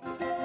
What 0.00 0.41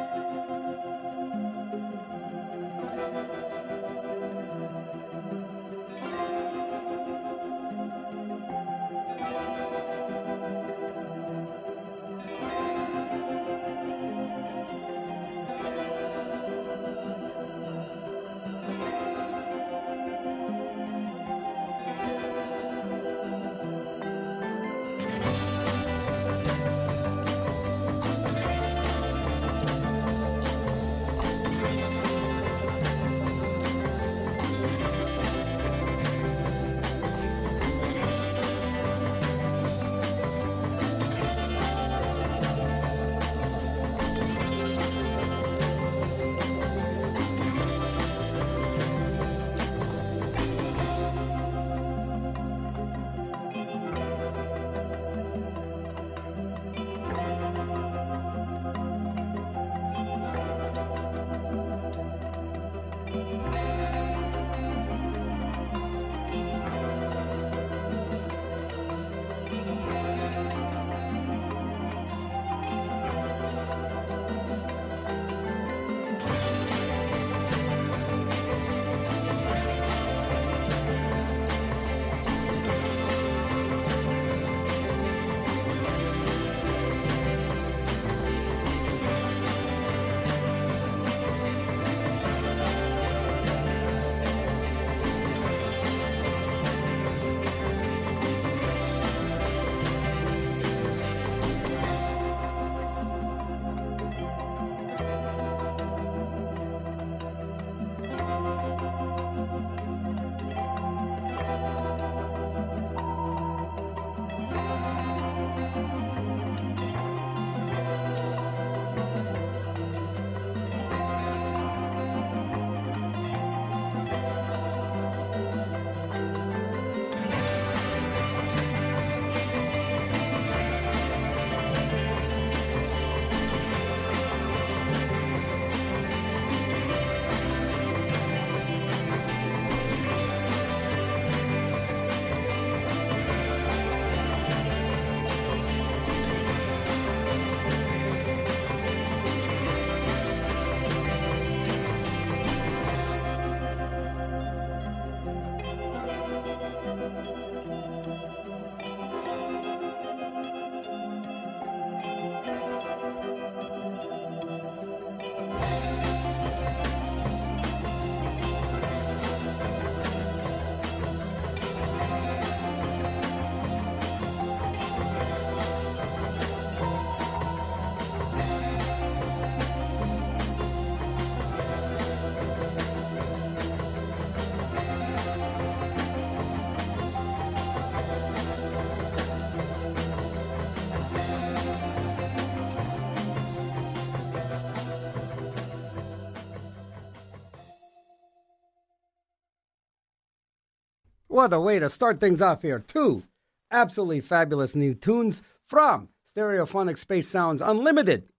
a 201.53 201.59
way 201.59 201.79
to 201.79 201.89
start 201.89 202.19
things 202.19 202.41
off 202.41 202.61
here. 202.61 202.79
Two 202.79 203.23
absolutely 203.71 204.21
fabulous 204.21 204.75
new 204.75 204.93
tunes 204.93 205.41
from 205.65 206.09
Stereophonic 206.35 206.97
Space 206.97 207.27
Sounds 207.27 207.61
Unlimited. 207.61 208.29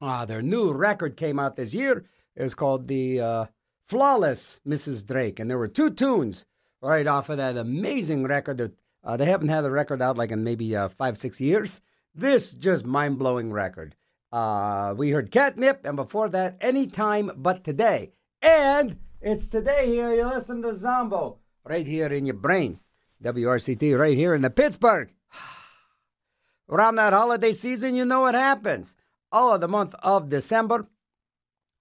Ah, 0.00 0.24
their 0.24 0.42
new 0.42 0.72
record 0.72 1.16
came 1.16 1.38
out 1.38 1.56
this 1.56 1.74
year. 1.74 2.04
It's 2.36 2.54
called 2.54 2.88
the 2.88 3.20
uh, 3.20 3.44
Flawless 3.86 4.60
Mrs. 4.66 5.04
Drake, 5.04 5.40
and 5.40 5.50
there 5.50 5.58
were 5.58 5.68
two 5.68 5.90
tunes 5.90 6.46
right 6.80 7.06
off 7.06 7.28
of 7.28 7.38
that 7.38 7.56
amazing 7.56 8.26
record. 8.26 8.58
That 8.58 8.72
uh, 9.02 9.16
they 9.16 9.26
haven't 9.26 9.48
had 9.48 9.64
a 9.64 9.70
record 9.70 10.00
out 10.02 10.16
like 10.16 10.30
in 10.30 10.44
maybe 10.44 10.76
uh, 10.76 10.88
five, 10.88 11.18
six 11.18 11.40
years. 11.40 11.80
This 12.14 12.52
just 12.52 12.84
mind 12.84 13.18
blowing 13.18 13.52
record. 13.52 13.96
Uh, 14.30 14.94
we 14.96 15.10
heard 15.10 15.30
Catnip, 15.30 15.84
and 15.84 15.96
before 15.96 16.28
that, 16.28 16.58
Anytime 16.60 17.30
But 17.36 17.64
Today. 17.64 18.12
And 18.42 18.98
it's 19.20 19.48
today 19.48 19.86
here. 19.86 20.12
You 20.12 20.26
listen 20.26 20.62
to 20.62 20.74
Zombo 20.74 21.38
right 21.68 21.86
here 21.86 22.06
in 22.06 22.26
your 22.26 22.34
brain. 22.34 22.80
WRCT 23.22 23.98
right 23.98 24.16
here 24.16 24.34
in 24.34 24.42
the 24.42 24.50
Pittsburgh. 24.50 25.12
Around 26.68 26.96
that 26.96 27.12
holiday 27.12 27.52
season, 27.52 27.94
you 27.94 28.04
know 28.04 28.20
what 28.20 28.34
happens. 28.34 28.96
All 29.30 29.54
of 29.54 29.60
the 29.60 29.68
month 29.68 29.94
of 30.02 30.28
December, 30.28 30.86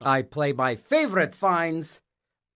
I 0.02 0.22
play 0.22 0.52
my 0.52 0.76
favorite 0.76 1.34
finds 1.34 2.02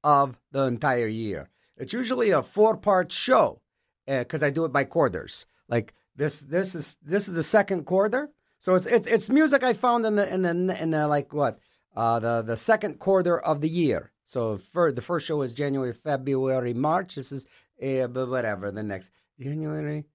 of 0.03 0.37
the 0.51 0.63
entire 0.63 1.07
year. 1.07 1.49
It's 1.77 1.93
usually 1.93 2.31
a 2.31 2.43
four-part 2.43 3.11
show 3.11 3.61
because 4.05 4.43
uh, 4.43 4.47
I 4.47 4.49
do 4.49 4.65
it 4.65 4.73
by 4.73 4.83
quarters. 4.83 5.45
Like 5.69 5.93
this, 6.15 6.41
this 6.41 6.75
is 6.75 6.97
this 7.01 7.27
is 7.27 7.33
the 7.33 7.43
second 7.43 7.85
quarter, 7.85 8.29
so 8.59 8.75
it's 8.75 8.85
it's, 8.85 9.07
it's 9.07 9.29
music 9.29 9.63
I 9.63 9.73
found 9.73 10.05
in 10.05 10.15
the 10.15 10.31
in 10.31 10.41
the 10.41 10.81
in 10.81 10.89
the 10.91 11.07
like 11.07 11.33
what 11.33 11.59
uh, 11.95 12.19
the 12.19 12.41
the 12.41 12.57
second 12.57 12.99
quarter 12.99 13.39
of 13.39 13.61
the 13.61 13.69
year. 13.69 14.11
So 14.31 14.55
for, 14.55 14.93
the 14.93 15.01
first 15.01 15.25
show 15.25 15.41
is 15.41 15.51
January, 15.51 15.91
February, 15.91 16.73
March. 16.73 17.15
This 17.15 17.33
is 17.33 17.45
uh, 17.83 18.07
whatever 18.07 18.71
the 18.71 18.81
next 18.81 19.11
January, 19.37 20.05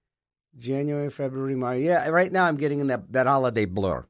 January, 0.57 1.11
February, 1.11 1.53
March. 1.53 1.81
Yeah, 1.81 2.09
right 2.09 2.31
now 2.31 2.45
I'm 2.45 2.57
getting 2.57 2.79
in 2.79 2.87
that 2.87 3.11
that 3.11 3.27
holiday 3.27 3.65
blur. 3.65 4.07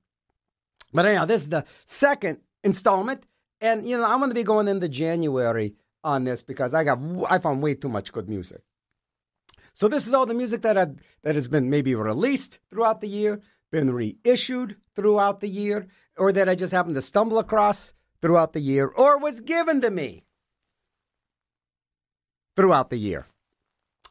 But 0.94 1.08
anyhow, 1.08 1.26
this 1.26 1.42
is 1.42 1.50
the 1.50 1.66
second 1.86 2.38
installment, 2.64 3.26
and 3.60 3.86
you 3.86 3.98
know 3.98 4.06
I'm 4.06 4.20
going 4.20 4.30
to 4.30 4.34
be 4.34 4.44
going 4.44 4.70
into 4.70 4.88
January 4.88 5.76
on 6.06 6.24
this 6.24 6.42
because 6.42 6.74
I 6.74 6.86
got 6.86 7.00
I 7.30 7.40
found 7.40 7.62
way 7.62 7.76
too 7.76 7.90
much 7.90 8.14
good 8.14 8.30
music. 8.30 8.62
So 9.74 9.90
this 9.90 10.08
is 10.08 10.14
all 10.14 10.26
the 10.26 10.34
music 10.34 10.62
that 10.62 10.78
I've, 10.78 10.96
that 11.24 11.36
has 11.36 11.50
been 11.50 11.70
maybe 11.70 11.96
released 11.96 12.60
throughout 12.70 13.02
the 13.02 13.10
year, 13.10 13.42
been 13.74 13.92
reissued 13.92 14.78
throughout 14.96 15.42
the 15.42 15.50
year, 15.50 15.88
or 16.16 16.32
that 16.32 16.48
I 16.48 16.56
just 16.56 16.72
happened 16.72 16.96
to 16.96 17.02
stumble 17.02 17.40
across 17.40 17.92
throughout 18.28 18.52
the 18.52 18.60
year 18.60 18.88
or 18.88 19.18
was 19.18 19.40
given 19.40 19.80
to 19.80 19.90
me 19.90 20.26
throughout 22.58 22.90
the 22.90 22.98
year. 22.98 23.26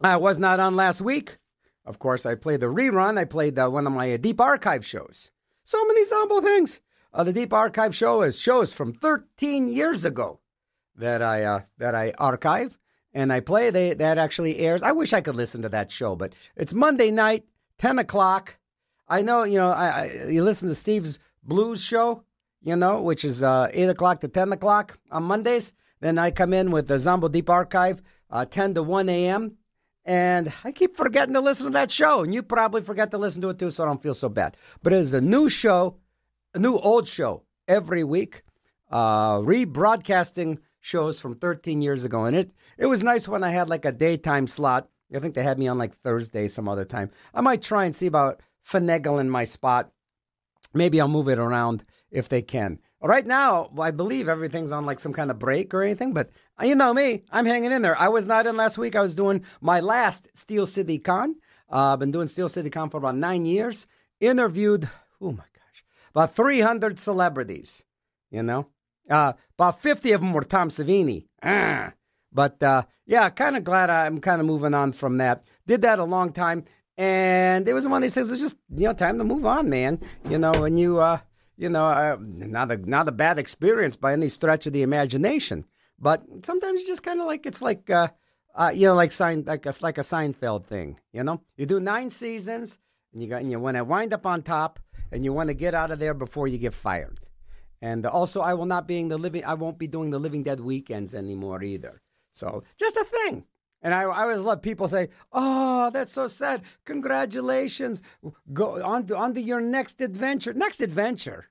I 0.01 0.17
was 0.17 0.39
not 0.39 0.59
on 0.59 0.75
last 0.75 1.03
week. 1.03 1.37
Of 1.85 1.99
course, 1.99 2.25
I 2.25 2.35
played 2.35 2.61
the 2.61 2.67
rerun. 2.67 3.19
I 3.19 3.27
played 3.27 3.59
one 3.59 3.87
of 3.87 3.93
my 3.93 4.11
uh, 4.11 4.17
Deep 4.17 4.41
Archive 4.41 4.87
shows. 4.87 5.31
So 5.65 5.85
many 5.85 6.07
Zombo 6.07 6.41
things. 6.41 6.81
Uh, 7.13 7.25
the 7.25 7.33
Deep 7.35 7.53
Archive 7.53 7.95
show 7.95 8.23
is 8.23 8.41
shows 8.41 8.73
from 8.73 8.95
13 8.95 9.69
years 9.69 10.07
ago 10.07 10.41
that 10.97 11.21
I 11.21 11.43
uh, 11.45 11.61
that 11.77 11.95
I 11.95 12.15
archive 12.17 12.79
and 13.13 13.31
I 13.31 13.41
play. 13.41 13.69
They 13.69 13.93
that 13.93 14.17
actually 14.17 14.61
airs. 14.61 14.82
I 14.82 14.93
wish 14.93 15.13
I 15.13 15.20
could 15.20 15.37
listen 15.37 15.61
to 15.61 15.69
that 15.69 15.93
show, 15.93 16.17
but 16.17 16.32
it's 16.56 16.73
Monday 16.73 17.11
night, 17.11 17.44
10 17.77 17.99
o'clock. 17.99 18.56
I 19.08 19.20
know 19.20 19.43
you 19.43 19.58
know. 19.58 19.73
I, 19.73 19.89
I 19.89 20.25
you 20.31 20.43
listen 20.43 20.70
to 20.70 20.75
Steve's 20.75 21.19
Blues 21.43 21.82
show, 21.82 22.25
you 22.67 22.75
know, 22.75 23.01
which 23.01 23.25
is 23.25 23.44
uh, 23.44 23.69
8 23.73 23.91
o'clock 23.91 24.20
to 24.23 24.29
10 24.29 24.53
o'clock 24.53 24.99
on 25.13 25.23
Mondays. 25.23 25.73
Then 26.01 26.19
I 26.19 26.32
come 26.32 26.53
in 26.53 26.73
with 26.73 26.89
the 26.89 26.99
Zombo 26.99 27.29
Deep 27.29 27.49
Archive, 27.49 28.03
uh, 28.29 28.44
10 28.44 28.75
to 28.75 28.82
1 28.82 29.08
a.m. 29.08 29.56
And 30.05 30.53
I 30.65 30.73
keep 30.73 30.96
forgetting 30.96 31.35
to 31.35 31.41
listen 31.41 31.67
to 31.67 31.73
that 31.73 31.93
show. 31.93 32.25
And 32.25 32.35
you 32.35 32.43
probably 32.43 32.82
forget 32.82 33.13
to 33.13 33.19
listen 33.19 33.41
to 33.43 33.51
it 33.51 33.61
too, 33.61 33.70
so 33.70 33.85
I 33.85 33.87
don't 33.87 34.03
feel 34.03 34.15
so 34.15 34.29
bad. 34.29 34.56
But 34.82 34.93
it 34.93 34.96
is 34.96 35.15
a 35.15 35.20
new 35.20 35.49
show, 35.49 35.99
a 36.55 36.58
new 36.58 36.77
old 36.77 37.06
show 37.06 37.44
every 37.69 38.03
week, 38.03 38.43
uh, 38.91 39.39
rebroadcasting 39.39 40.58
shows 40.81 41.20
from 41.20 41.37
13 41.37 41.81
years 41.81 42.03
ago. 42.03 42.25
And 42.25 42.37
it, 42.37 42.51
it 42.79 42.87
was 42.87 43.01
nice 43.01 43.29
when 43.29 43.44
I 43.44 43.51
had 43.51 43.69
like 43.69 43.85
a 43.85 43.93
daytime 43.93 44.49
slot. 44.49 44.89
I 45.15 45.20
think 45.20 45.37
they 45.37 45.44
had 45.44 45.58
me 45.61 45.69
on 45.69 45.79
like 45.79 45.94
Thursday 45.94 46.49
some 46.49 46.69
other 46.69 46.85
time. 46.85 47.13
I 47.32 47.43
might 47.43 47.63
try 47.63 47.85
and 47.85 47.94
see 47.94 48.06
about 48.06 48.41
finagling 48.69 49.29
my 49.29 49.44
spot. 49.44 49.93
Maybe 50.75 51.01
I'll 51.01 51.06
move 51.06 51.29
it 51.29 51.39
around 51.39 51.85
if 52.10 52.29
they 52.29 52.43
can. 52.43 52.79
Right 53.03 53.27
now, 53.27 53.70
I 53.79 53.91
believe 53.91 54.29
everything's 54.29 54.72
on 54.72 54.86
like 54.86 54.98
some 54.98 55.13
kind 55.13 55.31
of 55.31 55.39
break 55.39 55.72
or 55.75 55.82
anything, 55.82 56.13
but 56.13 56.31
uh, 56.60 56.65
you 56.65 56.75
know 56.75 56.93
me, 56.93 57.22
I'm 57.31 57.46
hanging 57.46 57.70
in 57.70 57.82
there. 57.82 57.98
I 57.98 58.08
was 58.08 58.27
not 58.27 58.46
in 58.46 58.56
last 58.56 58.79
week. 58.79 58.96
I 58.96 59.01
was 59.01 59.15
doing 59.15 59.44
my 59.60 59.81
last 59.81 60.29
Steel 60.34 60.67
City 60.67 60.98
Con. 60.98 61.36
Uh, 61.70 61.93
I've 61.93 61.98
been 61.98 62.10
doing 62.10 62.29
Steel 62.29 62.48
City 62.48 62.70
Con 62.70 62.91
for 62.91 62.96
about 62.96 63.17
nine 63.17 63.44
years. 63.44 63.86
Interviewed, 64.19 64.89
oh 65.20 65.32
my 65.32 65.44
gosh, 65.55 65.84
about 66.10 66.34
300 66.34 66.98
celebrities, 66.98 67.84
you 68.31 68.43
know? 68.43 68.67
Uh, 69.08 69.34
about 69.58 69.81
50 69.81 70.13
of 70.13 70.20
them 70.20 70.32
were 70.32 70.43
Tom 70.43 70.70
Savini. 70.70 71.27
Ah. 71.43 71.93
But 72.32 72.63
uh, 72.63 72.82
yeah, 73.06 73.29
kind 73.31 73.56
of 73.56 73.65
glad 73.65 73.89
I'm 73.89 74.20
kind 74.20 74.41
of 74.41 74.46
moving 74.46 74.75
on 74.75 74.93
from 74.93 75.19
that. 75.19 75.44
Did 75.67 75.82
that 75.82 75.98
a 75.98 76.05
long 76.05 76.32
time. 76.32 76.65
And 76.98 77.69
it 77.69 77.75
was 77.75 77.86
one 77.86 77.98
of 77.98 78.03
these 78.03 78.15
things, 78.15 78.31
it's 78.32 78.41
just, 78.41 78.56
you 78.75 78.86
know, 78.86 78.94
time 78.94 79.19
to 79.19 79.25
move 79.25 79.44
on, 79.44 79.69
man. 79.69 80.01
You 80.29 80.39
know, 80.39 80.53
and 80.53 80.79
you, 80.79 80.98
uh, 80.98 81.19
you 81.56 81.69
know, 81.69 81.86
uh, 81.86 82.17
not 82.20 82.70
a 82.70 82.77
not 82.77 83.08
a 83.08 83.13
bad 83.13 83.39
experience 83.39 83.96
by 83.96 84.13
any 84.13 84.29
stretch 84.29 84.67
of 84.67 84.72
the 84.72 84.82
imagination. 84.82 85.65
But 85.98 86.22
sometimes 86.44 86.81
you 86.81 86.86
just 86.86 87.03
kind 87.03 87.20
of 87.20 87.27
like 87.27 87.46
it's 87.46 87.63
like 87.63 87.89
uh, 87.89 88.08
uh, 88.55 88.72
you 88.75 88.86
know, 88.86 88.94
like 88.94 89.13
sign 89.13 89.44
like 89.46 89.67
a 89.67 89.75
like 89.81 89.98
a 89.98 90.03
Seinfeld 90.03 90.67
thing. 90.67 90.98
You 91.13 91.25
know, 91.25 91.41
you 91.56 91.67
do 91.67 91.81
nine 91.81 92.10
seasons, 92.10 92.79
and 93.13 93.22
you 93.22 93.29
got 93.29 93.43
and 93.43 93.51
you 93.51 93.58
want 93.58 93.77
to 93.77 93.84
wind 93.84 94.13
up 94.13 94.27
on 94.27 94.43
top, 94.43 94.81
and 95.10 95.25
you 95.25 95.32
want 95.32 95.48
to 95.48 95.55
get 95.55 95.75
out 95.75 95.91
of 95.91 95.98
there 95.98 96.15
before 96.15 96.48
you 96.48 96.58
get 96.58 96.75
fired. 96.75 97.20
And 97.82 98.06
also, 98.06 98.41
I 98.41 98.55
will 98.55 98.67
not 98.67 98.89
being 98.89 99.08
the 99.08 99.19
living. 99.19 99.44
I 99.44 99.55
won't 99.55 99.79
be 99.79 99.86
doing 99.86 100.10
the 100.10 100.19
Living 100.19 100.43
Dead 100.43 100.60
weekends 100.60 101.15
anymore 101.15 101.63
either. 101.63 102.01
So 102.32 102.65
just 102.79 102.96
a 102.96 103.05
thing. 103.05 103.44
And 103.83 103.95
I, 103.95 104.03
I 104.03 104.23
always 104.23 104.41
love 104.41 104.63
people 104.63 104.89
say, 104.89 105.11
"Oh, 105.33 105.91
that's 105.91 106.13
so 106.13 106.29
sad. 106.29 106.63
Congratulations. 106.85 108.03
Go 108.53 108.83
on 108.83 109.06
to, 109.06 109.17
on 109.17 109.35
to 109.35 109.41
your 109.41 109.61
next 109.61 110.01
adventure. 110.01 110.53
Next 110.53 110.81
adventure. 110.81 111.49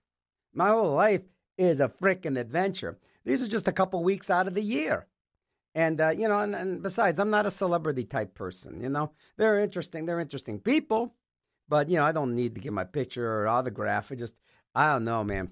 My 0.53 0.69
whole 0.69 0.93
life 0.93 1.21
is 1.57 1.79
a 1.79 1.87
freaking 1.87 2.39
adventure. 2.39 2.97
These 3.23 3.41
are 3.41 3.47
just 3.47 3.67
a 3.67 3.71
couple 3.71 4.03
weeks 4.03 4.29
out 4.29 4.47
of 4.47 4.55
the 4.55 4.61
year." 4.61 5.07
And 5.75 5.99
uh, 5.99 6.09
you 6.09 6.27
know, 6.29 6.39
and, 6.39 6.55
and 6.55 6.81
besides, 6.81 7.19
I'm 7.19 7.29
not 7.29 7.45
a 7.45 7.51
celebrity 7.51 8.05
type 8.05 8.33
person. 8.33 8.81
You 8.81 8.89
know, 8.89 9.11
they're 9.37 9.59
interesting. 9.59 10.05
They're 10.05 10.21
interesting 10.21 10.59
people, 10.59 11.13
but 11.67 11.89
you 11.89 11.97
know, 11.97 12.05
I 12.05 12.13
don't 12.13 12.33
need 12.33 12.55
to 12.55 12.61
get 12.61 12.71
my 12.71 12.85
picture 12.85 13.41
or 13.41 13.47
autograph. 13.47 14.09
I 14.09 14.15
just, 14.15 14.35
I 14.73 14.93
don't 14.93 15.03
know, 15.03 15.23
man. 15.23 15.49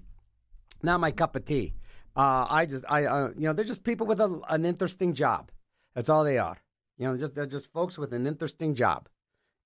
Not 0.81 1.01
my 1.01 1.11
cup 1.11 1.35
of 1.35 1.43
tea. 1.43 1.73
Uh, 2.15 2.45
I 2.49 2.65
just, 2.65 2.85
I, 2.87 3.05
uh, 3.05 3.29
you 3.35 3.47
know, 3.47 3.53
they're 3.53 3.65
just 3.65 3.83
people 3.83 4.07
with 4.07 4.21
a, 4.21 4.39
an 4.49 4.65
interesting 4.65 5.13
job. 5.13 5.51
That's 5.93 6.09
all 6.09 6.23
they 6.23 6.37
are. 6.37 6.57
You 7.03 7.09
know, 7.09 7.17
just 7.17 7.35
they're 7.35 7.45
just 7.45 7.67
folks 7.67 7.97
with 7.97 8.13
an 8.13 8.25
interesting 8.25 8.75
job. 8.75 9.09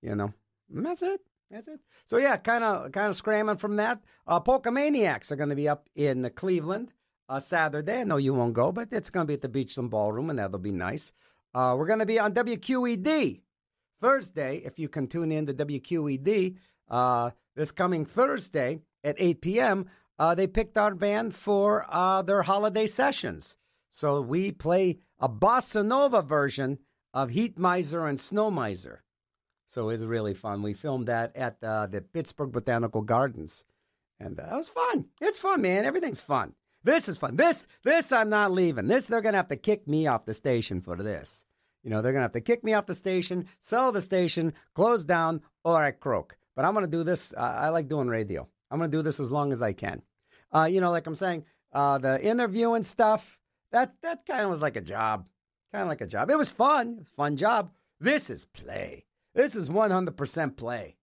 You 0.02 0.16
know, 0.16 0.34
and 0.74 0.84
that's 0.84 1.02
it. 1.02 1.20
That's 1.52 1.68
it. 1.68 1.78
So 2.04 2.16
yeah, 2.16 2.36
kind 2.36 2.64
of 2.64 2.90
kind 2.90 3.10
of 3.10 3.14
scrambling 3.14 3.58
from 3.58 3.76
that. 3.76 4.02
Uh, 4.26 4.40
Polkamaniacs 4.40 5.30
are 5.30 5.36
going 5.36 5.50
to 5.50 5.54
be 5.54 5.68
up 5.68 5.88
in 5.94 6.28
Cleveland 6.34 6.92
uh, 7.28 7.38
Saturday. 7.38 8.00
I 8.00 8.04
know 8.04 8.16
you 8.16 8.34
won't 8.34 8.54
go, 8.54 8.72
but 8.72 8.88
it's 8.90 9.10
going 9.10 9.24
to 9.24 9.28
be 9.28 9.34
at 9.34 9.42
the 9.42 9.48
Beachland 9.48 9.90
Ballroom, 9.90 10.30
and 10.30 10.38
that'll 10.40 10.58
be 10.58 10.72
nice. 10.72 11.12
Uh, 11.54 11.76
we're 11.78 11.86
going 11.86 12.00
to 12.00 12.06
be 12.06 12.18
on 12.18 12.34
WQED 12.34 13.40
Thursday. 14.00 14.56
If 14.64 14.80
you 14.80 14.88
can 14.88 15.06
tune 15.06 15.30
in 15.30 15.46
to 15.46 15.54
WQED 15.54 16.56
uh, 16.90 17.30
this 17.54 17.70
coming 17.70 18.04
Thursday 18.04 18.80
at 19.04 19.14
8 19.16 19.40
p.m., 19.40 19.86
uh, 20.18 20.34
they 20.34 20.48
picked 20.48 20.76
our 20.76 20.92
band 20.92 21.36
for 21.36 21.86
uh, 21.88 22.20
their 22.22 22.42
holiday 22.42 22.88
sessions. 22.88 23.56
So 23.90 24.20
we 24.20 24.50
play 24.50 24.98
a 25.20 25.28
bossa 25.28 25.86
nova 25.86 26.20
version 26.20 26.78
of 27.12 27.30
Heat 27.30 27.58
Miser 27.58 28.06
and 28.06 28.20
Snow 28.20 28.50
Miser. 28.50 29.02
So 29.68 29.82
it 29.82 29.92
was 29.92 30.06
really 30.06 30.34
fun. 30.34 30.62
We 30.62 30.72
filmed 30.72 31.08
that 31.08 31.36
at 31.36 31.62
uh, 31.62 31.86
the 31.86 32.00
Pittsburgh 32.00 32.52
Botanical 32.52 33.02
Gardens. 33.02 33.64
And 34.18 34.36
that 34.36 34.56
was 34.56 34.68
fun. 34.68 35.06
It's 35.20 35.38
fun, 35.38 35.62
man. 35.62 35.84
Everything's 35.84 36.20
fun. 36.20 36.54
This 36.84 37.08
is 37.08 37.18
fun. 37.18 37.36
This, 37.36 37.66
this, 37.84 38.10
I'm 38.12 38.30
not 38.30 38.52
leaving. 38.52 38.86
This, 38.86 39.06
they're 39.06 39.20
going 39.20 39.34
to 39.34 39.38
have 39.38 39.48
to 39.48 39.56
kick 39.56 39.86
me 39.86 40.06
off 40.06 40.24
the 40.24 40.34
station 40.34 40.80
for 40.80 40.96
this. 40.96 41.44
You 41.84 41.90
know, 41.90 42.02
they're 42.02 42.12
going 42.12 42.20
to 42.20 42.24
have 42.24 42.32
to 42.32 42.40
kick 42.40 42.64
me 42.64 42.72
off 42.72 42.86
the 42.86 42.94
station, 42.94 43.46
sell 43.60 43.92
the 43.92 44.02
station, 44.02 44.54
close 44.74 45.04
down, 45.04 45.42
or 45.64 45.76
I 45.76 45.90
croak. 45.90 46.36
But 46.56 46.64
I'm 46.64 46.72
going 46.72 46.84
to 46.84 46.90
do 46.90 47.04
this. 47.04 47.32
Uh, 47.36 47.40
I 47.40 47.68
like 47.68 47.88
doing 47.88 48.08
radio. 48.08 48.48
I'm 48.70 48.78
going 48.78 48.90
to 48.90 48.96
do 48.96 49.02
this 49.02 49.20
as 49.20 49.30
long 49.30 49.52
as 49.52 49.62
I 49.62 49.72
can. 49.72 50.02
Uh, 50.52 50.64
you 50.64 50.80
know, 50.80 50.90
like 50.90 51.06
I'm 51.06 51.14
saying, 51.14 51.44
uh, 51.72 51.98
the 51.98 52.22
interviewing 52.22 52.84
stuff, 52.84 53.38
that, 53.70 53.94
that 54.02 54.24
kind 54.26 54.42
of 54.42 54.50
was 54.50 54.60
like 54.60 54.76
a 54.76 54.80
job. 54.80 55.26
Kind 55.72 55.82
of 55.82 55.88
like 55.88 56.00
a 56.00 56.06
job. 56.06 56.30
It 56.30 56.38
was 56.38 56.50
fun. 56.50 57.06
Fun 57.16 57.36
job. 57.36 57.72
This 58.00 58.30
is 58.30 58.44
play. 58.46 59.04
This 59.34 59.54
is 59.54 59.68
100% 59.68 60.56
play. 60.56 60.96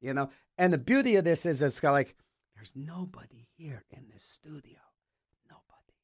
You 0.00 0.14
know? 0.14 0.30
And 0.56 0.72
the 0.72 0.78
beauty 0.78 1.16
of 1.16 1.24
this 1.24 1.46
is 1.46 1.62
it's 1.62 1.82
like, 1.82 2.16
there's 2.54 2.72
nobody 2.74 3.46
here 3.56 3.84
in 3.90 4.06
this 4.12 4.24
studio. 4.24 4.78
Nobody. 5.48 5.94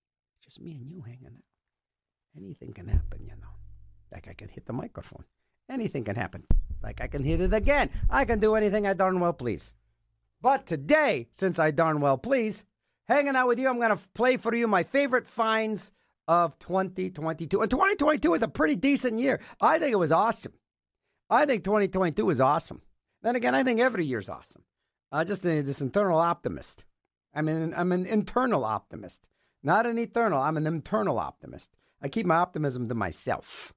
Just 0.43 0.61
me 0.61 0.79
and 0.81 0.89
you 0.89 1.01
hanging 1.01 1.27
out. 1.27 2.37
Anything 2.37 2.73
can 2.73 2.87
happen, 2.87 3.25
you 3.25 3.33
know. 3.41 3.49
Like 4.13 4.29
I 4.29 4.35
can 4.35 4.49
hit 4.49 4.67
the 4.67 4.73
microphone. 4.73 5.25
Anything 5.69 6.05
can 6.05 6.17
happen. 6.17 6.45
Like 6.83 7.01
I 7.01 7.09
can 7.09 7.25
hit 7.25 7.41
it 7.41 7.53
again. 7.53 7.91
I 8.09 8.25
can 8.25 8.39
do 8.39 8.55
anything 8.55 8.87
I 8.87 8.93
darn 8.93 9.19
well 9.19 9.33
please. 9.33 9.75
But 10.41 10.67
today, 10.67 11.29
since 11.33 11.59
I 11.59 11.71
darn 11.71 12.01
well 12.01 12.19
please, 12.19 12.65
hanging 13.09 13.35
out 13.35 13.49
with 13.49 13.59
you, 13.59 13.69
I'm 13.69 13.79
going 13.79 13.97
to 13.97 14.09
play 14.15 14.37
for 14.37 14.55
you 14.55 14.69
my 14.69 14.83
favorite 14.85 15.27
finds 15.27 15.91
of 16.27 16.59
2022. 16.59 17.61
And 17.61 17.71
2022 17.71 18.31
was 18.31 18.43
a 18.43 18.49
pretty 18.49 18.77
decent 18.77 19.19
year. 19.19 19.41
I 19.61 19.79
think 19.79 19.93
it 19.93 19.97
was 19.99 20.13
awesome. 20.13 20.53
I 21.31 21.47
think 21.47 21.65
2022 21.65 22.25
was 22.25 22.41
awesome. 22.41 22.83
Then 23.23 23.37
again, 23.37 23.55
I 23.55 23.63
think 23.63 23.81
every 23.81 24.05
year's 24.05 24.29
awesome. 24.29 24.63
Uh, 25.11 25.25
just 25.25 25.45
a, 25.47 25.63
this 25.63 25.81
internal 25.81 26.19
optimist. 26.19 26.85
I 27.35 27.43
mean, 27.43 27.75
I'm 27.77 27.93
an 27.93 28.07
internal 28.07 28.65
optimist, 28.65 29.27
not 29.63 29.87
an 29.87 29.99
eternal. 29.99 30.41
I'm 30.41 30.57
an 30.57 30.67
internal 30.67 31.19
optimist. 31.19 31.71
I 32.01 32.09
keep 32.09 32.27
my 32.27 32.37
optimism 32.37 32.89
to 32.89 32.95
myself. 32.95 33.73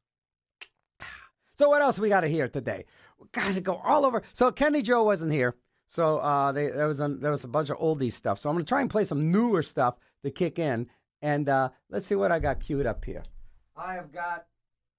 So 1.58 1.70
what 1.70 1.82
else 1.82 1.98
we 1.98 2.10
got 2.10 2.22
to 2.22 2.28
hear 2.28 2.48
today? 2.48 2.86
We 3.20 3.28
got 3.32 3.54
to 3.56 3.62
go 3.62 3.76
all 3.84 4.06
over. 4.06 4.22
So 4.34 4.52
Kenny 4.52 4.84
Joe 4.84 5.04
wasn't 5.04 5.32
here, 5.32 5.56
so 5.88 6.20
uh, 6.20 6.52
they, 6.52 6.70
there 6.70 6.88
was 6.88 7.00
a, 7.00 7.08
there 7.08 7.32
was 7.32 7.44
a 7.44 7.48
bunch 7.48 7.70
of 7.70 7.78
oldies 7.78 8.14
stuff. 8.14 8.38
So 8.38 8.50
I'm 8.50 8.58
to 8.58 8.64
try 8.64 8.82
and 8.82 8.90
play 8.90 9.06
some 9.06 9.32
newer 9.32 9.64
stuff 9.64 9.96
to 10.24 10.30
kick 10.30 10.60
in, 10.60 10.88
and 11.22 11.50
uh, 11.50 11.70
let's 11.90 12.06
see 12.06 12.16
what 12.16 12.32
I 12.32 12.40
got 12.40 12.60
queued 12.60 12.86
up 12.86 13.04
here. 13.06 13.24
I 13.76 13.94
have 13.94 14.12
got 14.12 14.46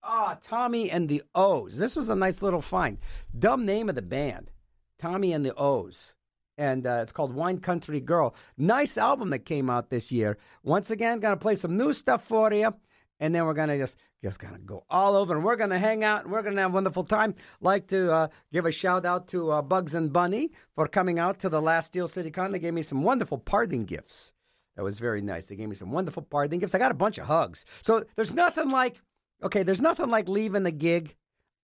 ah 0.02 0.34
oh, 0.34 0.38
Tommy 0.42 0.90
and 0.90 1.08
the 1.08 1.22
O's. 1.34 1.78
This 1.78 1.96
was 1.96 2.08
a 2.08 2.16
nice 2.16 2.42
little 2.42 2.62
find. 2.62 2.98
Dumb 3.38 3.66
name 3.66 3.88
of 3.88 3.94
the 3.94 4.02
band, 4.02 4.50
Tommy 4.98 5.32
and 5.32 5.44
the 5.44 5.54
O's, 5.54 6.14
and 6.56 6.86
uh, 6.86 7.00
it's 7.02 7.12
called 7.12 7.34
Wine 7.34 7.58
Country 7.58 8.00
Girl. 8.00 8.34
Nice 8.56 8.96
album 8.98 9.30
that 9.30 9.40
came 9.40 9.68
out 9.70 9.90
this 9.90 10.12
year. 10.12 10.38
Once 10.62 10.90
again, 10.90 11.20
gonna 11.20 11.36
play 11.36 11.56
some 11.56 11.76
new 11.76 11.92
stuff 11.92 12.24
for 12.24 12.52
you. 12.52 12.74
And 13.20 13.34
then 13.34 13.46
we're 13.46 13.54
gonna 13.54 13.76
just 13.76 13.98
just 14.22 14.38
gonna 14.38 14.58
go 14.58 14.84
all 14.88 15.16
over, 15.16 15.34
and 15.34 15.44
we're 15.44 15.56
gonna 15.56 15.78
hang 15.78 16.04
out, 16.04 16.22
and 16.22 16.32
we're 16.32 16.42
gonna 16.42 16.60
have 16.60 16.70
a 16.70 16.74
wonderful 16.74 17.02
time. 17.04 17.34
Like 17.60 17.88
to 17.88 18.12
uh, 18.12 18.28
give 18.52 18.64
a 18.64 18.70
shout 18.70 19.04
out 19.04 19.26
to 19.28 19.50
uh, 19.50 19.62
Bugs 19.62 19.94
and 19.94 20.12
Bunny 20.12 20.52
for 20.76 20.86
coming 20.86 21.18
out 21.18 21.40
to 21.40 21.48
the 21.48 21.60
last 21.60 21.86
Steel 21.86 22.06
City 22.06 22.30
Con. 22.30 22.52
They 22.52 22.60
gave 22.60 22.74
me 22.74 22.82
some 22.82 23.02
wonderful 23.02 23.38
parting 23.38 23.86
gifts. 23.86 24.32
That 24.78 24.84
was 24.84 25.00
very 25.00 25.20
nice. 25.20 25.46
They 25.46 25.56
gave 25.56 25.68
me 25.68 25.74
some 25.74 25.90
wonderful 25.90 26.22
parting 26.22 26.60
gifts. 26.60 26.72
I 26.72 26.78
got 26.78 26.92
a 26.92 26.94
bunch 26.94 27.18
of 27.18 27.26
hugs. 27.26 27.64
So 27.82 28.04
there's 28.14 28.32
nothing 28.32 28.70
like, 28.70 29.02
okay, 29.42 29.64
there's 29.64 29.80
nothing 29.80 30.08
like 30.08 30.28
leaving 30.28 30.62
the 30.62 30.70
gig 30.70 31.16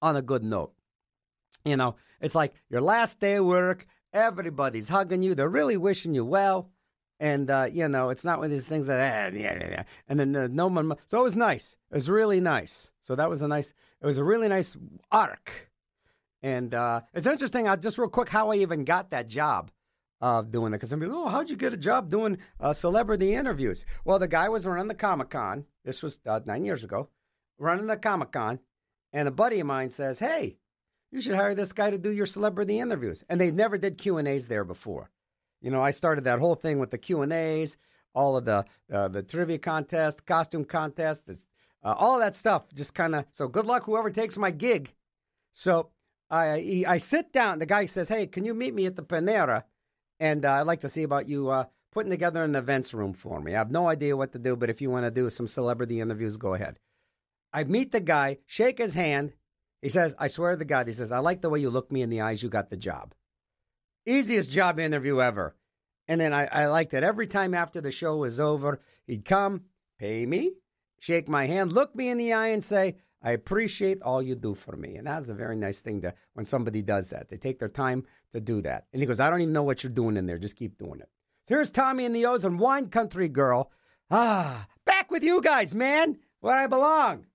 on 0.02 0.16
a 0.16 0.20
good 0.20 0.42
note. 0.42 0.72
You 1.64 1.76
know, 1.76 1.94
it's 2.20 2.34
like 2.34 2.54
your 2.70 2.80
last 2.80 3.20
day 3.20 3.36
of 3.36 3.44
work, 3.44 3.86
everybody's 4.12 4.88
hugging 4.88 5.22
you, 5.22 5.36
they're 5.36 5.48
really 5.48 5.76
wishing 5.76 6.16
you 6.16 6.24
well. 6.24 6.72
And 7.20 7.48
uh, 7.52 7.68
you 7.72 7.86
know, 7.86 8.08
it's 8.08 8.24
not 8.24 8.38
one 8.38 8.46
of 8.46 8.50
these 8.50 8.66
things 8.66 8.86
that 8.86 8.98
eh, 8.98 9.38
yeah, 9.38 9.58
yeah, 9.60 9.68
yeah. 9.70 9.82
and 10.08 10.18
then 10.18 10.34
uh, 10.34 10.48
no 10.50 10.66
one. 10.66 10.94
So 11.06 11.20
it 11.20 11.22
was 11.22 11.36
nice. 11.36 11.76
It 11.92 11.94
was 11.94 12.10
really 12.10 12.40
nice. 12.40 12.90
So 13.04 13.14
that 13.14 13.30
was 13.30 13.42
a 13.42 13.46
nice. 13.46 13.72
It 14.02 14.06
was 14.06 14.18
a 14.18 14.24
really 14.24 14.48
nice 14.48 14.76
arc. 15.12 15.70
And 16.42 16.74
uh, 16.74 17.02
it's 17.14 17.26
interesting. 17.26 17.68
I 17.68 17.76
just 17.76 17.96
real 17.96 18.08
quick 18.08 18.28
how 18.28 18.50
I 18.50 18.56
even 18.56 18.84
got 18.84 19.10
that 19.10 19.28
job 19.28 19.70
of 20.20 20.50
doing 20.50 20.72
it 20.72 20.76
because 20.76 20.92
I'm 20.92 21.00
like, 21.00 21.10
oh, 21.10 21.28
how'd 21.28 21.50
you 21.50 21.56
get 21.56 21.72
a 21.72 21.76
job 21.76 22.10
doing 22.10 22.38
uh, 22.60 22.72
celebrity 22.72 23.34
interviews? 23.34 23.84
Well, 24.04 24.18
the 24.18 24.28
guy 24.28 24.48
was 24.48 24.66
running 24.66 24.88
the 24.88 24.94
Comic 24.94 25.30
Con. 25.30 25.66
This 25.84 26.02
was 26.02 26.18
uh, 26.26 26.40
nine 26.46 26.64
years 26.64 26.84
ago, 26.84 27.08
running 27.58 27.86
the 27.86 27.96
Comic 27.96 28.32
Con, 28.32 28.60
and 29.12 29.28
a 29.28 29.32
buddy 29.32 29.60
of 29.60 29.66
mine 29.66 29.90
says, 29.90 30.18
"Hey, 30.18 30.56
you 31.10 31.20
should 31.20 31.34
hire 31.34 31.54
this 31.54 31.72
guy 31.72 31.90
to 31.90 31.98
do 31.98 32.10
your 32.10 32.26
celebrity 32.26 32.80
interviews." 32.80 33.22
And 33.28 33.40
they 33.40 33.50
never 33.50 33.76
did 33.76 33.98
Q 33.98 34.18
and 34.18 34.26
A's 34.28 34.48
there 34.48 34.64
before. 34.64 35.10
You 35.60 35.70
know, 35.70 35.82
I 35.82 35.90
started 35.90 36.24
that 36.24 36.40
whole 36.40 36.54
thing 36.54 36.78
with 36.78 36.90
the 36.90 36.98
Q 36.98 37.22
and 37.22 37.32
A's, 37.32 37.76
all 38.14 38.36
of 38.36 38.44
the 38.44 38.64
uh, 38.92 39.08
the 39.08 39.22
trivia 39.22 39.58
contest, 39.58 40.26
costume 40.26 40.64
contest, 40.64 41.28
uh, 41.82 41.94
all 41.98 42.18
that 42.18 42.34
stuff. 42.34 42.72
Just 42.74 42.94
kind 42.94 43.14
of 43.14 43.26
so 43.32 43.48
good 43.48 43.66
luck 43.66 43.84
whoever 43.84 44.10
takes 44.10 44.38
my 44.38 44.50
gig. 44.50 44.94
So 45.52 45.90
I 46.30 46.84
I 46.86 46.98
sit 46.98 47.32
down. 47.32 47.58
The 47.58 47.66
guy 47.66 47.86
says, 47.86 48.08
"Hey, 48.08 48.26
can 48.26 48.44
you 48.44 48.54
meet 48.54 48.74
me 48.74 48.86
at 48.86 48.96
the 48.96 49.02
Panera?" 49.02 49.64
And 50.24 50.46
uh, 50.46 50.52
I'd 50.54 50.66
like 50.66 50.80
to 50.80 50.88
see 50.88 51.02
about 51.02 51.28
you 51.28 51.50
uh, 51.50 51.66
putting 51.92 52.08
together 52.08 52.42
an 52.42 52.56
events 52.56 52.94
room 52.94 53.12
for 53.12 53.42
me. 53.42 53.54
I 53.54 53.58
have 53.58 53.70
no 53.70 53.88
idea 53.88 54.16
what 54.16 54.32
to 54.32 54.38
do, 54.38 54.56
but 54.56 54.70
if 54.70 54.80
you 54.80 54.88
want 54.88 55.04
to 55.04 55.10
do 55.10 55.28
some 55.28 55.46
celebrity 55.46 56.00
interviews, 56.00 56.38
go 56.38 56.54
ahead. 56.54 56.78
I 57.52 57.64
meet 57.64 57.92
the 57.92 58.00
guy, 58.00 58.38
shake 58.46 58.78
his 58.78 58.94
hand. 58.94 59.34
He 59.82 59.90
says, 59.90 60.14
I 60.18 60.28
swear 60.28 60.56
to 60.56 60.64
God, 60.64 60.88
he 60.88 60.94
says, 60.94 61.12
I 61.12 61.18
like 61.18 61.42
the 61.42 61.50
way 61.50 61.58
you 61.58 61.68
look 61.68 61.92
me 61.92 62.00
in 62.00 62.08
the 62.08 62.22
eyes. 62.22 62.42
You 62.42 62.48
got 62.48 62.70
the 62.70 62.78
job. 62.78 63.12
Easiest 64.06 64.50
job 64.50 64.80
interview 64.80 65.20
ever. 65.20 65.56
And 66.08 66.22
then 66.22 66.32
I, 66.32 66.46
I 66.46 66.66
liked 66.68 66.94
it. 66.94 67.04
Every 67.04 67.26
time 67.26 67.52
after 67.52 67.82
the 67.82 67.92
show 67.92 68.16
was 68.16 68.40
over, 68.40 68.80
he'd 69.06 69.26
come, 69.26 69.64
pay 69.98 70.24
me, 70.24 70.52
shake 71.00 71.28
my 71.28 71.44
hand, 71.44 71.70
look 71.70 71.94
me 71.94 72.08
in 72.08 72.16
the 72.16 72.32
eye, 72.32 72.48
and 72.48 72.64
say, 72.64 72.96
I 73.22 73.32
appreciate 73.32 74.00
all 74.00 74.22
you 74.22 74.36
do 74.36 74.54
for 74.54 74.74
me. 74.74 74.96
And 74.96 75.06
that's 75.06 75.28
a 75.28 75.34
very 75.34 75.56
nice 75.56 75.82
thing 75.82 76.00
to 76.00 76.14
when 76.32 76.46
somebody 76.46 76.80
does 76.80 77.10
that. 77.10 77.28
They 77.28 77.36
take 77.36 77.58
their 77.58 77.68
time 77.68 78.04
to 78.34 78.40
do 78.40 78.60
that. 78.62 78.86
And 78.92 79.00
he 79.00 79.06
goes, 79.06 79.20
I 79.20 79.30
don't 79.30 79.40
even 79.40 79.54
know 79.54 79.62
what 79.62 79.82
you're 79.82 79.92
doing 79.92 80.16
in 80.16 80.26
there. 80.26 80.38
Just 80.38 80.56
keep 80.56 80.76
doing 80.76 81.00
it. 81.00 81.08
So 81.48 81.54
here's 81.54 81.70
Tommy 81.70 82.04
and 82.04 82.14
the 82.14 82.26
O's 82.26 82.44
and 82.44 82.60
Wine 82.60 82.88
Country 82.88 83.28
Girl. 83.28 83.70
Ah, 84.10 84.66
back 84.84 85.10
with 85.10 85.22
you 85.22 85.40
guys, 85.40 85.74
man, 85.74 86.18
where 86.40 86.56
I 86.56 86.66
belong. 86.66 87.26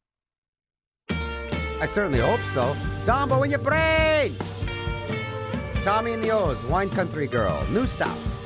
I 1.10 1.86
certainly 1.86 2.20
hope 2.20 2.42
so. 2.42 2.76
Zombo 3.04 3.44
in 3.44 3.50
your 3.50 3.60
brain. 3.60 4.36
Tommy 5.84 6.12
and 6.14 6.24
the 6.24 6.32
O's, 6.32 6.64
Wine 6.66 6.90
Country 6.90 7.28
Girl, 7.28 7.66
new 7.72 7.88
stuff. 7.88 8.39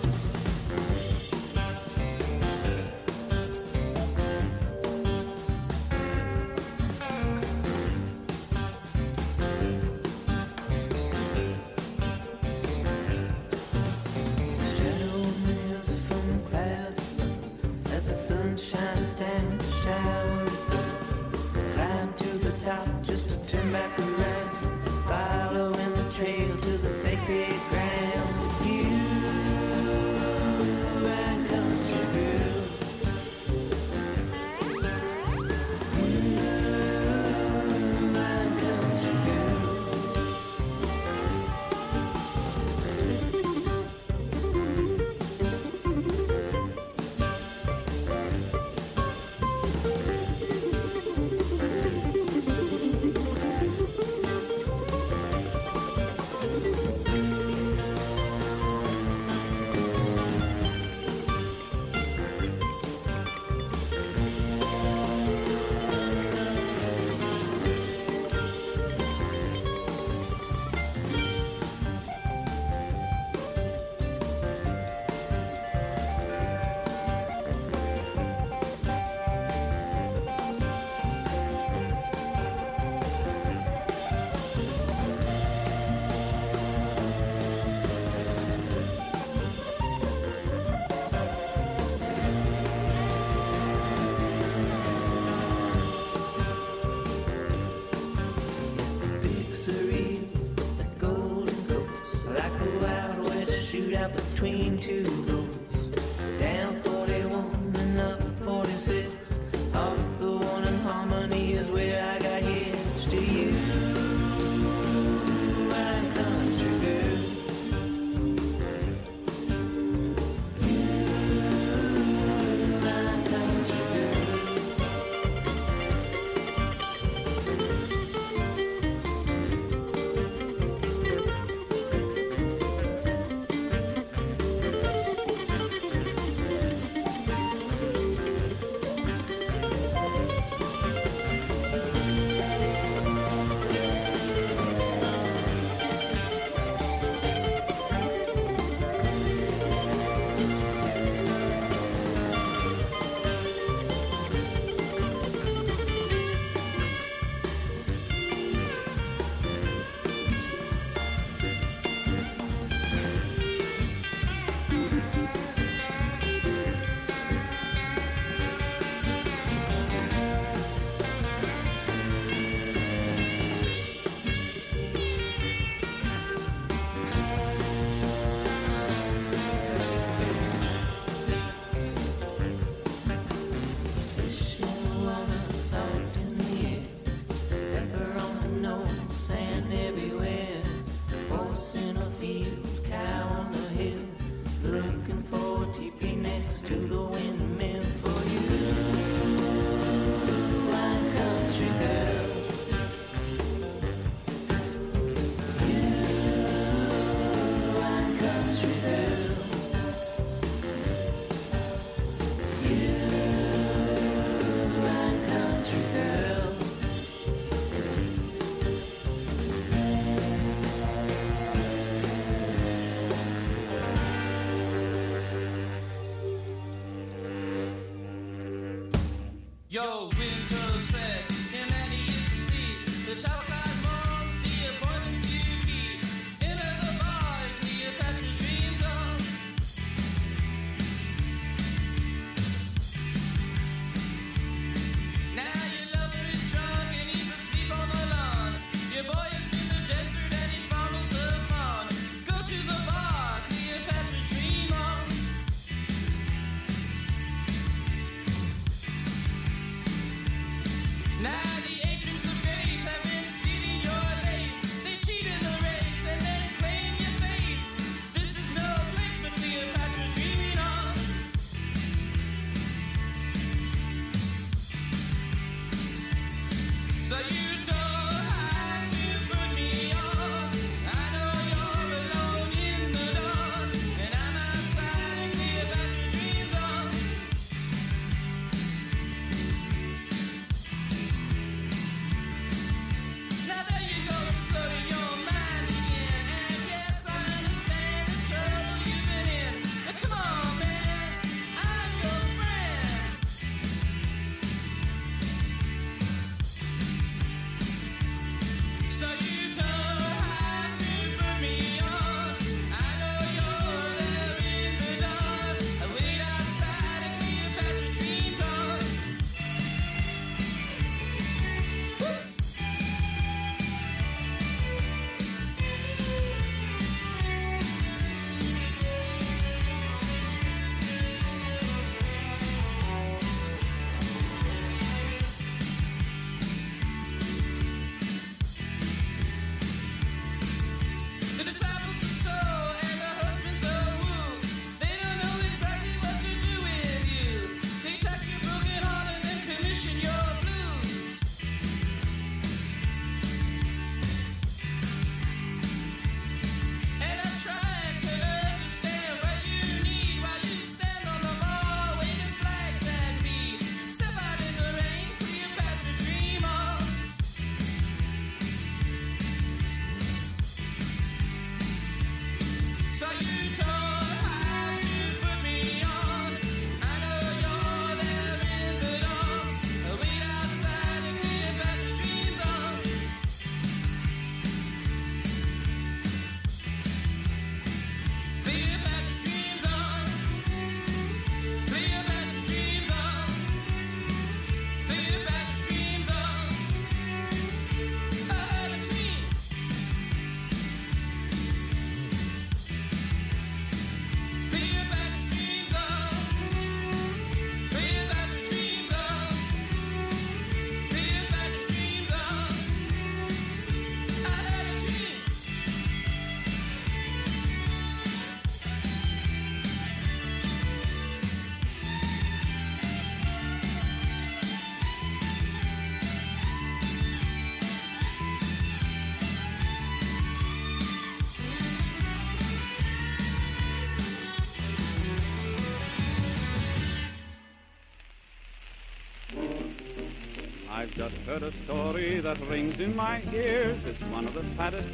Heard 441.33 441.41
a 441.41 441.63
story 441.63 442.19
that 442.19 442.39
rings 442.47 442.79
in 442.79 442.95
my 442.95 443.19
ears. 443.33 443.77
It's 443.87 444.01
one 444.11 444.27
of 444.27 444.35
the 444.35 444.45
saddest 444.55 444.87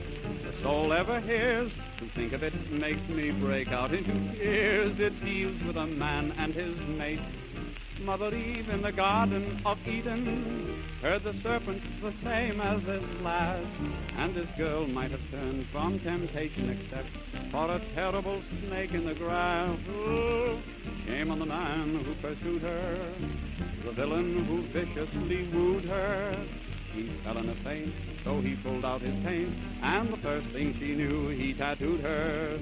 the 0.46 0.54
soul 0.62 0.94
ever 0.94 1.20
hears. 1.20 1.70
To 1.98 2.06
think 2.06 2.32
of 2.32 2.44
it 2.44 2.72
makes 2.72 3.06
me 3.10 3.32
break 3.32 3.74
out 3.74 3.92
into 3.92 4.14
tears. 4.38 4.98
It 5.02 5.20
deals 5.26 5.62
with 5.64 5.76
a 5.76 5.86
man 5.86 6.34
and 6.38 6.54
his 6.54 6.78
mate. 6.98 7.20
Mother 8.06 8.34
Eve 8.34 8.70
in 8.70 8.82
the 8.82 8.94
Garden 8.94 9.60
of 9.66 9.86
Eden 9.86 10.82
heard 11.02 11.24
the 11.24 11.34
serpent 11.44 11.84
the 12.02 12.14
same 12.24 12.62
as 12.62 12.82
this 12.84 13.04
lad. 13.22 13.66
And 14.18 14.34
this 14.34 14.48
girl 14.58 14.88
might 14.88 15.12
have 15.12 15.32
turned 15.32 15.66
from 15.66 16.00
temptation 16.00 16.70
except 16.70 17.10
for 17.52 17.70
a 17.70 17.82
terrible 17.96 18.42
snake 18.66 18.94
in 18.94 19.06
the 19.06 19.14
grass. 19.14 19.78
Oh, 19.90 20.58
shame 21.06 21.32
on 21.32 21.40
the 21.40 21.46
man 21.46 21.96
who 21.96 22.14
pursued 22.14 22.62
her, 22.62 22.98
the 23.90 23.96
villain 23.96 24.46
who 24.46 24.62
viciously 24.68 25.48
wooed 25.48 25.84
her. 25.86 26.32
He 26.94 27.08
fell 27.24 27.40
in 27.40 27.50
a 27.50 27.56
faint, 27.56 27.92
so 28.24 28.40
he 28.40 28.56
pulled 28.58 28.86
out 28.86 29.02
his 29.02 29.16
paint, 29.24 29.52
and 29.82 30.10
the 30.10 30.18
first 30.18 30.46
thing 30.50 30.76
she 30.78 30.94
knew, 30.94 31.30
he 31.30 31.56
tattooed 31.56 32.02
her. 32.02 32.60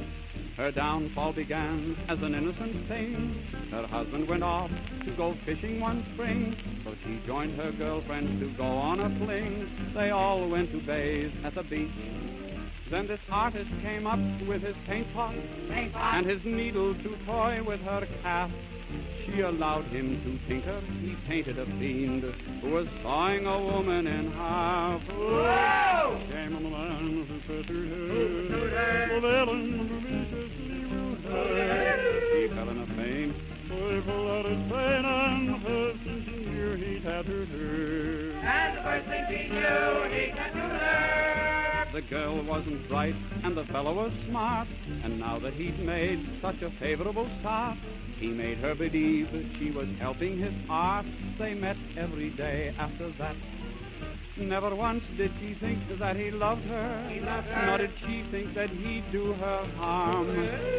Her 0.55 0.71
downfall 0.71 1.33
began 1.33 1.97
as 2.07 2.21
an 2.21 2.33
innocent 2.33 2.87
thing. 2.87 3.43
Her 3.71 3.85
husband 3.85 4.29
went 4.29 4.43
off 4.43 4.71
to 5.03 5.11
go 5.11 5.33
fishing 5.43 5.81
one 5.81 6.05
spring, 6.13 6.55
so 6.85 6.95
she 7.03 7.19
joined 7.27 7.59
her 7.59 7.73
girlfriends 7.73 8.39
to 8.39 8.47
go 8.51 8.63
on 8.63 9.01
a 9.01 9.09
fling. 9.17 9.69
They 9.93 10.11
all 10.11 10.47
went 10.47 10.71
to 10.71 10.77
bathe 10.77 11.33
at 11.43 11.55
the 11.55 11.63
beach. 11.63 11.91
Then 12.89 13.05
this 13.05 13.19
artist 13.29 13.69
came 13.81 14.07
up 14.07 14.19
with 14.47 14.61
his 14.61 14.77
paint 14.85 15.13
pot, 15.13 15.35
and 15.69 16.25
his 16.25 16.45
needle 16.45 16.93
to 16.95 17.17
toy 17.25 17.61
with 17.63 17.81
her 17.81 18.07
calf. 18.23 18.49
She 19.25 19.41
allowed 19.41 19.85
him 19.85 20.21
to 20.23 20.47
tinker. 20.47 20.79
He 21.01 21.15
painted 21.27 21.59
a 21.59 21.65
fiend 21.65 22.23
who 22.61 22.69
was 22.69 22.87
sawing 23.03 23.45
a 23.45 23.59
woman 23.59 24.07
in 24.07 24.31
half. 24.31 25.05
Shame 25.07 26.55
on 26.55 26.63
the 26.63 26.69
man 26.69 27.25
who 27.27 27.39
pursued 27.41 27.89
her. 27.89 29.13
The 29.13 29.19
villain 29.19 29.87
who 29.87 29.99
viciously 29.99 30.77
her. 31.27 32.39
He 32.39 32.47
fell 32.47 32.69
in 32.69 32.77
a 32.79 32.85
faint. 32.87 33.35
Pulled 33.67 34.29
out 34.29 34.45
his 34.45 34.71
paint 34.71 35.05
and 35.05 35.61
first 35.61 35.99
thing 35.99 36.23
she 36.25 36.45
knew 36.45 36.75
he 36.75 36.99
tattooed 36.99 37.47
her. 37.49 38.31
And 38.41 38.77
the 38.77 38.81
first 38.81 39.07
thing 39.07 39.25
she 39.27 39.49
knew, 39.49 40.03
he 40.09 40.31
tattooed 40.31 40.71
her. 40.71 41.87
The 41.93 42.01
girl 42.01 42.41
wasn't 42.43 42.87
bright 42.87 43.15
and 43.43 43.57
the 43.57 43.65
fellow 43.65 43.93
was 43.93 44.13
smart. 44.27 44.67
And 45.03 45.19
now 45.19 45.39
that 45.39 45.53
he'd 45.53 45.79
made 45.79 46.25
such 46.41 46.61
a 46.61 46.69
favorable 46.69 47.27
start, 47.39 47.77
He 48.19 48.29
made 48.29 48.57
her 48.59 48.73
believe 48.73 49.29
she 49.59 49.71
was 49.71 49.87
helping 49.99 50.37
his 50.37 50.53
art. 50.69 51.05
They 51.37 51.53
met 51.53 51.77
every 51.95 52.29
day 52.31 52.73
after 52.77 53.09
that. 53.09 53.35
Never 54.37 54.75
once 54.75 55.03
did 55.17 55.31
she 55.39 55.53
think 55.55 55.79
that 55.97 56.15
he 56.15 56.29
loved 56.29 56.63
her. 56.65 57.09
He 57.09 57.19
loved 57.19 57.47
her. 57.47 57.65
Nor 57.65 57.77
did 57.79 57.91
she 58.05 58.21
think 58.23 58.53
that 58.53 58.69
he'd 58.69 59.11
do 59.11 59.33
her 59.33 59.65
harm. 59.77 60.27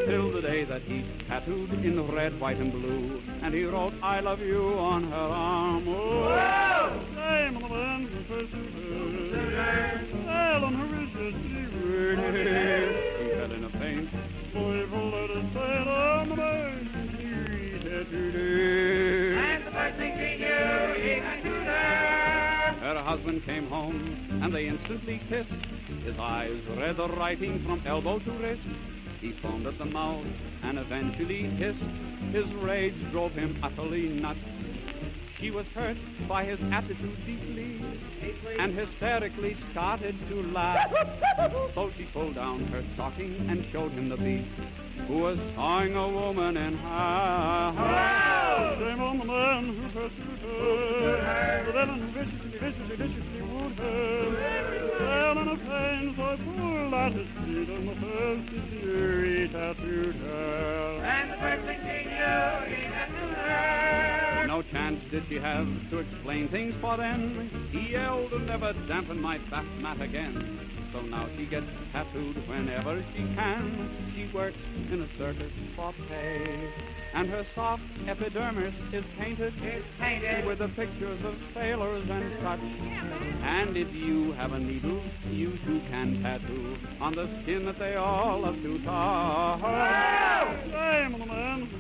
Till 0.07 0.31
the 0.31 0.41
day 0.41 0.65
that 0.65 0.83
he 0.83 1.05
tattooed 1.29 1.73
in 1.85 2.07
red, 2.09 2.39
white, 2.41 2.59
and 2.59 2.73
blue. 2.73 3.21
And 3.43 3.53
he 3.53 3.65
wrote, 3.65 3.95
I 4.03 4.21
love 4.21 4.41
you 4.41 4.79
on 4.79 5.05
her 5.11 5.17
arm. 5.17 5.89
Oh. 5.89 6.29
He 13.19 13.29
fell 13.35 13.53
in 13.53 13.65
a 13.65 13.71
faint. 13.71 14.09
Joyful 14.53 15.11
let 15.11 15.31
us 15.31 15.45
sail 15.53 15.89
on 15.89 16.29
the. 16.29 17.18
He 17.89 17.95
tattooed 17.95 18.35
her. 18.35 19.35
And 19.35 19.67
the 19.67 19.71
first 19.71 19.97
thing 19.97 20.13
she 20.13 20.37
knew, 20.37 20.93
he 21.03 21.43
do 21.43 21.55
her. 21.55 22.75
Her 22.83 23.03
husband 23.03 23.47
came 23.47 23.67
home 23.67 24.29
and 24.43 24.53
they 24.53 24.67
instantly 24.67 25.23
kissed. 25.31 25.49
His 26.05 26.19
eyes 26.19 26.61
read 26.77 26.99
the 26.99 27.09
writing 27.09 27.61
from 27.61 27.83
elbow 27.87 28.19
to 28.19 28.31
wrist. 28.33 28.61
He 29.23 29.33
foamed 29.33 29.67
at 29.67 29.79
the 29.79 29.87
mouth 29.87 30.27
and 30.63 30.79
eventually 30.79 31.45
hissed. 31.45 31.81
His 32.31 32.47
rage 32.57 33.11
drove 33.11 33.33
him 33.33 33.59
utterly 33.63 34.09
nuts. 34.09 34.39
She 35.41 35.51
was 35.51 35.67
hurt 35.75 35.97
by 36.29 36.45
his 36.45 36.61
attitude 36.71 37.25
deeply 37.25 37.81
and 38.59 38.75
hysterically 38.75 39.57
started 39.71 40.15
to 40.29 40.43
laugh. 40.43 40.93
so 41.75 41.91
she 41.97 42.05
pulled 42.05 42.35
down 42.35 42.67
her 42.67 42.83
stocking 42.93 43.47
and 43.49 43.65
showed 43.73 43.93
him 43.93 44.11
the 44.11 44.19
beast 44.19 44.51
who 45.07 45.19
was 45.19 45.39
sawing 45.55 45.95
a 45.97 46.09
woman 46.09 46.57
in 46.57 46.77
half. 46.79 47.75
Shame 48.79 49.01
on 49.01 49.19
the 49.19 49.25
man 49.25 49.75
who 49.75 49.89
pursued 49.89 50.39
her, 50.41 51.65
the 51.67 51.73
villain 51.73 52.01
who 52.01 52.07
viciously, 52.09 52.59
viciously, 52.59 52.97
viciously 52.97 53.43
wooed 53.43 53.79
her. 53.79 54.99
Fell 54.99 55.39
in 55.39 55.49
a 55.49 55.57
pain 55.57 56.15
so 56.17 56.37
full 56.37 56.95
at 56.95 57.13
his 57.13 57.29
feet, 57.29 57.69
and 57.69 57.89
the 57.89 57.95
first 57.97 58.49
he 58.71 59.49
tattooed 59.49 60.17
her. 60.17 61.01
And 61.05 61.31
the 61.33 61.37
first 61.37 61.65
thing 61.65 61.81
she 61.81 62.05
knew, 62.09 62.77
he 62.77 62.83
could 62.85 63.11
do 63.21 63.27
her. 63.35 64.47
No 64.47 64.63
chance 64.63 65.01
did 65.11 65.25
she 65.29 65.37
have 65.37 65.69
to 65.91 65.99
explain 65.99 66.49
things 66.49 66.75
for 66.81 66.97
then. 66.97 67.51
He 67.71 67.93
yelled 67.93 68.33
and 68.33 68.47
never 68.47 68.73
dampen 68.87 69.21
my 69.21 69.39
back 69.51 69.67
mat 69.81 70.01
again. 70.01 70.68
So 70.93 71.01
now 71.03 71.27
she 71.37 71.45
gets 71.45 71.67
tattooed 71.93 72.37
whenever 72.49 73.03
she 73.15 73.25
can. 73.35 73.91
She 74.15 74.27
works 74.33 74.57
in 74.91 75.03
a 75.03 75.09
circus 75.19 75.53
for 75.77 75.93
pay. 76.09 76.71
And 77.15 77.29
her 77.29 77.45
soft 77.55 77.83
epidermis 78.07 78.75
is 78.93 79.05
painted, 79.19 79.53
It's 79.63 79.85
painted. 79.99 80.45
with 80.47 80.59
the 80.59 80.69
pictures 80.69 81.23
of 81.25 81.35
sailors 81.55 82.09
and 82.09 82.33
such. 82.43 82.61
And 83.43 83.77
if 83.77 83.95
you 83.95 84.33
have 84.33 84.53
a 84.53 84.59
needle, 84.59 85.03
you 85.31 85.53
too 85.67 85.81
can 85.91 86.23
tattoo 86.23 86.77
on 87.01 87.15
the 87.15 87.29
skin 87.43 87.65
that 87.67 87.79
they 87.79 87.97
all 87.97 88.41
love 88.41 88.61
to 88.63 88.79
touch. 88.81 89.63
On 89.63 91.13
the 91.13 91.27
man 91.27 91.69
who 91.71 91.79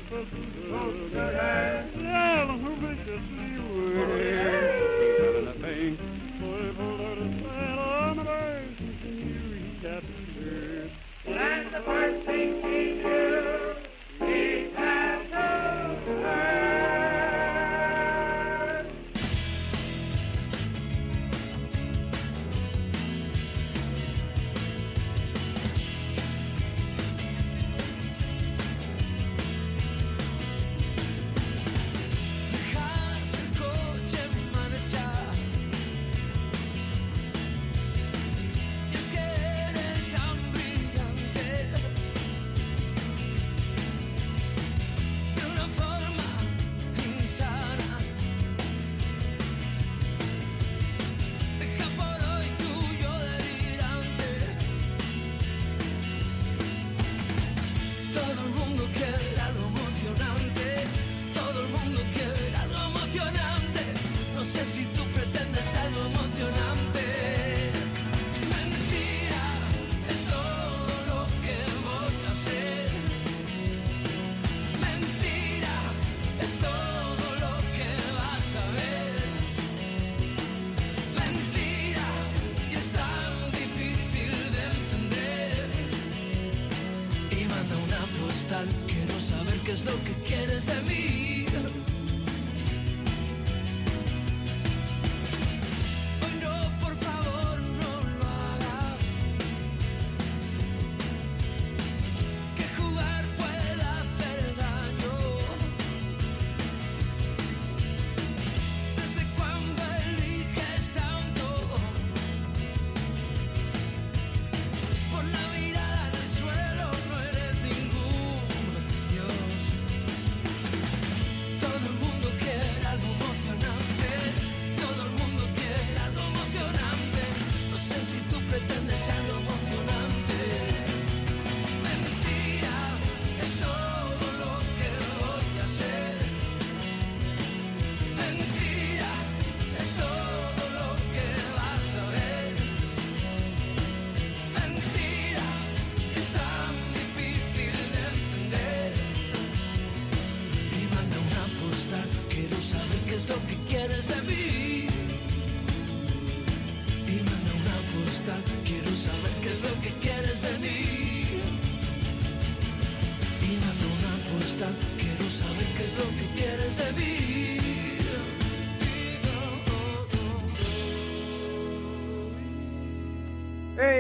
the 11.72 11.80
first 11.80 12.24
thing 12.24 12.62
she 12.62 12.94
knew, 13.02 13.17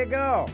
go. 0.08 0.46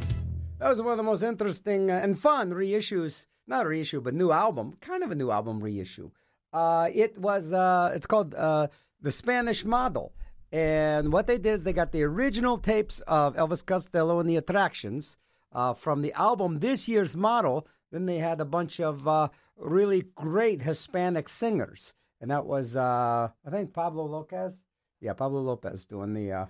That 0.59 0.69
was 0.69 0.81
one 0.81 0.93
of 0.93 0.97
the 0.97 1.05
most 1.05 1.23
interesting 1.23 1.91
uh, 1.91 2.01
and 2.03 2.19
fun 2.19 2.51
reissues. 2.51 3.27
Not 3.47 3.67
a 3.67 3.69
reissue, 3.69 4.01
but 4.01 4.15
new 4.15 4.33
album. 4.33 4.77
Kind 4.81 5.05
of 5.05 5.11
a 5.11 5.15
new 5.15 5.31
album 5.31 5.63
reissue. 5.63 6.11
Uh, 6.53 6.89
it 6.93 7.19
was. 7.19 7.53
Uh, 7.53 7.93
it's 7.95 8.07
called 8.07 8.35
uh, 8.35 8.69
the 9.01 9.13
Spanish 9.13 9.65
Model, 9.65 10.13
and 10.51 11.13
what 11.13 11.27
they 11.27 11.39
did 11.39 11.53
is 11.55 11.65
they 11.65 11.73
got 11.73 11.93
the 11.93 12.03
original 12.03 12.59
tapes 12.59 13.01
of 13.01 13.37
Elvis 13.37 13.65
Costello 13.65 14.19
and 14.19 14.29
the 14.29 14.37
Attractions 14.37 15.19
uh, 15.53 15.75
from 15.75 16.03
the 16.03 16.13
album 16.15 16.61
This 16.61 16.89
Year's 16.89 17.17
Model 17.17 17.67
then 17.93 18.07
they 18.07 18.19
had 18.19 18.41
a 18.41 18.45
bunch 18.45 18.81
of 18.81 19.07
uh, 19.07 19.29
really 19.57 20.03
great 20.17 20.63
Hispanic 20.63 21.29
singers, 21.29 21.95
and 22.21 22.29
that 22.31 22.45
was 22.45 22.77
I 22.77 23.31
think 23.51 23.73
Pablo 23.73 24.05
Lopez. 24.07 24.59
Yeah, 25.01 25.13
Pablo 25.13 25.43
Lopez 25.43 25.85
doing 25.85 26.13
the. 26.13 26.49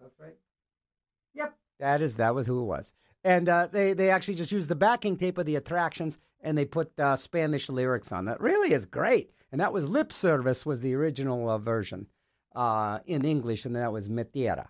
That's 0.00 0.20
right. 0.20 0.36
That 1.84 2.00
is 2.00 2.14
that 2.14 2.34
was 2.34 2.46
who 2.46 2.60
it 2.60 2.64
was, 2.64 2.94
and 3.22 3.46
uh, 3.46 3.68
they 3.70 3.92
they 3.92 4.08
actually 4.08 4.36
just 4.36 4.52
used 4.52 4.70
the 4.70 4.74
backing 4.74 5.18
tape 5.18 5.36
of 5.36 5.44
the 5.44 5.56
attractions, 5.56 6.18
and 6.40 6.56
they 6.56 6.64
put 6.64 6.98
uh, 6.98 7.14
Spanish 7.16 7.68
lyrics 7.68 8.10
on. 8.10 8.24
That 8.24 8.40
really 8.40 8.72
is 8.72 8.86
great, 8.86 9.32
and 9.52 9.60
that 9.60 9.74
was 9.74 9.86
Lip 9.86 10.10
Service 10.10 10.64
was 10.64 10.80
the 10.80 10.94
original 10.94 11.46
uh, 11.46 11.58
version 11.58 12.06
uh, 12.56 13.00
in 13.04 13.22
English, 13.22 13.66
and 13.66 13.76
that 13.76 13.92
was 13.92 14.08
Metiera. 14.08 14.68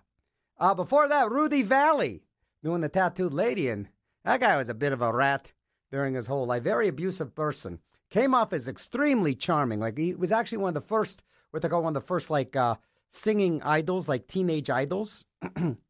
Uh, 0.59 0.73
before 0.73 1.07
that, 1.07 1.31
Rudy 1.31 1.63
Vallée 1.63 2.19
doing 2.61 2.81
the 2.81 2.89
tattooed 2.89 3.31
lady, 3.31 3.69
and 3.69 3.87
that 4.25 4.41
guy 4.41 4.57
was 4.57 4.67
a 4.67 4.73
bit 4.73 4.91
of 4.91 5.01
a 5.01 5.13
rat 5.13 5.53
during 5.93 6.15
his 6.15 6.27
whole 6.27 6.45
life. 6.45 6.63
Very 6.63 6.89
abusive 6.89 7.33
person. 7.33 7.79
Came 8.09 8.35
off 8.35 8.51
as 8.51 8.67
extremely 8.67 9.35
charming. 9.35 9.79
Like 9.79 9.97
he 9.97 10.13
was 10.15 10.33
actually 10.33 10.57
one 10.57 10.75
of 10.75 10.75
the 10.75 10.81
first, 10.81 11.23
what 11.51 11.61
they 11.61 11.69
call 11.69 11.83
one 11.83 11.95
of 11.95 12.03
the 12.03 12.07
first 12.07 12.29
like 12.29 12.57
uh, 12.57 12.75
singing 13.07 13.61
idols, 13.63 14.09
like 14.09 14.27
teenage 14.27 14.69
idols. 14.69 15.23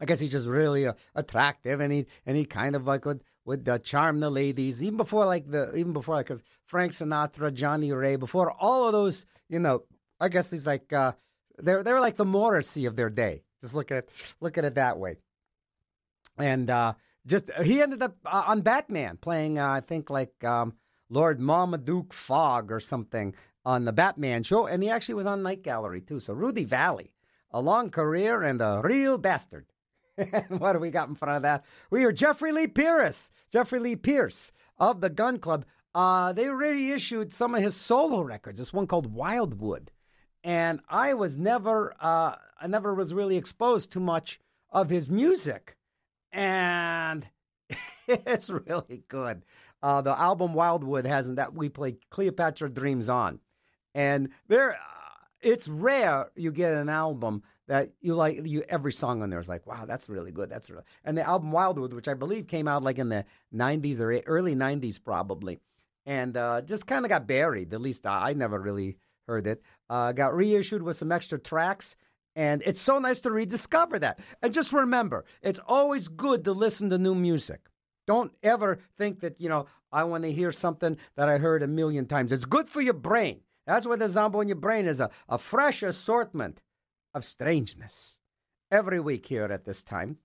I 0.00 0.04
guess 0.04 0.20
he's 0.20 0.30
just 0.30 0.46
really 0.46 0.86
uh, 0.86 0.94
attractive, 1.14 1.80
and 1.80 1.92
he 1.92 2.06
and 2.24 2.36
he 2.36 2.44
kind 2.44 2.76
of 2.76 2.86
like 2.86 3.04
would 3.04 3.22
would 3.44 3.68
uh, 3.68 3.78
charm 3.78 4.20
the 4.20 4.30
ladies 4.30 4.82
even 4.82 4.96
before 4.96 5.24
like 5.24 5.50
the 5.50 5.74
even 5.74 5.92
before 5.92 6.16
like 6.16 6.26
because 6.26 6.42
Frank 6.64 6.92
Sinatra, 6.92 7.52
Johnnie 7.52 7.92
Ray, 7.92 8.16
before 8.16 8.52
all 8.52 8.86
of 8.86 8.92
those, 8.92 9.24
you 9.48 9.58
know, 9.58 9.84
I 10.20 10.28
guess 10.28 10.50
he's 10.50 10.66
like 10.66 10.92
uh, 10.92 11.12
they're 11.58 11.82
they're 11.82 12.00
like 12.00 12.16
the 12.16 12.24
Morrissey 12.24 12.86
of 12.86 12.96
their 12.96 13.10
day. 13.10 13.42
Just 13.60 13.74
look 13.74 13.90
at 13.90 13.98
it, 13.98 14.10
look 14.40 14.58
at 14.58 14.64
it 14.64 14.74
that 14.74 14.98
way. 14.98 15.16
And 16.38 16.68
uh, 16.68 16.94
just 17.26 17.50
he 17.62 17.80
ended 17.80 18.02
up 18.02 18.16
uh, 18.26 18.44
on 18.46 18.60
Batman 18.60 19.16
playing, 19.16 19.58
uh, 19.58 19.70
I 19.70 19.80
think 19.80 20.10
like 20.10 20.44
um, 20.44 20.74
Lord 21.08 21.40
Marmaduke 21.40 22.12
Ffogg 22.12 22.70
or 22.70 22.80
something 22.80 23.34
on 23.64 23.84
the 23.84 23.92
Batman 23.92 24.42
show, 24.42 24.66
and 24.66 24.82
he 24.82 24.90
actually 24.90 25.14
was 25.14 25.26
on 25.26 25.42
Night 25.42 25.62
Gallery 25.62 26.00
too. 26.00 26.20
So 26.20 26.34
Rudy 26.34 26.66
Vallée, 26.66 27.10
a 27.50 27.60
long 27.60 27.90
career 27.90 28.42
and 28.42 28.60
a 28.60 28.80
real 28.84 29.18
bastard. 29.18 29.66
what 30.48 30.72
do 30.72 30.78
we 30.78 30.90
got 30.90 31.08
in 31.08 31.14
front 31.14 31.36
of 31.36 31.42
that? 31.42 31.64
We 31.90 32.04
are 32.04 32.12
Jeffrey 32.12 32.52
Lee 32.52 32.66
Pierce. 32.66 33.30
Jeffrey 33.50 33.78
Lee 33.78 33.96
Pierce 33.96 34.50
of 34.78 35.00
the 35.00 35.10
Gun 35.10 35.38
Club. 35.38 35.64
Uh, 35.94 36.32
they 36.32 36.48
reissued 36.48 37.32
some 37.32 37.54
of 37.54 37.62
his 37.62 37.74
solo 37.74 38.20
records. 38.20 38.58
This 38.58 38.72
one 38.72 38.86
called 38.86 39.12
Wildwood, 39.14 39.90
and 40.44 40.80
I 40.88 41.14
was 41.14 41.36
never, 41.38 41.94
uh, 42.00 42.34
I 42.60 42.66
never 42.66 42.94
was 42.94 43.14
really 43.14 43.36
exposed 43.36 43.92
to 43.92 44.00
much 44.00 44.38
of 44.70 44.90
his 44.90 45.10
music, 45.10 45.76
and 46.32 47.26
it's 48.08 48.50
really 48.50 49.04
good. 49.08 49.44
Uh, 49.82 50.02
the 50.02 50.18
album 50.18 50.52
Wildwood 50.52 51.06
hasn't 51.06 51.36
that 51.36 51.54
we 51.54 51.70
played 51.70 51.98
Cleopatra 52.10 52.70
Dreams 52.70 53.08
on, 53.08 53.40
and 53.94 54.28
there, 54.48 54.72
uh, 54.72 54.76
it's 55.40 55.68
rare 55.68 56.30
you 56.36 56.52
get 56.52 56.74
an 56.74 56.90
album 56.90 57.42
that 57.68 57.90
you 58.00 58.14
like. 58.14 58.40
You 58.44 58.62
every 58.68 58.92
song 58.92 59.22
on 59.22 59.30
there 59.30 59.40
is 59.40 59.48
like, 59.48 59.66
wow, 59.66 59.84
that's 59.86 60.08
really 60.08 60.32
good. 60.32 60.48
That's 60.48 60.70
really, 60.70 60.84
and 61.04 61.16
the 61.16 61.26
album 61.26 61.52
Wildwood, 61.52 61.92
which 61.92 62.08
I 62.08 62.14
believe 62.14 62.46
came 62.46 62.68
out 62.68 62.82
like 62.82 62.98
in 62.98 63.08
the 63.08 63.24
'90s 63.54 64.00
or 64.00 64.12
early 64.26 64.54
'90s 64.54 65.02
probably, 65.02 65.60
and 66.04 66.36
uh, 66.36 66.62
just 66.62 66.86
kind 66.86 67.04
of 67.04 67.10
got 67.10 67.26
buried. 67.26 67.74
At 67.74 67.80
least 67.80 68.06
I, 68.06 68.32
never 68.32 68.60
really 68.60 68.96
heard 69.26 69.46
it. 69.46 69.62
Uh, 69.90 70.12
got 70.12 70.34
reissued 70.34 70.82
with 70.82 70.96
some 70.96 71.12
extra 71.12 71.38
tracks. 71.38 71.96
And 72.36 72.62
it's 72.66 72.82
so 72.82 72.98
nice 72.98 73.20
to 73.20 73.30
rediscover 73.30 73.98
that. 73.98 74.20
And 74.42 74.52
just 74.52 74.70
remember, 74.70 75.24
it's 75.40 75.60
always 75.66 76.08
good 76.08 76.44
to 76.44 76.52
listen 76.52 76.90
to 76.90 76.98
new 76.98 77.14
music. 77.14 77.70
Don't 78.06 78.30
ever 78.42 78.78
think 78.98 79.20
that, 79.20 79.40
you 79.40 79.48
know, 79.48 79.66
I 79.90 80.04
want 80.04 80.24
to 80.24 80.32
hear 80.32 80.52
something 80.52 80.98
that 81.16 81.30
I 81.30 81.38
heard 81.38 81.62
a 81.62 81.66
million 81.66 82.06
times. 82.06 82.32
It's 82.32 82.44
good 82.44 82.68
for 82.68 82.82
your 82.82 82.94
brain. 82.94 83.40
That's 83.66 83.86
what 83.86 83.98
the 83.98 84.08
Zombo 84.08 84.40
in 84.42 84.48
your 84.48 84.56
brain 84.58 84.86
is 84.86 85.00
a, 85.00 85.10
a 85.28 85.38
fresh 85.38 85.82
assortment 85.82 86.60
of 87.16 87.24
strangeness 87.24 88.18
every 88.70 89.00
week 89.00 89.26
here 89.26 89.44
at 89.44 89.64
this 89.64 89.82
time. 89.82 90.18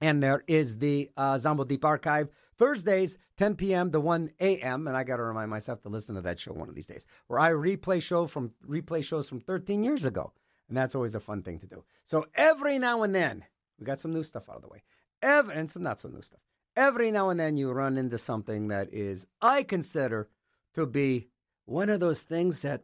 And 0.00 0.22
there 0.22 0.44
is 0.46 0.78
the 0.78 1.10
uh, 1.16 1.38
Zombo 1.38 1.64
Deep 1.64 1.84
Archive 1.84 2.28
Thursdays, 2.58 3.16
10 3.38 3.56
p.m. 3.56 3.90
to 3.92 3.98
1 3.98 4.30
a.m. 4.40 4.86
And 4.86 4.96
I 4.96 5.04
got 5.04 5.16
to 5.16 5.22
remind 5.22 5.50
myself 5.50 5.80
to 5.82 5.88
listen 5.88 6.16
to 6.16 6.20
that 6.20 6.38
show 6.38 6.52
one 6.52 6.68
of 6.68 6.74
these 6.74 6.86
days, 6.86 7.06
where 7.28 7.40
I 7.40 7.50
replay 7.50 8.02
show 8.02 8.26
from 8.26 8.52
replay 8.68 9.02
shows 9.02 9.28
from 9.28 9.40
13 9.40 9.82
years 9.82 10.04
ago, 10.04 10.32
and 10.68 10.76
that's 10.76 10.94
always 10.94 11.14
a 11.14 11.20
fun 11.20 11.42
thing 11.42 11.58
to 11.60 11.66
do. 11.66 11.84
So 12.04 12.26
every 12.34 12.78
now 12.78 13.02
and 13.02 13.14
then, 13.14 13.44
we 13.78 13.86
got 13.86 14.00
some 14.00 14.12
new 14.12 14.22
stuff 14.22 14.50
out 14.50 14.56
of 14.56 14.62
the 14.62 14.68
way, 14.68 14.82
every, 15.22 15.54
and 15.54 15.70
some 15.70 15.82
not 15.82 16.00
so 16.00 16.08
new 16.08 16.22
stuff. 16.22 16.40
Every 16.76 17.10
now 17.10 17.30
and 17.30 17.40
then, 17.40 17.56
you 17.56 17.70
run 17.70 17.96
into 17.96 18.18
something 18.18 18.68
that 18.68 18.92
is 18.92 19.26
I 19.40 19.62
consider 19.62 20.28
to 20.74 20.84
be 20.84 21.28
one 21.64 21.88
of 21.88 22.00
those 22.00 22.22
things 22.22 22.60
that 22.60 22.82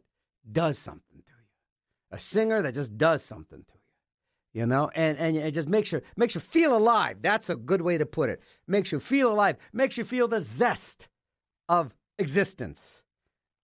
does 0.49 0.79
something 0.79 1.21
to 1.27 1.33
a 2.11 2.19
singer 2.19 2.61
that 2.61 2.75
just 2.75 2.97
does 2.97 3.23
something 3.23 3.59
to 3.59 3.73
you 3.73 3.79
you 4.51 4.65
know? 4.65 4.89
And 4.95 5.15
and 5.19 5.37
it 5.37 5.53
just 5.53 5.67
makes 5.67 5.91
you 5.91 6.01
makes 6.17 6.33
you 6.33 6.41
feel 6.41 6.75
alive. 6.75 7.17
That's 7.21 7.51
a 7.51 7.55
good 7.55 7.81
way 7.81 7.99
to 7.99 8.05
put 8.07 8.31
it. 8.31 8.41
Makes 8.67 8.91
you 8.91 8.99
feel 8.99 9.31
alive. 9.31 9.57
Makes 9.71 9.95
you 9.95 10.03
feel 10.03 10.27
the 10.27 10.39
zest 10.39 11.07
of 11.69 11.93
existence. 12.17 13.03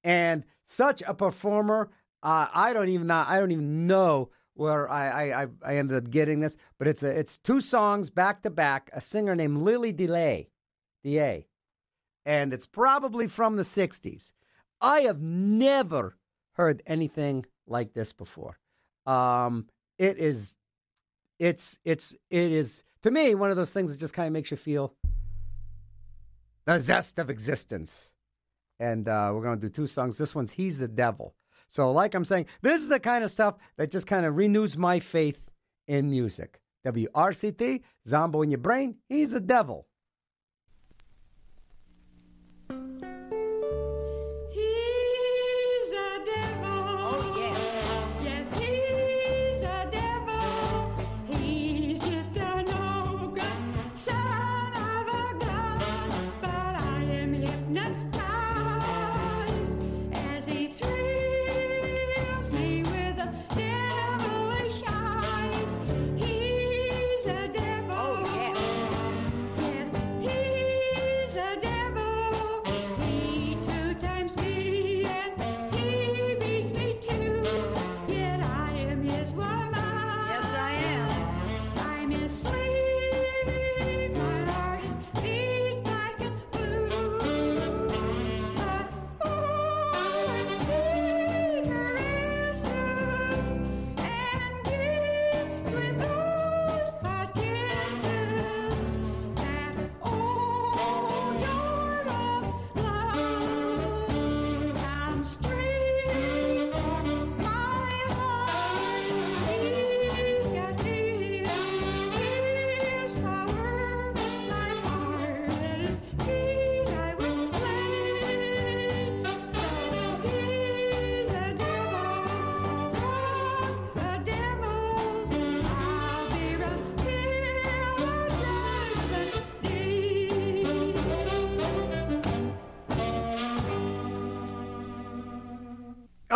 And 0.04 0.44
such 0.66 1.02
a 1.06 1.14
performer 1.14 1.90
uh, 2.24 2.48
i 2.54 2.74
don't 2.74 2.90
even 2.90 3.08
know 3.08 3.24
i 3.28 3.40
don't 3.40 3.52
even 3.52 3.88
know 3.88 4.30
where 4.56 4.90
I, 4.90 5.44
I 5.44 5.48
I 5.64 5.76
ended 5.76 5.98
up 5.98 6.10
getting 6.10 6.40
this 6.40 6.58
but 6.78 6.88
it's 6.88 7.04
a 7.04 7.10
it's 7.18 7.38
two 7.38 7.62
songs 7.62 8.10
back 8.10 8.42
to 8.44 8.50
back 8.50 8.90
a 8.94 9.02
singer 9.02 9.36
named 9.36 9.62
lily 9.62 9.94
delay 9.94 10.50
da 11.04 11.46
and 12.26 12.54
it's 12.54 12.66
probably 12.66 13.28
from 13.28 13.58
the 13.58 13.64
60s 13.64 14.34
i 14.82 15.02
have 15.02 15.22
never 15.22 16.18
heard 16.54 16.82
anything 16.88 17.46
like 17.68 17.94
this 17.94 18.14
before 18.14 18.58
um 19.06 19.66
it 19.98 20.18
is 20.18 20.56
it's 21.40 21.78
it's 21.84 22.16
it 22.30 22.52
is 22.52 22.84
to 23.04 23.12
me 23.12 23.36
one 23.36 23.52
of 23.52 23.58
those 23.58 23.72
things 23.72 23.92
that 23.92 24.00
just 24.00 24.14
kind 24.14 24.28
of 24.28 24.34
makes 24.34 24.52
you 24.52 24.58
feel 24.58 24.94
the 26.66 26.80
zest 26.80 27.20
of 27.20 27.30
existence. 27.30 28.12
And 28.80 29.08
uh, 29.08 29.32
we're 29.34 29.44
going 29.44 29.60
to 29.60 29.68
do 29.68 29.74
two 29.74 29.88
songs. 29.88 30.18
This 30.18 30.36
one's 30.36 30.54
"He's 30.54 30.80
the 30.80 30.88
Devil." 30.88 31.34
So, 31.70 31.92
like 31.92 32.14
I'm 32.14 32.26
saying, 32.26 32.48
this 32.62 32.82
is 32.82 32.90
the 32.90 33.00
kind 33.00 33.24
of 33.24 33.32
stuff 33.32 33.56
that 33.78 33.92
just 33.92 34.08
kind 34.08 34.26
of 34.26 34.36
renews 34.36 34.78
my 34.78 35.00
faith 35.00 35.40
in 35.88 36.10
music. 36.10 36.60
WRCT, 36.86 37.82
Zombo 38.08 38.42
in 38.42 38.52
your 38.52 38.60
brain. 38.60 38.98
He's 39.10 39.32
the 39.32 39.40
devil. 39.40 39.88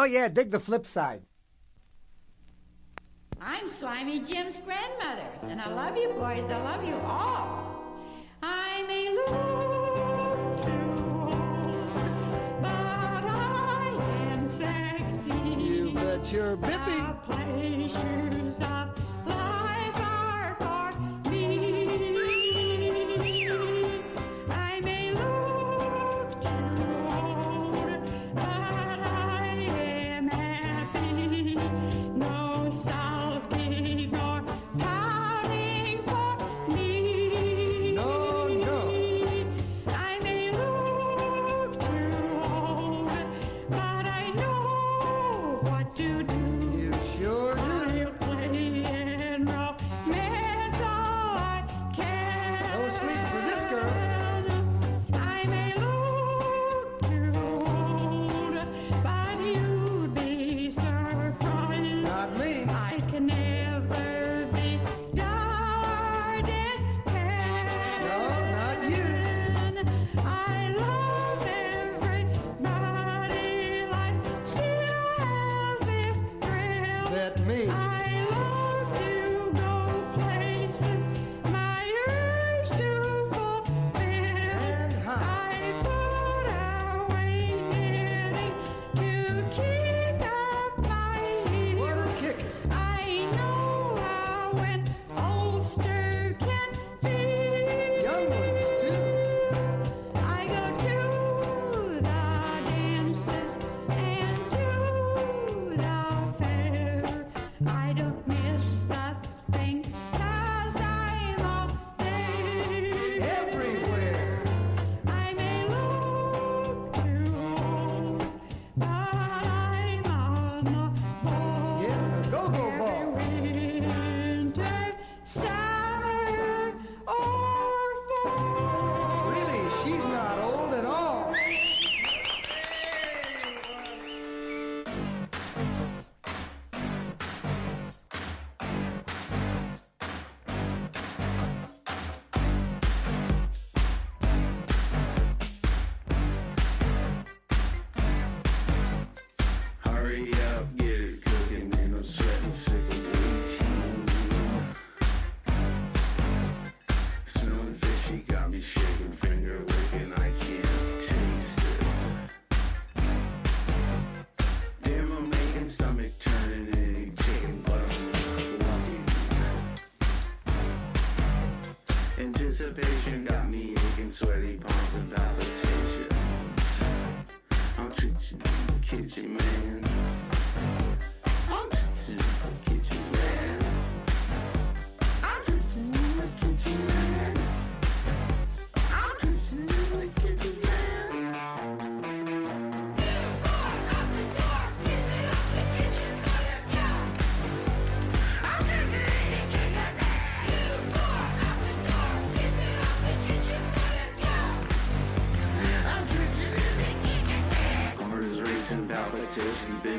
yeah, 0.10 0.28
dig 0.28 0.52
the 0.52 0.60
flip 0.60 0.86
side. 0.86 1.22
I'm 3.42 3.70
Slimy 3.70 4.20
Jim's 4.20 4.58
grandmother, 4.60 5.30
and 5.44 5.62
I 5.62 5.74
love 5.74 5.96
you 5.96 6.10
boys. 6.10 6.50
I 6.50 6.62
love 6.62 6.84
you 6.86 6.96
all. 6.96 7.84
I'm 8.42 8.90
a 8.90 9.10
loot, 9.10 9.28
but 12.62 13.24
I 13.26 13.98
am 14.32 14.48
sexy. 14.48 15.30
You 15.64 15.92
bet 15.94 16.32
you're 16.32 16.58
bippy. 16.58 17.00
I 17.00 17.14
play 17.26 17.88
shoes. 17.88 18.60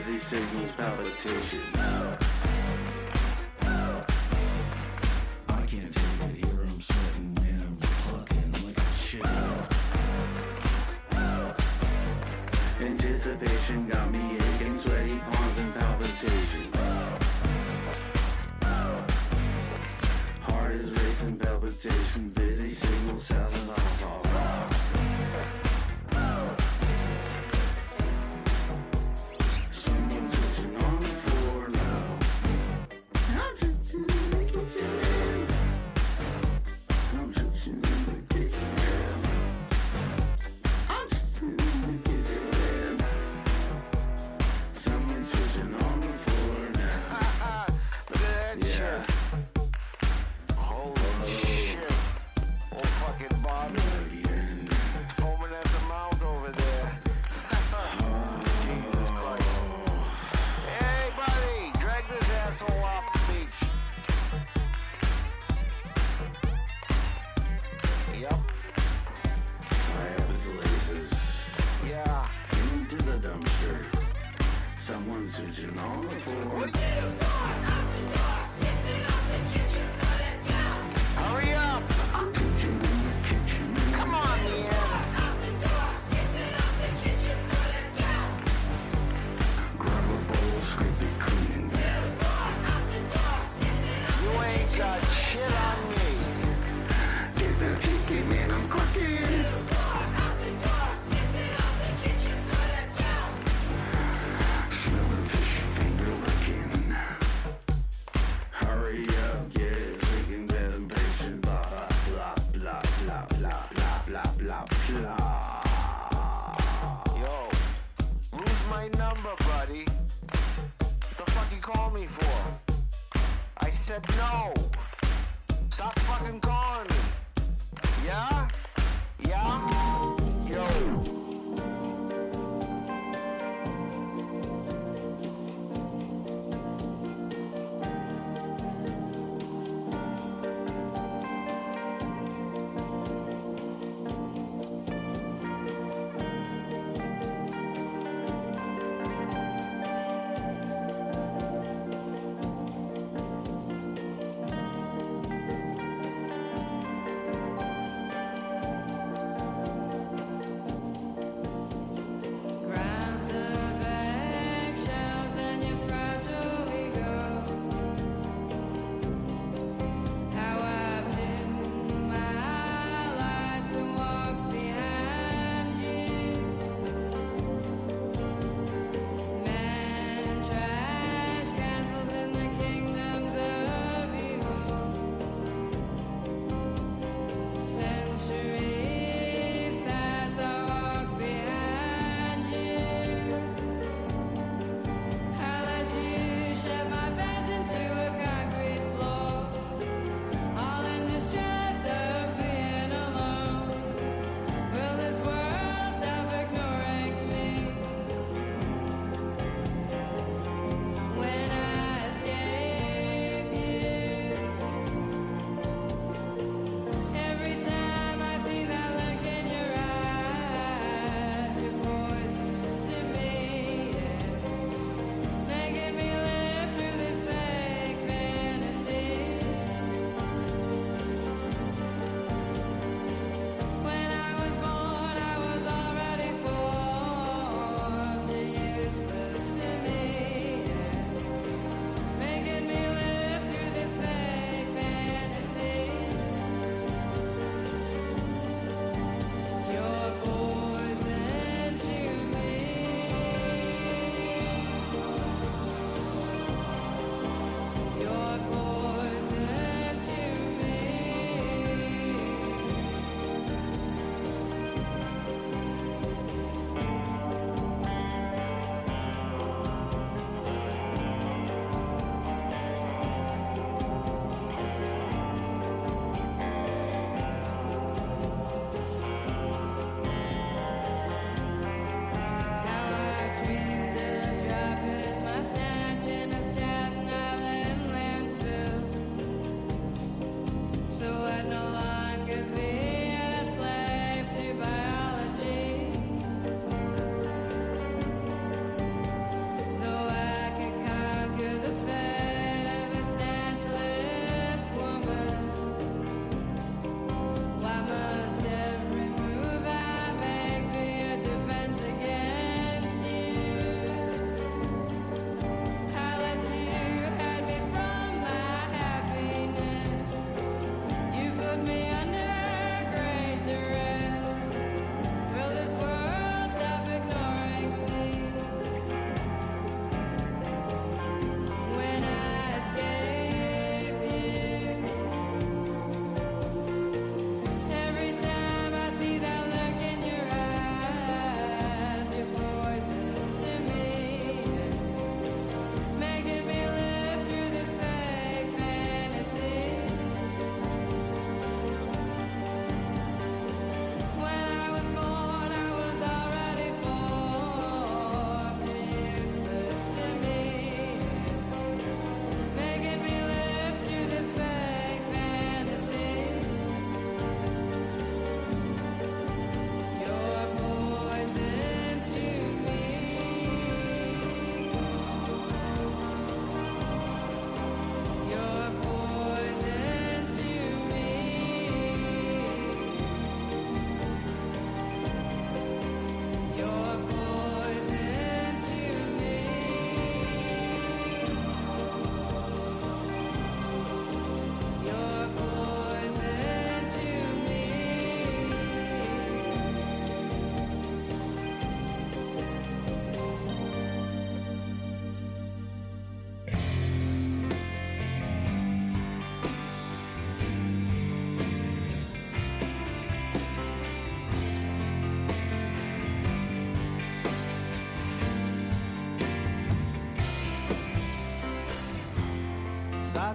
crazy 0.01 0.19
signals 0.19 0.73
palpitation. 0.77 1.70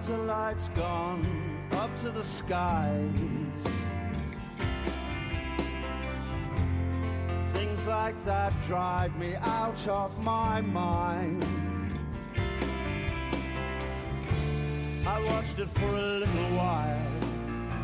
Satellites 0.06 0.68
gone 0.76 1.26
up 1.72 1.90
to 1.96 2.12
the 2.12 2.22
skies. 2.22 3.90
Things 7.52 7.84
like 7.86 8.14
that 8.24 8.52
drive 8.62 9.16
me 9.18 9.34
out 9.34 9.88
of 9.88 10.16
my 10.22 10.60
mind. 10.60 11.44
I 15.04 15.20
watched 15.24 15.58
it 15.58 15.68
for 15.70 15.86
a 15.86 16.06
little 16.20 16.50
while. 16.56 17.02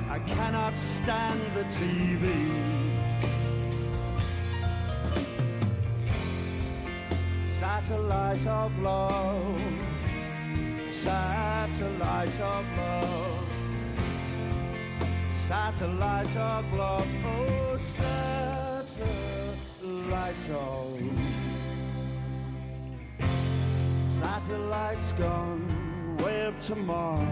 I 0.08 0.20
cannot 0.20 0.76
stand 0.76 1.40
the 1.56 1.64
TV. 1.64 2.30
Satellite 7.44 8.46
of 8.46 8.78
love, 8.78 9.51
satellite 12.22 12.40
of 12.40 12.76
love, 12.76 13.48
satellite 15.48 16.36
of 16.36 16.72
love, 16.74 17.08
oh, 17.24 17.76
satellite 17.76 19.00
of. 20.50 21.00
Satellites 24.20 25.12
gone 25.12 26.16
way 26.18 26.46
up 26.46 26.60
to 26.60 26.76
Mars. 26.76 27.26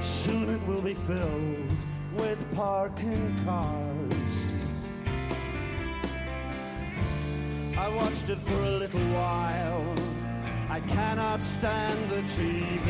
Soon 0.00 0.48
it 0.48 0.66
will 0.66 0.80
be 0.80 0.94
filled 0.94 1.72
with 2.16 2.50
parking 2.54 3.36
cars. 3.44 4.48
I 7.76 7.88
watched 7.90 8.28
it 8.28 8.38
for 8.38 8.54
a 8.54 8.77
cannot 11.38 11.42
stand 11.42 12.10
the 12.10 12.22
TV. 12.22 12.88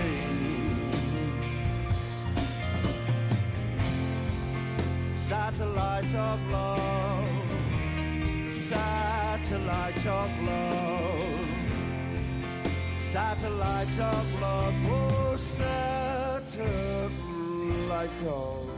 Satellite 5.14 6.14
of 6.14 6.50
love, 6.50 7.28
satellite 8.50 10.06
of 10.06 10.42
love, 10.42 11.48
satellite 12.98 13.98
of 14.00 14.40
love, 14.40 14.74
oh, 14.86 15.36
satellite 15.36 16.58
of. 18.26 18.68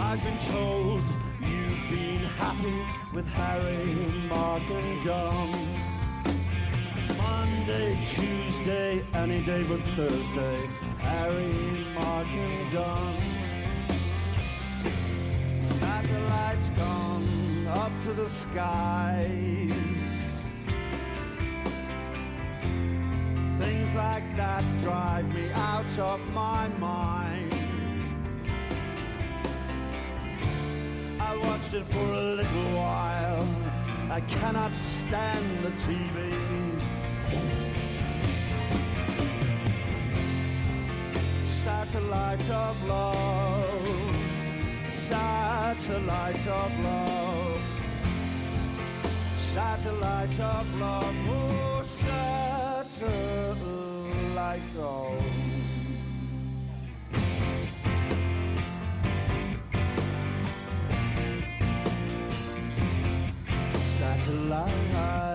I've 0.00 0.22
been 0.24 0.38
told 0.52 1.00
you've 1.40 1.90
been 1.90 2.24
happy 2.38 2.82
with 3.14 3.26
Harry, 3.28 3.94
Mark, 4.28 4.62
and 4.68 5.02
John. 5.02 5.71
Tuesday, 8.02 9.04
any 9.14 9.40
day 9.42 9.62
but 9.68 9.80
Thursday. 9.94 10.58
Harry, 10.98 11.54
Mark, 11.94 12.26
and 12.26 12.72
John. 12.72 13.14
Satellites 15.78 16.70
gone 16.70 17.66
up 17.68 17.92
to 18.04 18.12
the 18.12 18.28
skies. 18.28 19.62
Things 23.58 23.94
like 23.94 24.36
that 24.36 24.64
drive 24.78 25.32
me 25.32 25.50
out 25.52 25.98
of 26.00 26.20
my 26.32 26.66
mind. 26.78 27.54
I 31.20 31.36
watched 31.36 31.72
it 31.74 31.84
for 31.84 31.98
a 31.98 32.22
little 32.34 32.76
while. 32.76 33.46
I 34.10 34.20
cannot 34.22 34.74
stand 34.74 35.46
the 35.62 35.70
TV. 35.82 37.61
Satellite 41.82 42.48
of 42.48 42.84
love, 42.86 44.16
satellite 44.86 46.46
of 46.46 46.84
love, 46.84 47.60
satellite 49.36 50.38
of 50.38 50.80
love, 50.80 51.16
oh, 51.28 51.82
satellite 51.82 53.16
of. 54.78 55.20
Satellites 63.98 65.31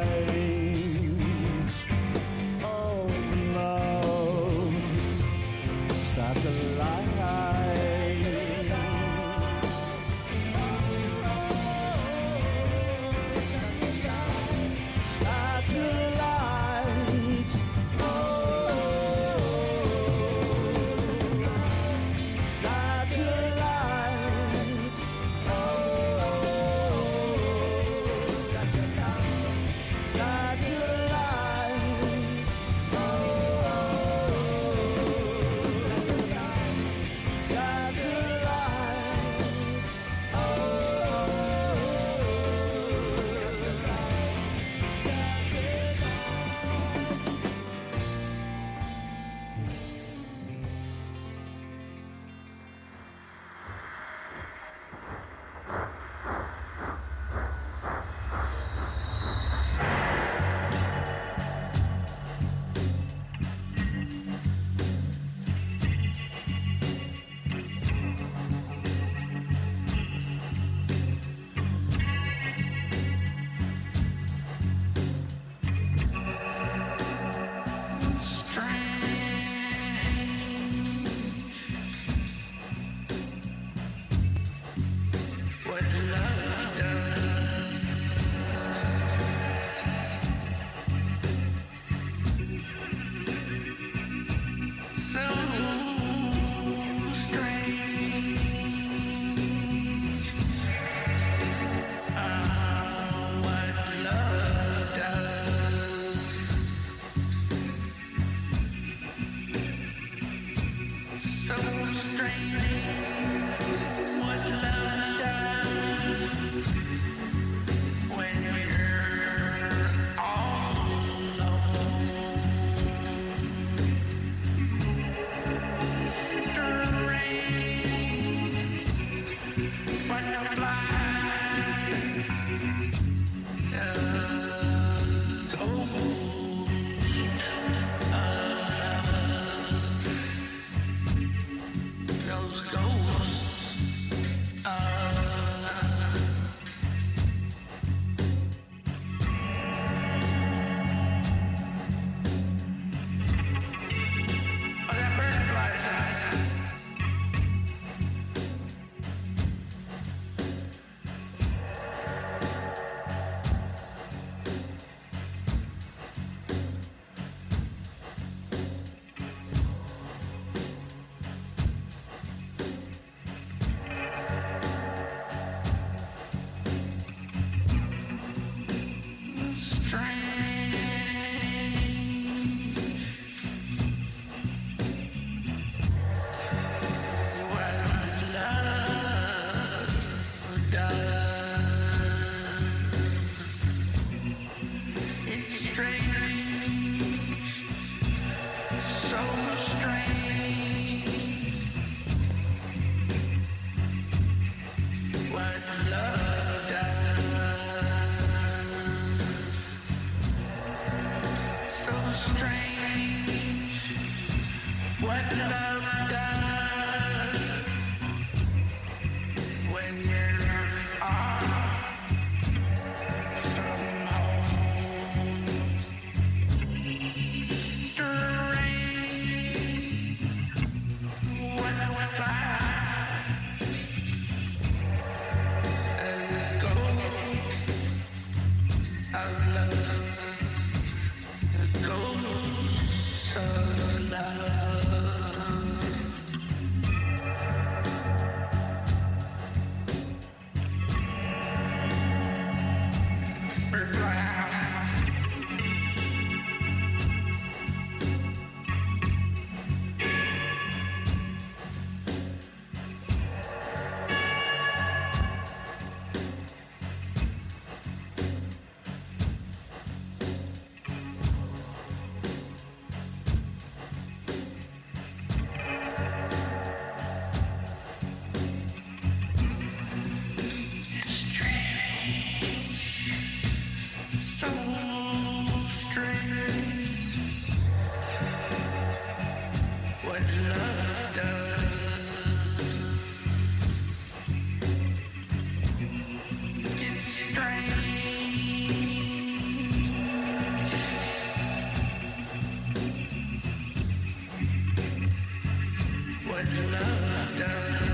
love 306.56 307.38
down. 307.38 307.87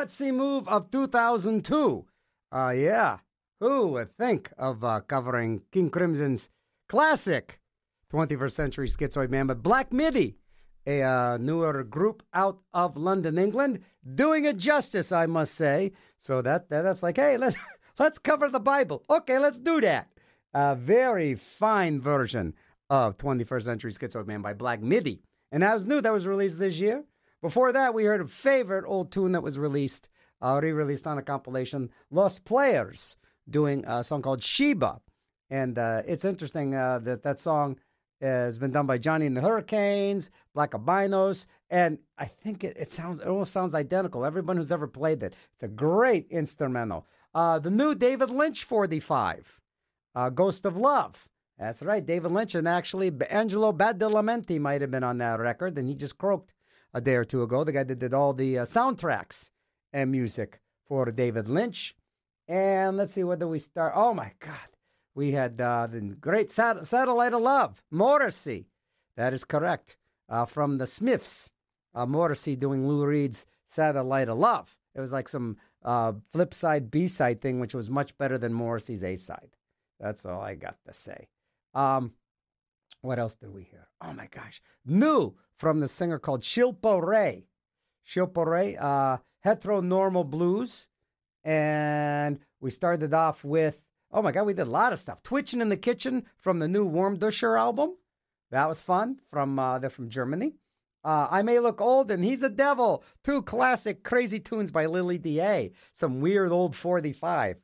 Gutsy 0.00 0.32
move 0.32 0.66
of 0.68 0.90
2002. 0.90 2.06
Uh, 2.52 2.74
yeah. 2.74 3.18
Who 3.60 3.88
would 3.88 4.16
think 4.16 4.50
of 4.56 4.82
uh, 4.82 5.00
covering 5.00 5.62
King 5.70 5.90
Crimson's 5.90 6.48
classic 6.88 7.60
21st 8.12 8.52
century 8.52 8.88
schizoid 8.88 9.28
man? 9.28 9.46
But 9.46 9.62
Black 9.62 9.92
Midi, 9.92 10.38
a 10.86 11.02
uh, 11.02 11.36
newer 11.38 11.84
group 11.84 12.22
out 12.32 12.60
of 12.72 12.96
London, 12.96 13.36
England, 13.36 13.80
doing 14.14 14.46
it 14.46 14.56
justice, 14.56 15.12
I 15.12 15.26
must 15.26 15.54
say. 15.54 15.92
So 16.18 16.40
that, 16.42 16.70
that 16.70 16.82
that's 16.82 17.02
like, 17.02 17.18
hey, 17.18 17.36
let's 17.36 17.56
let's 17.98 18.18
cover 18.18 18.48
the 18.48 18.60
Bible. 18.60 19.04
Okay, 19.10 19.38
let's 19.38 19.58
do 19.58 19.82
that. 19.82 20.08
A 20.54 20.74
very 20.74 21.34
fine 21.34 22.00
version 22.00 22.54
of 22.88 23.18
21st 23.18 23.62
Century 23.62 23.92
Schizoid 23.92 24.26
Man 24.26 24.40
by 24.40 24.54
Black 24.54 24.80
Midi. 24.80 25.22
And 25.52 25.62
that 25.62 25.74
was 25.74 25.86
new. 25.86 26.00
That 26.00 26.12
was 26.12 26.26
released 26.26 26.58
this 26.58 26.76
year. 26.76 27.04
Before 27.42 27.72
that, 27.72 27.94
we 27.94 28.04
heard 28.04 28.20
a 28.20 28.26
favorite 28.26 28.84
old 28.86 29.10
tune 29.10 29.32
that 29.32 29.42
was 29.42 29.58
released, 29.58 30.08
uh, 30.42 30.60
re-released 30.62 31.06
on 31.06 31.16
a 31.16 31.22
compilation, 31.22 31.90
Lost 32.10 32.44
Players, 32.44 33.16
doing 33.48 33.84
a 33.86 34.04
song 34.04 34.20
called 34.20 34.42
Sheba. 34.42 35.00
And 35.48 35.78
uh, 35.78 36.02
it's 36.06 36.24
interesting 36.24 36.74
uh, 36.74 36.98
that 37.00 37.22
that 37.22 37.40
song 37.40 37.78
has 38.20 38.58
been 38.58 38.72
done 38.72 38.86
by 38.86 38.98
Johnny 38.98 39.24
and 39.24 39.36
the 39.36 39.40
Hurricanes, 39.40 40.30
Black 40.54 40.74
Albinos, 40.74 41.46
and 41.70 41.98
I 42.18 42.26
think 42.26 42.62
it, 42.62 42.76
it 42.76 42.92
sounds 42.92 43.20
it 43.20 43.26
almost 43.26 43.52
sounds 43.52 43.74
identical. 43.74 44.24
Everyone 44.24 44.58
who's 44.58 44.72
ever 44.72 44.86
played 44.86 45.22
it, 45.22 45.34
it's 45.54 45.62
a 45.62 45.68
great 45.68 46.26
instrumental. 46.30 47.06
Uh, 47.34 47.58
the 47.58 47.70
new 47.70 47.94
David 47.94 48.30
Lynch 48.30 48.64
45, 48.64 49.60
uh, 50.14 50.28
Ghost 50.30 50.66
of 50.66 50.76
Love. 50.76 51.28
That's 51.58 51.82
right, 51.82 52.04
David 52.04 52.32
Lynch, 52.32 52.54
and 52.54 52.68
actually 52.68 53.12
Angelo 53.28 53.72
Badalamenti 53.72 54.58
might 54.60 54.80
have 54.80 54.90
been 54.90 55.04
on 55.04 55.18
that 55.18 55.40
record, 55.40 55.78
and 55.78 55.88
he 55.88 55.94
just 55.94 56.18
croaked 56.18 56.52
a 56.92 57.00
day 57.00 57.14
or 57.14 57.24
two 57.24 57.42
ago. 57.42 57.64
The 57.64 57.72
guy 57.72 57.84
that 57.84 57.98
did 57.98 58.14
all 58.14 58.32
the 58.32 58.58
uh, 58.58 58.64
soundtracks 58.64 59.50
and 59.92 60.10
music 60.10 60.60
for 60.86 61.10
David 61.10 61.48
Lynch. 61.48 61.94
And 62.48 62.96
let's 62.96 63.12
see, 63.12 63.22
do 63.22 63.48
we 63.48 63.58
start? 63.58 63.92
Oh 63.94 64.12
my 64.14 64.32
God. 64.40 64.56
We 65.14 65.32
had 65.32 65.60
uh, 65.60 65.86
the 65.86 66.00
great 66.00 66.50
sat- 66.50 66.86
Satellite 66.86 67.32
of 67.32 67.42
Love, 67.42 67.82
Morrissey. 67.90 68.66
That 69.16 69.32
is 69.32 69.44
correct. 69.44 69.96
Uh, 70.28 70.46
from 70.46 70.78
the 70.78 70.86
Smiths, 70.86 71.50
uh, 71.94 72.06
Morrissey 72.06 72.56
doing 72.56 72.86
Lou 72.86 73.04
Reed's 73.04 73.46
Satellite 73.66 74.28
of 74.28 74.38
Love. 74.38 74.76
It 74.94 75.00
was 75.00 75.12
like 75.12 75.28
some 75.28 75.56
uh, 75.84 76.12
flip 76.32 76.54
side, 76.54 76.90
B 76.90 77.08
side 77.08 77.40
thing, 77.40 77.60
which 77.60 77.74
was 77.74 77.90
much 77.90 78.16
better 78.18 78.38
than 78.38 78.52
Morrissey's 78.52 79.04
A 79.04 79.16
side. 79.16 79.50
That's 79.98 80.24
all 80.24 80.40
I 80.40 80.54
got 80.54 80.76
to 80.86 80.94
say. 80.94 81.28
Um, 81.74 82.12
what 83.02 83.18
else 83.18 83.34
did 83.34 83.52
we 83.54 83.64
hear? 83.64 83.89
Oh 84.02 84.12
my 84.12 84.26
gosh. 84.26 84.62
New 84.84 85.34
from 85.56 85.80
the 85.80 85.88
singer 85.88 86.18
called 86.18 86.42
Shilpa 86.42 87.04
Ray. 87.04 87.46
Shilpa 88.06 88.46
Ray, 88.46 88.76
uh, 88.76 89.18
Heteronormal 89.44 90.28
Blues. 90.28 90.88
And 91.44 92.38
we 92.60 92.70
started 92.70 93.14
off 93.14 93.44
with, 93.44 93.82
oh 94.10 94.22
my 94.22 94.32
God, 94.32 94.44
we 94.44 94.54
did 94.54 94.66
a 94.66 94.70
lot 94.70 94.92
of 94.92 94.98
stuff. 94.98 95.22
Twitching 95.22 95.60
in 95.60 95.68
the 95.68 95.76
Kitchen 95.76 96.24
from 96.38 96.58
the 96.58 96.68
new 96.68 96.88
Warmduscher 96.88 97.58
album. 97.58 97.96
That 98.50 98.68
was 98.68 98.82
fun. 98.82 99.20
From 99.30 99.58
uh, 99.58 99.78
They're 99.78 99.90
from 99.90 100.08
Germany. 100.08 100.54
Uh, 101.02 101.28
I 101.30 101.42
May 101.42 101.58
Look 101.58 101.80
Old 101.80 102.10
and 102.10 102.24
He's 102.24 102.42
a 102.42 102.48
Devil. 102.48 103.04
Two 103.24 103.42
classic 103.42 104.02
crazy 104.02 104.40
tunes 104.40 104.70
by 104.70 104.86
Lily 104.86 105.18
D.A. 105.18 105.72
Some 105.92 106.20
weird 106.20 106.52
old 106.52 106.76
45. 106.76 107.56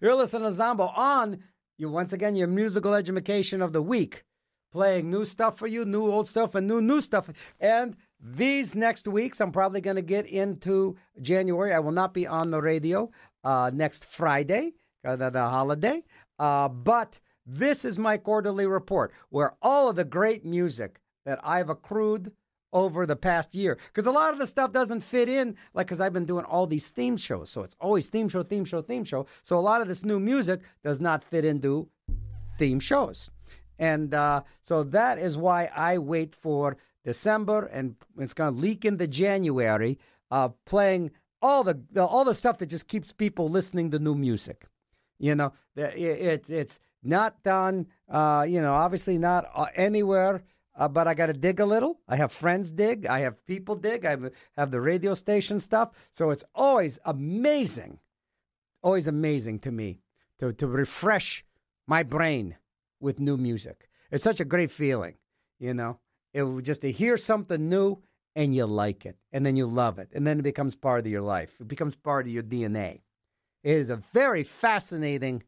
You're 0.00 0.14
listening 0.14 0.42
to 0.42 0.52
Zombo 0.52 0.92
on 0.96 1.42
you 1.76 1.88
once 1.88 2.12
again 2.12 2.36
your 2.36 2.46
musical 2.46 2.94
education 2.94 3.62
of 3.62 3.72
the 3.72 3.82
week, 3.82 4.24
playing 4.72 5.10
new 5.10 5.24
stuff 5.24 5.58
for 5.58 5.66
you, 5.66 5.84
new 5.84 6.06
old 6.06 6.26
stuff, 6.26 6.54
and 6.54 6.66
new 6.66 6.80
new 6.80 7.00
stuff. 7.00 7.30
And 7.58 7.96
these 8.20 8.74
next 8.74 9.08
weeks, 9.08 9.40
I'm 9.40 9.52
probably 9.52 9.80
going 9.80 9.96
to 9.96 10.02
get 10.02 10.26
into 10.26 10.96
January. 11.20 11.72
I 11.72 11.78
will 11.78 11.92
not 11.92 12.14
be 12.14 12.26
on 12.26 12.50
the 12.50 12.60
radio 12.60 13.10
uh, 13.44 13.70
next 13.72 14.04
Friday, 14.04 14.74
uh, 15.04 15.16
the, 15.16 15.30
holiday. 15.30 16.04
Uh, 16.38 16.68
but 16.68 17.18
this 17.46 17.84
is 17.84 17.98
my 17.98 18.16
quarterly 18.16 18.66
report 18.66 19.12
where 19.30 19.54
all 19.62 19.88
of 19.88 19.96
the 19.96 20.04
great 20.04 20.44
music 20.44 21.00
that 21.24 21.40
I've 21.42 21.70
accrued 21.70 22.32
over 22.72 23.04
the 23.04 23.16
past 23.16 23.54
year 23.54 23.78
because 23.88 24.06
a 24.06 24.10
lot 24.12 24.32
of 24.32 24.38
the 24.38 24.46
stuff 24.46 24.70
doesn't 24.72 25.00
fit 25.00 25.28
in 25.28 25.56
like 25.74 25.88
because 25.88 26.00
i've 26.00 26.12
been 26.12 26.24
doing 26.24 26.44
all 26.44 26.68
these 26.68 26.88
theme 26.90 27.16
shows 27.16 27.50
so 27.50 27.62
it's 27.62 27.74
always 27.80 28.08
theme 28.08 28.28
show 28.28 28.44
theme 28.44 28.64
show 28.64 28.80
theme 28.80 29.02
show 29.02 29.26
so 29.42 29.58
a 29.58 29.60
lot 29.60 29.80
of 29.80 29.88
this 29.88 30.04
new 30.04 30.20
music 30.20 30.60
does 30.84 31.00
not 31.00 31.24
fit 31.24 31.44
into 31.44 31.88
theme 32.60 32.78
shows 32.78 33.28
and 33.80 34.14
uh, 34.14 34.42
so 34.62 34.84
that 34.84 35.18
is 35.18 35.36
why 35.36 35.68
i 35.74 35.98
wait 35.98 36.34
for 36.34 36.76
december 37.04 37.66
and 37.66 37.96
it's 38.18 38.34
going 38.34 38.54
to 38.54 38.60
leak 38.60 38.84
into 38.84 39.08
january 39.08 39.98
uh, 40.30 40.48
playing 40.66 41.10
all 41.42 41.64
the, 41.64 41.82
the 41.90 42.04
all 42.04 42.24
the 42.24 42.34
stuff 42.34 42.58
that 42.58 42.66
just 42.66 42.86
keeps 42.86 43.12
people 43.12 43.48
listening 43.48 43.90
to 43.90 43.98
new 43.98 44.14
music 44.14 44.66
you 45.18 45.34
know 45.34 45.52
it, 45.74 45.96
it, 45.96 46.50
it's 46.50 46.78
not 47.02 47.42
done 47.42 47.86
uh, 48.08 48.46
you 48.48 48.60
know 48.60 48.74
obviously 48.74 49.18
not 49.18 49.50
uh, 49.54 49.66
anywhere 49.74 50.42
uh, 50.80 50.88
but 50.88 51.06
I 51.06 51.14
got 51.14 51.26
to 51.26 51.34
dig 51.34 51.60
a 51.60 51.66
little. 51.66 52.00
I 52.08 52.16
have 52.16 52.32
friends 52.32 52.70
dig. 52.70 53.04
I 53.06 53.20
have 53.20 53.44
people 53.44 53.76
dig. 53.76 54.06
I 54.06 54.10
have, 54.10 54.30
have 54.56 54.70
the 54.70 54.80
radio 54.80 55.14
station 55.14 55.60
stuff. 55.60 55.90
So 56.10 56.30
it's 56.30 56.44
always 56.54 56.98
amazing, 57.04 57.98
always 58.82 59.06
amazing 59.06 59.58
to 59.60 59.72
me 59.72 59.98
to, 60.38 60.54
to 60.54 60.66
refresh 60.66 61.44
my 61.86 62.02
brain 62.02 62.56
with 63.00 63.20
new 63.20 63.36
music. 63.36 63.88
It's 64.10 64.24
such 64.24 64.40
a 64.40 64.44
great 64.44 64.70
feeling, 64.70 65.14
you 65.58 65.74
know. 65.74 65.98
It 66.32 66.44
just 66.62 66.82
to 66.82 66.92
hear 66.92 67.16
something 67.16 67.68
new 67.68 67.98
and 68.36 68.54
you 68.54 68.66
like 68.66 69.04
it, 69.04 69.16
and 69.32 69.44
then 69.44 69.56
you 69.56 69.66
love 69.66 69.98
it, 69.98 70.10
and 70.14 70.26
then 70.26 70.38
it 70.38 70.42
becomes 70.42 70.76
part 70.76 71.00
of 71.00 71.06
your 71.06 71.22
life. 71.22 71.54
It 71.60 71.68
becomes 71.68 71.96
part 71.96 72.26
of 72.26 72.32
your 72.32 72.44
DNA. 72.44 73.00
It 73.64 73.72
is 73.72 73.90
a 73.90 73.96
very 73.96 74.44
fascinating, 74.44 75.42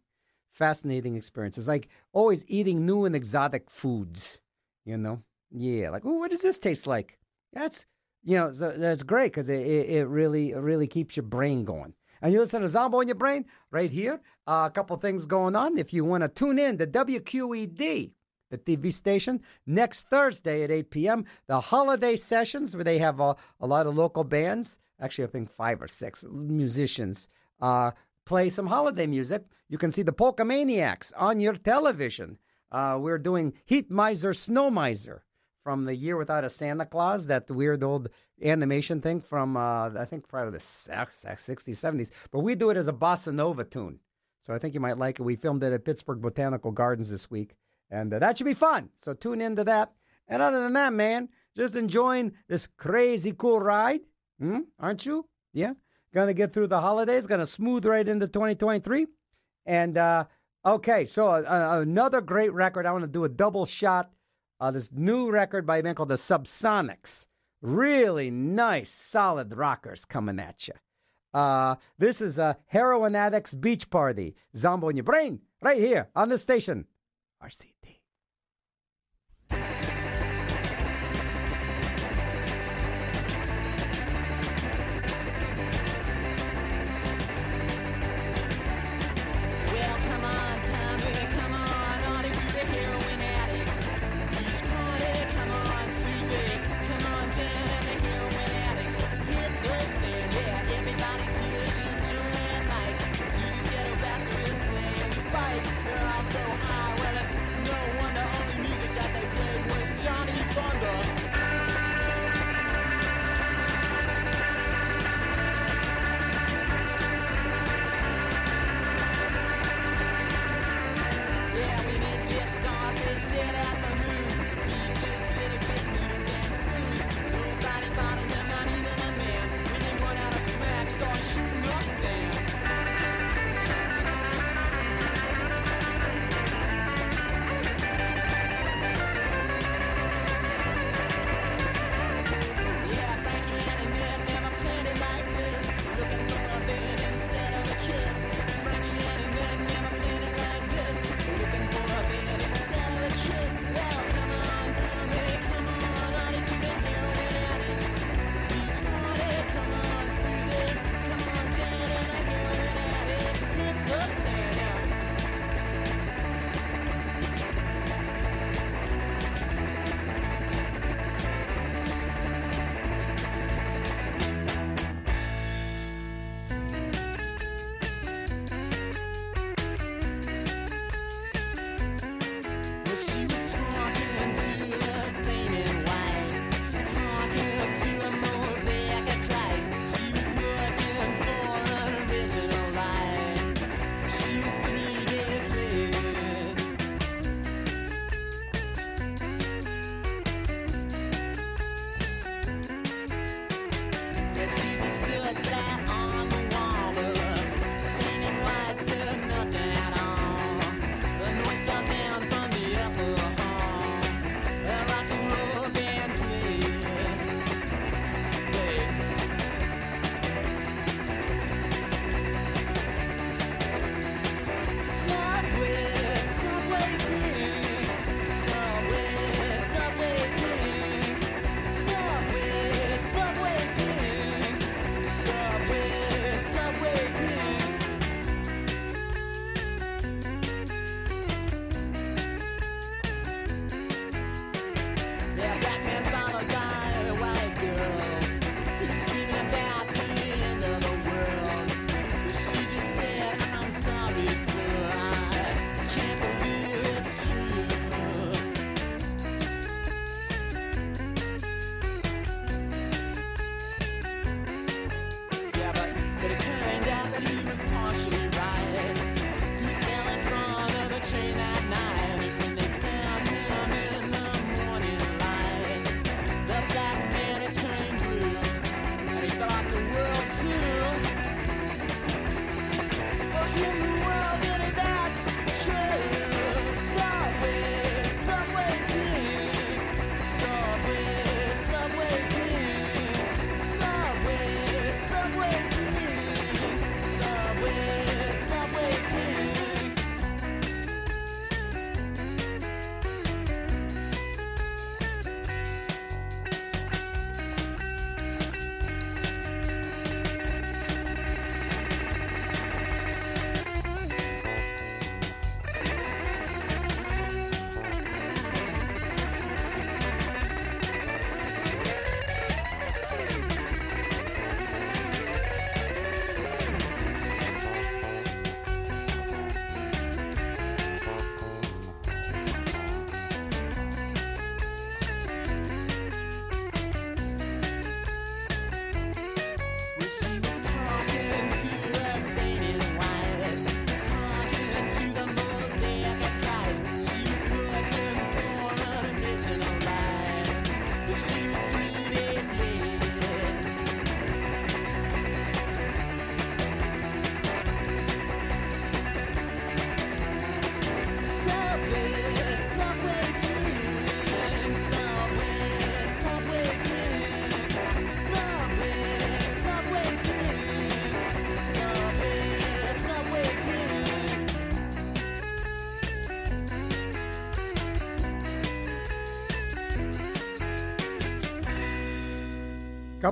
fascinating 0.51 1.15
experience. 1.17 1.57
It's 1.57 1.69
like 1.69 1.89
always 2.13 2.45
eating 2.49 2.85
new 2.85 3.05
and 3.05 3.15
exotic 3.15 3.71
foods 3.71 4.41
you 4.85 4.97
know 4.97 5.23
yeah 5.51 5.91
like 5.91 6.05
oh 6.05 6.19
what 6.19 6.31
does 6.31 6.43
this 6.43 6.59
taste 6.59 6.87
like 6.87 7.19
that's 7.53 7.87
you 8.25 8.37
know 8.37 8.51
so 8.51 8.73
that's 8.77 9.03
great 9.03 9.33
because 9.33 9.49
it, 9.49 9.67
it, 9.67 9.91
it 9.91 10.07
really 10.07 10.53
it 10.53 10.59
really 10.59 10.87
keeps 10.87 11.17
your 11.17 11.25
brain 11.25 11.65
going 11.65 11.95
and 12.23 12.33
you 12.33 12.39
listen 12.41 12.63
to 12.63 12.69
zombo 12.69 13.01
in 13.01 13.09
your 13.09 13.15
brain 13.15 13.45
right 13.71 13.91
here. 13.91 14.23
Uh, 14.47 14.65
a 14.67 14.71
couple 14.71 14.97
things 14.97 15.27
going 15.27 15.55
on. 15.55 15.77
If 15.77 15.93
you 15.93 16.05
want 16.05 16.23
to 16.23 16.29
tune 16.29 16.59
in 16.59 16.79
to 16.79 16.87
wqed 16.87 18.13
the 18.51 18.59
tv 18.59 18.93
station 18.93 19.41
next 19.67 20.09
thursday 20.11 20.63
at 20.63 20.71
8 20.71 20.91
p.m 20.91 21.25
the 21.47 21.59
holiday 21.59 22.17
sessions 22.17 22.75
where 22.75 22.85
they 22.85 22.99
have 22.99 23.19
a, 23.19 23.35
a 23.59 23.67
lot 23.67 23.87
of 23.87 23.97
local 23.97 24.25
bands 24.25 24.79
actually 25.01 25.25
i 25.25 25.29
think 25.29 25.49
five 25.51 25.81
or 25.81 25.89
six 25.89 26.23
musicians 26.31 27.29
uh, 27.63 27.93
play 28.25 28.51
some 28.51 28.67
holiday 28.67 29.07
music. 29.07 29.45
You 29.69 29.79
can 29.79 29.91
see 29.91 30.03
the 30.03 30.13
polka 30.13 30.45
maniacs 30.45 31.13
on 31.17 31.41
your 31.41 31.55
television. 31.55 32.39
Uh, 32.71 32.99
we're 33.01 33.19
doing 33.19 33.55
Heat 33.65 33.91
Miser, 33.91 34.33
Snow 34.33 34.71
Miser 34.71 35.25
from 35.63 35.85
the 35.85 35.95
Year 35.95 36.17
Without 36.17 36.45
a 36.45 36.51
Santa 36.51 36.87
Claus, 36.87 37.27
that 37.27 37.51
weird 37.51 37.83
old 37.83 38.09
animation 38.43 39.01
thing 39.01 39.21
from, 39.21 39.57
uh, 39.57 39.91
I 39.99 40.05
think, 40.05 40.29
probably 40.29 40.53
the 40.53 40.59
60s, 40.59 41.27
70s. 41.27 42.11
But 42.31 42.41
we 42.41 42.55
do 42.55 42.71
it 42.71 42.77
as 42.77 42.89
a 42.89 42.93
bossa 42.93 43.33
nova 43.33 43.65
tune. 43.65 44.01
So 44.41 44.53
I 44.53 44.59
think 44.59 44.75
you 44.75 44.81
might 44.81 44.99
like 44.99 45.21
it. 45.21 45.23
We 45.23 45.37
filmed 45.37 45.63
it 45.63 45.73
at 45.73 45.85
Pittsburgh 45.85 46.21
Botanical 46.21 46.73
Gardens 46.73 47.11
this 47.11 47.31
week. 47.31 47.55
And 47.91 48.13
uh, 48.13 48.19
that 48.19 48.39
should 48.39 48.45
be 48.45 48.55
fun. 48.55 48.91
So 48.99 49.15
tune 49.15 49.41
into 49.41 49.65
that. 49.65 49.93
And 50.27 50.43
other 50.43 50.63
than 50.63 50.73
that, 50.73 50.93
man, 50.93 51.29
just 51.57 51.77
enjoying 51.77 52.33
this 52.49 52.67
crazy 52.67 53.33
cool 53.33 53.61
ride. 53.61 54.01
Hmm? 54.41 54.61
Aren't 54.81 55.07
you? 55.07 55.27
Yeah. 55.53 55.75
Gonna 56.13 56.35
get 56.35 56.53
through 56.53 56.67
the 56.67 56.81
holidays, 56.81 57.27
gonna 57.27 57.47
smooth 57.47 57.85
right 57.85 58.07
into 58.07 58.27
2023. 58.27 59.07
And, 59.67 59.97
uh, 59.97 60.25
Okay, 60.65 61.07
so 61.07 61.27
uh, 61.27 61.81
another 61.83 62.21
great 62.21 62.53
record. 62.53 62.87
I 62.87 62.93
want 62.93 63.03
to 63.03 63.11
do 63.11 63.25
a 63.25 63.29
double 63.29 63.67
shot. 63.67 64.11
Uh, 64.63 64.71
this 64.71 64.93
new 64.93 65.29
record 65.29 65.67
by 65.67 65.79
a 65.79 65.83
band 65.83 65.97
called 65.97 66.09
the 66.09 66.15
Subsonics. 66.15 67.27
Really 67.61 68.31
nice, 68.31 68.91
solid 68.91 69.57
rockers 69.57 70.05
coming 70.05 70.39
at 70.39 70.69
you. 70.69 70.75
Uh, 71.35 71.75
this 71.99 72.21
is 72.21 72.39
a 72.39 72.59
Heroin 72.67 73.17
Addicts 73.17 73.55
Beach 73.55 73.91
Party. 73.91 74.37
Zombo 74.57 74.89
in 74.89 74.97
your 74.97 75.03
brain, 75.03 75.41
right 75.61 75.81
here 75.81 76.11
on 76.15 76.29
the 76.29 76.39
station. 76.39 76.87
RCT. 77.43 77.72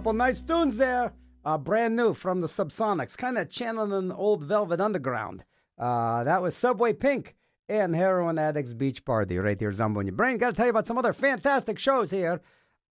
Couple 0.00 0.14
nice 0.14 0.40
tunes 0.40 0.78
there. 0.78 1.12
Uh, 1.44 1.58
brand 1.58 1.94
new 1.94 2.14
from 2.14 2.40
the 2.40 2.46
Subsonics, 2.46 3.18
kind 3.18 3.36
of 3.36 3.50
channeling 3.50 4.10
old 4.10 4.42
Velvet 4.42 4.80
Underground. 4.80 5.44
Uh, 5.76 6.24
that 6.24 6.40
was 6.40 6.56
Subway 6.56 6.94
Pink 6.94 7.36
and 7.68 7.94
Heroin 7.94 8.38
Addicts 8.38 8.72
Beach 8.72 9.04
Party 9.04 9.36
right 9.36 9.60
here, 9.60 9.70
Zombo 9.72 10.00
in 10.00 10.06
your 10.06 10.16
brain. 10.16 10.38
Got 10.38 10.52
to 10.52 10.56
tell 10.56 10.64
you 10.64 10.70
about 10.70 10.86
some 10.86 10.96
other 10.96 11.12
fantastic 11.12 11.78
shows 11.78 12.10
here. 12.10 12.40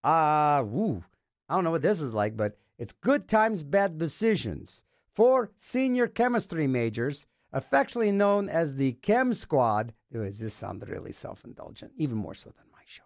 Uh, 0.03 0.63
woo. 0.63 1.03
I 1.49 1.55
don't 1.55 1.63
know 1.63 1.71
what 1.71 1.81
this 1.81 1.99
is 1.99 2.13
like, 2.13 2.37
but 2.37 2.59
it's 2.77 2.91
Good 2.91 3.27
Times, 3.27 3.63
Bad 3.63 3.97
Decisions 3.97 4.83
for 5.11 5.49
senior 5.57 6.05
chemistry 6.05 6.67
majors, 6.67 7.25
affectionately 7.51 8.11
known 8.11 8.49
as 8.49 8.75
the 8.75 8.91
Chem 9.01 9.33
Squad. 9.33 9.95
Does 10.13 10.37
this 10.37 10.53
sound 10.53 10.87
really 10.87 11.11
self 11.11 11.43
indulgent, 11.43 11.93
even 11.97 12.17
more 12.17 12.35
so 12.35 12.51
than 12.51 12.67
my 12.71 12.83
show. 12.85 13.01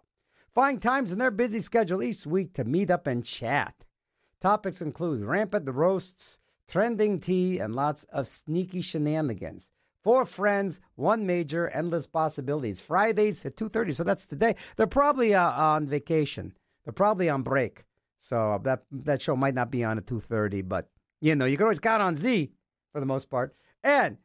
Find 0.53 0.81
times 0.81 1.13
in 1.13 1.19
their 1.19 1.31
busy 1.31 1.59
schedule 1.59 2.03
each 2.03 2.25
week 2.25 2.51
to 2.55 2.65
meet 2.65 2.91
up 2.91 3.07
and 3.07 3.23
chat. 3.23 3.75
Topics 4.43 4.81
include 4.81 5.23
rampant 5.23 5.69
roasts, 5.69 6.41
trending 6.67 7.21
tea, 7.21 7.59
and 7.59 7.73
lots 7.73 8.03
of 8.11 8.27
sneaky 8.27 8.81
shenanigans. 8.81 9.71
Four 10.03 10.25
friends, 10.25 10.81
one 10.95 11.25
major, 11.25 11.69
endless 11.69 12.07
possibilities. 12.07 12.81
Fridays 12.81 13.45
at 13.45 13.55
2.30, 13.55 13.95
so 13.95 14.03
that's 14.03 14.25
today. 14.25 14.57
They're 14.75 14.85
probably 14.85 15.33
uh, 15.33 15.49
on 15.49 15.87
vacation. 15.87 16.57
They're 16.83 16.91
probably 16.91 17.29
on 17.29 17.43
break. 17.43 17.85
So 18.19 18.51
uh, 18.51 18.57
that, 18.63 18.83
that 18.91 19.21
show 19.21 19.37
might 19.37 19.55
not 19.55 19.71
be 19.71 19.81
on 19.81 19.97
at 19.97 20.07
2.30, 20.07 20.67
but, 20.67 20.89
you 21.21 21.37
know, 21.37 21.45
you 21.45 21.55
can 21.55 21.63
always 21.63 21.79
count 21.79 22.01
on 22.01 22.13
Z 22.13 22.51
for 22.91 22.99
the 22.99 23.05
most 23.05 23.29
part. 23.29 23.55
And 23.81 24.17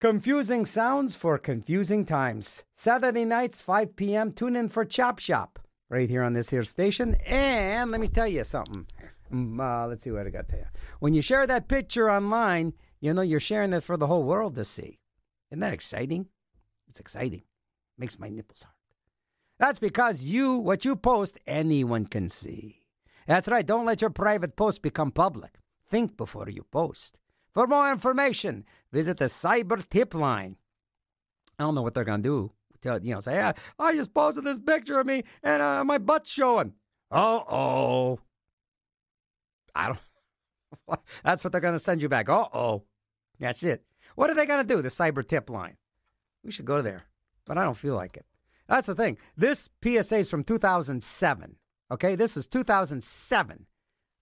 confusing 0.00 0.64
sounds 0.64 1.16
for 1.16 1.36
confusing 1.36 2.04
times. 2.04 2.62
Saturday 2.76 3.24
nights, 3.24 3.60
5 3.60 3.96
p.m., 3.96 4.30
tune 4.30 4.54
in 4.54 4.68
for 4.68 4.84
Chop 4.84 5.18
Shop 5.18 5.58
right 5.88 6.08
here 6.08 6.22
on 6.22 6.34
this 6.34 6.50
here 6.50 6.62
station. 6.62 7.16
And 7.26 7.90
let 7.90 8.00
me 8.00 8.06
tell 8.06 8.28
you 8.28 8.44
something. 8.44 8.86
Mm, 9.32 9.60
Uh, 9.60 9.86
let's 9.88 10.04
see 10.04 10.10
what 10.10 10.26
I 10.26 10.30
got 10.30 10.48
there. 10.48 10.70
When 11.00 11.14
you 11.14 11.22
share 11.22 11.46
that 11.46 11.68
picture 11.68 12.10
online, 12.10 12.74
you 13.00 13.12
know, 13.12 13.22
you're 13.22 13.40
sharing 13.40 13.72
it 13.72 13.82
for 13.82 13.96
the 13.96 14.06
whole 14.06 14.22
world 14.24 14.54
to 14.56 14.64
see. 14.64 15.00
Isn't 15.50 15.60
that 15.60 15.72
exciting? 15.72 16.28
It's 16.88 17.00
exciting. 17.00 17.42
Makes 17.98 18.18
my 18.18 18.28
nipples 18.28 18.62
hard. 18.62 18.74
That's 19.58 19.78
because 19.78 20.24
you, 20.24 20.54
what 20.56 20.84
you 20.84 20.96
post, 20.96 21.38
anyone 21.46 22.06
can 22.06 22.28
see. 22.28 22.80
That's 23.26 23.48
right. 23.48 23.66
Don't 23.66 23.86
let 23.86 24.00
your 24.00 24.10
private 24.10 24.54
post 24.56 24.82
become 24.82 25.10
public. 25.10 25.58
Think 25.90 26.16
before 26.16 26.48
you 26.48 26.64
post. 26.70 27.18
For 27.52 27.66
more 27.66 27.90
information, 27.90 28.64
visit 28.92 29.16
the 29.18 29.26
Cyber 29.26 29.88
Tip 29.88 30.14
Line. 30.14 30.56
I 31.58 31.64
don't 31.64 31.74
know 31.74 31.82
what 31.82 31.94
they're 31.94 32.04
gonna 32.04 32.22
do. 32.22 32.52
Tell- 32.82 33.02
You 33.02 33.14
know, 33.14 33.20
say, 33.20 33.34
yeah, 33.36 33.52
I 33.78 33.94
just 33.94 34.12
posted 34.12 34.44
this 34.44 34.58
picture 34.60 35.00
of 35.00 35.06
me 35.06 35.24
and 35.42 35.62
uh, 35.62 35.82
my 35.84 35.96
butt's 35.98 36.30
showing. 36.30 36.74
Oh, 37.10 37.44
oh. 37.48 38.18
I 39.76 39.86
don't. 39.88 41.00
That's 41.24 41.44
what 41.44 41.52
they're 41.52 41.60
gonna 41.60 41.78
send 41.78 42.02
you 42.02 42.08
back. 42.08 42.28
Uh 42.28 42.48
oh. 42.52 42.84
That's 43.38 43.62
it. 43.62 43.84
What 44.14 44.30
are 44.30 44.34
they 44.34 44.46
gonna 44.46 44.64
do? 44.64 44.82
The 44.82 44.88
Cyber 44.88 45.26
Tip 45.26 45.50
Line. 45.50 45.76
We 46.42 46.50
should 46.50 46.64
go 46.64 46.82
there, 46.82 47.04
but 47.44 47.58
I 47.58 47.64
don't 47.64 47.76
feel 47.76 47.94
like 47.94 48.16
it. 48.16 48.24
That's 48.68 48.86
the 48.86 48.94
thing. 48.94 49.18
This 49.36 49.68
PSA 49.82 50.16
is 50.16 50.30
from 50.30 50.44
2007. 50.44 51.56
Okay, 51.90 52.16
this 52.16 52.36
is 52.36 52.46
2007. 52.46 53.66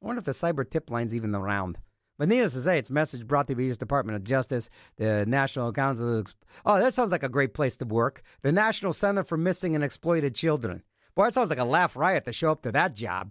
I 0.02 0.06
wonder 0.06 0.18
if 0.18 0.26
the 0.26 0.32
cyber 0.32 0.68
tip 0.68 0.90
line's 0.90 1.14
even 1.14 1.34
around. 1.34 1.78
But 2.18 2.28
needless 2.28 2.52
to 2.52 2.60
say, 2.60 2.78
it's 2.78 2.90
message 2.90 3.26
brought 3.26 3.48
to 3.48 3.54
the 3.54 3.64
U.S. 3.64 3.76
Department 3.76 4.16
of 4.16 4.24
Justice, 4.24 4.68
the 4.96 5.24
National 5.26 5.72
Council. 5.72 6.20
Of, 6.20 6.34
oh, 6.64 6.78
that 6.78 6.94
sounds 6.94 7.10
like 7.10 7.22
a 7.22 7.28
great 7.28 7.54
place 7.54 7.76
to 7.78 7.86
work. 7.86 8.22
The 8.42 8.52
National 8.52 8.92
Center 8.92 9.24
for 9.24 9.36
Missing 9.36 9.74
and 9.74 9.82
Exploited 9.82 10.34
Children. 10.34 10.82
Boy, 11.14 11.28
it 11.28 11.34
sounds 11.34 11.50
like 11.50 11.58
a 11.58 11.64
laugh 11.64 11.96
riot 11.96 12.26
to 12.26 12.32
show 12.32 12.52
up 12.52 12.62
to 12.62 12.72
that 12.72 12.94
job. 12.94 13.30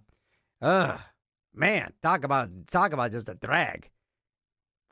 Ugh, 0.60 0.98
man, 1.54 1.92
talk 2.02 2.24
about 2.24 2.50
talk 2.70 2.92
about 2.92 3.12
just 3.12 3.28
a 3.28 3.34
drag. 3.34 3.90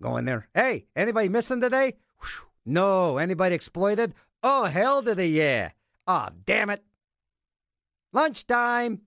Go 0.00 0.16
in 0.16 0.24
there. 0.24 0.48
Hey, 0.54 0.86
anybody 0.96 1.28
missing 1.28 1.60
today? 1.60 1.94
Whew. 2.20 2.48
No. 2.66 3.18
Anybody 3.18 3.54
exploited? 3.54 4.14
Oh, 4.42 4.64
hell 4.64 5.02
to 5.02 5.14
the 5.14 5.26
yeah. 5.26 5.70
Oh, 6.06 6.28
damn 6.44 6.70
it. 6.70 6.82
Lunchtime. 8.12 9.02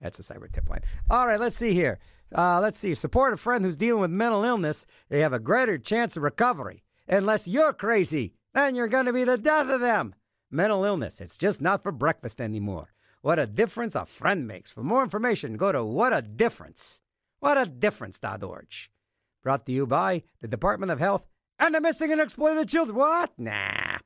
That's 0.00 0.18
a 0.18 0.22
cyber 0.22 0.52
tip 0.52 0.68
line. 0.68 0.82
All 1.10 1.26
right, 1.26 1.40
let's 1.40 1.56
see 1.56 1.72
here. 1.72 1.98
Uh, 2.36 2.60
let's 2.60 2.78
see. 2.78 2.94
Support 2.94 3.32
a 3.32 3.36
friend 3.38 3.64
who's 3.64 3.76
dealing 3.76 4.02
with 4.02 4.10
mental 4.10 4.44
illness. 4.44 4.84
They 5.08 5.20
have 5.20 5.32
a 5.32 5.38
greater 5.38 5.78
chance 5.78 6.16
of 6.16 6.22
recovery. 6.22 6.82
Unless 7.08 7.48
you're 7.48 7.72
crazy, 7.72 8.34
then 8.52 8.74
you're 8.74 8.88
going 8.88 9.06
to 9.06 9.12
be 9.12 9.24
the 9.24 9.38
death 9.38 9.70
of 9.70 9.80
them. 9.80 10.14
Mental 10.50 10.84
illness. 10.84 11.20
It's 11.20 11.38
just 11.38 11.60
not 11.60 11.82
for 11.82 11.92
breakfast 11.92 12.40
anymore. 12.40 12.92
What 13.22 13.38
a 13.38 13.46
difference 13.46 13.94
a 13.94 14.04
friend 14.04 14.46
makes. 14.46 14.70
For 14.70 14.82
more 14.82 15.02
information, 15.02 15.56
go 15.56 15.72
to 15.72 15.84
What 15.84 16.12
a 16.12 16.22
Difference. 16.22 17.02
What 17.40 17.58
a 17.58 17.66
Difference.org. 17.66 18.68
Brought 19.42 19.66
to 19.66 19.72
you 19.72 19.86
by 19.86 20.22
the 20.40 20.48
Department 20.48 20.92
of 20.92 20.98
Health 20.98 21.26
and 21.58 21.74
the 21.74 21.80
Missing 21.80 22.12
and 22.12 22.20
Exploited 22.20 22.68
Children. 22.68 22.96
What? 22.96 23.32
Nah. 23.38 23.98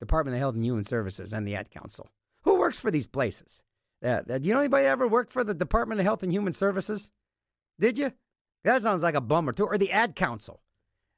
Department 0.00 0.36
of 0.36 0.40
Health 0.40 0.54
and 0.54 0.64
Human 0.64 0.84
Services 0.84 1.32
and 1.32 1.46
the 1.46 1.54
Ad 1.54 1.70
Council. 1.70 2.08
Who 2.42 2.56
works 2.56 2.78
for 2.78 2.90
these 2.90 3.06
places? 3.06 3.62
Uh, 4.04 4.22
uh, 4.28 4.38
do 4.38 4.48
you 4.48 4.54
know 4.54 4.60
anybody 4.60 4.86
ever 4.86 5.08
worked 5.08 5.32
for 5.32 5.42
the 5.42 5.54
Department 5.54 6.00
of 6.00 6.06
Health 6.06 6.22
and 6.22 6.32
Human 6.32 6.52
Services? 6.52 7.10
Did 7.80 7.98
you? 7.98 8.12
That 8.64 8.82
sounds 8.82 9.02
like 9.02 9.14
a 9.14 9.20
bummer 9.20 9.52
too. 9.52 9.66
Or 9.66 9.78
the 9.78 9.92
Ad 9.92 10.14
Council. 10.14 10.60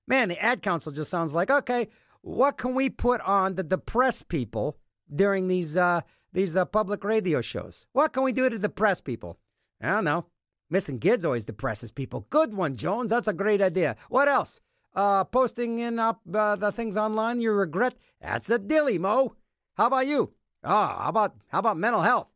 Man, 0.06 0.28
the 0.28 0.42
Ad 0.42 0.62
Council 0.62 0.92
just 0.92 1.10
sounds 1.10 1.34
like 1.34 1.50
okay. 1.50 1.88
What 2.22 2.56
can 2.56 2.74
we 2.74 2.88
put 2.88 3.20
on 3.20 3.56
to 3.56 3.62
depress 3.62 4.22
people 4.22 4.76
during 5.14 5.48
these 5.48 5.76
uh, 5.76 6.02
these 6.32 6.56
uh, 6.56 6.64
public 6.64 7.05
radio 7.05 7.40
shows? 7.40 7.86
What 7.93 8.12
can 8.12 8.22
we 8.22 8.32
do 8.32 8.48
to 8.48 8.59
depress 8.59 9.01
people? 9.01 9.39
I 9.80 9.89
don't 9.90 10.05
know. 10.05 10.26
Missing 10.70 10.98
kids 11.01 11.24
always 11.24 11.44
depresses 11.44 11.90
people. 11.90 12.26
Good 12.28 12.52
one, 12.52 12.76
Jones. 12.76 13.10
That's 13.10 13.28
a 13.28 13.32
great 13.32 13.62
idea. 13.62 13.97
What 14.09 14.28
else? 14.28 14.60
Uh, 14.94 15.24
posting 15.24 15.78
in 15.78 15.98
up 15.98 16.20
uh, 16.35 16.56
the 16.56 16.72
things 16.72 16.97
online 16.97 17.40
you 17.40 17.52
regret. 17.52 17.94
That's 18.20 18.51
a 18.51 18.59
dilly, 18.59 18.98
Mo. 18.98 19.35
How 19.76 19.86
about 19.86 20.06
you? 20.06 20.32
Oh, 20.64 20.70
how 20.70 21.09
about 21.09 21.36
how 21.48 21.60
about 21.60 21.76
mental 21.78 22.02
health? 22.02 22.28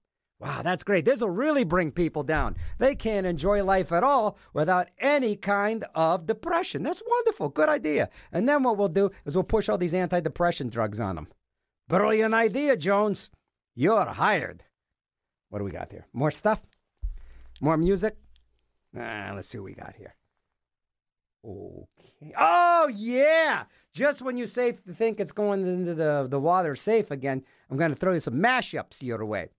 Wow, 0.43 0.63
that's 0.63 0.83
great. 0.83 1.05
This 1.05 1.21
will 1.21 1.31
really 1.31 1.63
bring 1.63 1.93
people 1.93 2.25
down. 2.25 2.57
They 2.79 2.97
can't 2.97 3.27
enjoy 3.27 3.63
life 3.63 3.93
at 3.93 4.03
all 4.03 4.37
without 4.53 4.89
any 4.99 5.37
kind 5.37 5.85
of 5.95 6.27
depression. 6.27 6.83
That's 6.83 7.03
wonderful. 7.07 7.49
Good 7.49 7.69
idea. 7.69 8.09
And 8.33 8.49
then 8.49 8.65
what 8.65 8.77
we'll 8.77 8.89
do 8.89 9.13
is 9.25 9.37
we'll 9.37 9.45
push 9.45 9.69
all 9.69 9.79
these 9.79 9.93
antidepressant 9.93 10.71
drugs 10.71 10.99
on 10.99 11.15
them. 11.15 11.29
Brilliant 11.93 12.33
idea, 12.33 12.75
Jones. 12.75 13.29
You're 13.75 14.07
hired. 14.07 14.65
What 15.51 15.59
do 15.59 15.67
we 15.67 15.71
got 15.71 15.91
here? 15.91 16.07
More 16.15 16.31
stuff? 16.31 16.63
More 17.61 17.77
music? 17.77 18.17
Ah, 18.99 19.33
let's 19.35 19.49
see 19.49 19.59
what 19.59 19.67
we 19.67 19.75
got 19.75 19.95
here. 19.99 20.15
Okay. 21.45 22.33
Oh, 22.39 22.91
yeah. 22.91 23.65
Just 23.93 24.23
when 24.23 24.39
you 24.39 24.47
safe 24.47 24.79
think 24.79 25.21
it's 25.21 25.33
going 25.33 25.67
into 25.67 25.95
the, 25.95 26.27
the 26.31 26.41
water 26.41 26.75
safe 26.77 27.11
again, 27.11 27.45
I'm 27.71 27.77
going 27.77 27.91
to 27.91 27.95
throw 27.95 28.15
you 28.15 28.21
some 28.21 28.41
mashups 28.41 29.03
your 29.03 29.27
way. 29.27 29.51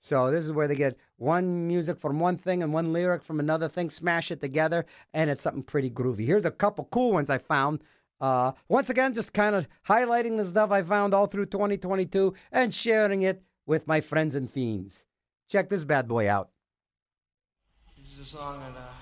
So 0.00 0.30
this 0.30 0.46
is 0.46 0.52
where 0.52 0.68
they 0.68 0.76
get 0.76 0.96
one 1.16 1.68
music 1.68 1.98
from 1.98 2.18
one 2.20 2.38
thing 2.38 2.62
and 2.62 2.72
one 2.72 2.94
lyric 2.94 3.22
from 3.22 3.38
another 3.38 3.68
thing, 3.68 3.90
smash 3.90 4.30
it 4.30 4.40
together, 4.40 4.86
and 5.12 5.28
it's 5.28 5.42
something 5.42 5.62
pretty 5.62 5.90
groovy. 5.90 6.24
Here's 6.24 6.46
a 6.46 6.50
couple 6.50 6.88
cool 6.90 7.12
ones 7.12 7.28
I 7.28 7.36
found. 7.36 7.82
Uh, 8.22 8.52
once 8.68 8.88
again, 8.88 9.12
just 9.12 9.32
kind 9.32 9.56
of 9.56 9.66
highlighting 9.88 10.36
the 10.36 10.44
stuff 10.44 10.70
I 10.70 10.84
found 10.84 11.12
all 11.12 11.26
through 11.26 11.46
2022 11.46 12.32
and 12.52 12.72
sharing 12.72 13.22
it 13.22 13.42
with 13.66 13.88
my 13.88 14.00
friends 14.00 14.36
and 14.36 14.48
fiends. 14.48 15.06
Check 15.48 15.68
this 15.68 15.82
bad 15.82 16.06
boy 16.06 16.30
out. 16.30 16.50
This 17.98 18.12
is 18.12 18.20
a 18.20 18.24
song 18.24 18.60
that 18.60 18.78
uh, 18.78 18.92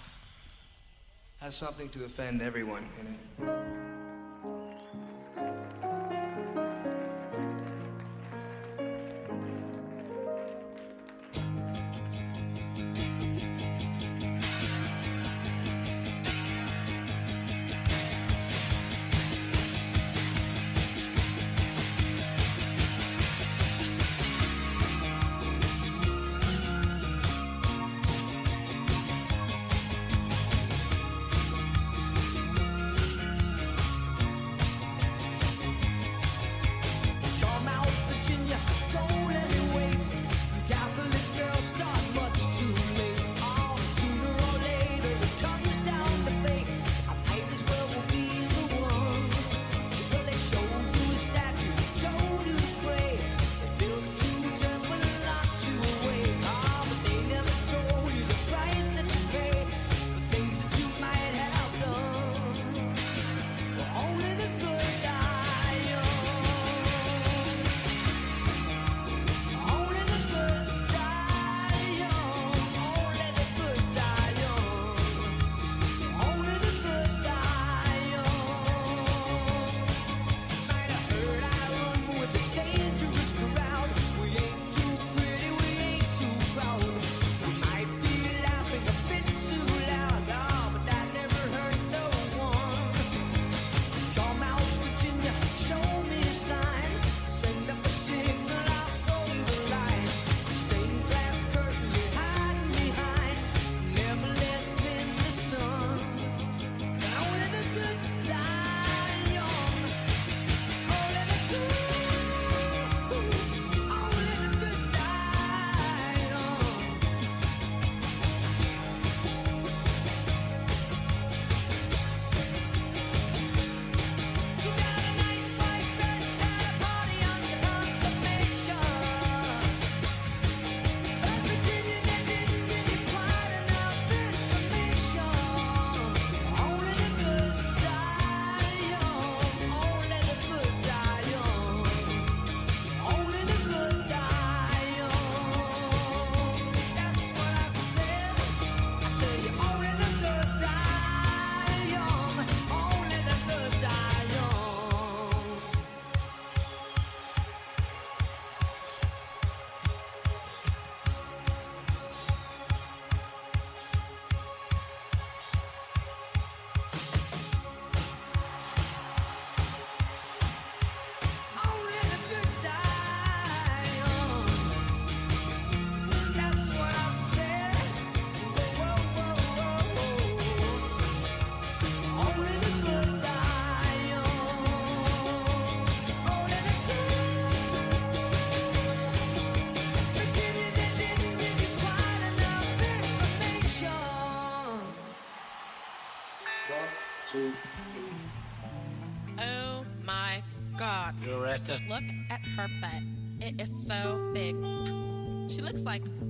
has 1.41 1.55
something 1.55 1.91
to 1.91 2.05
offend 2.05 2.41
everyone 2.41 2.89
in 2.99 3.47
it. 3.47 4.10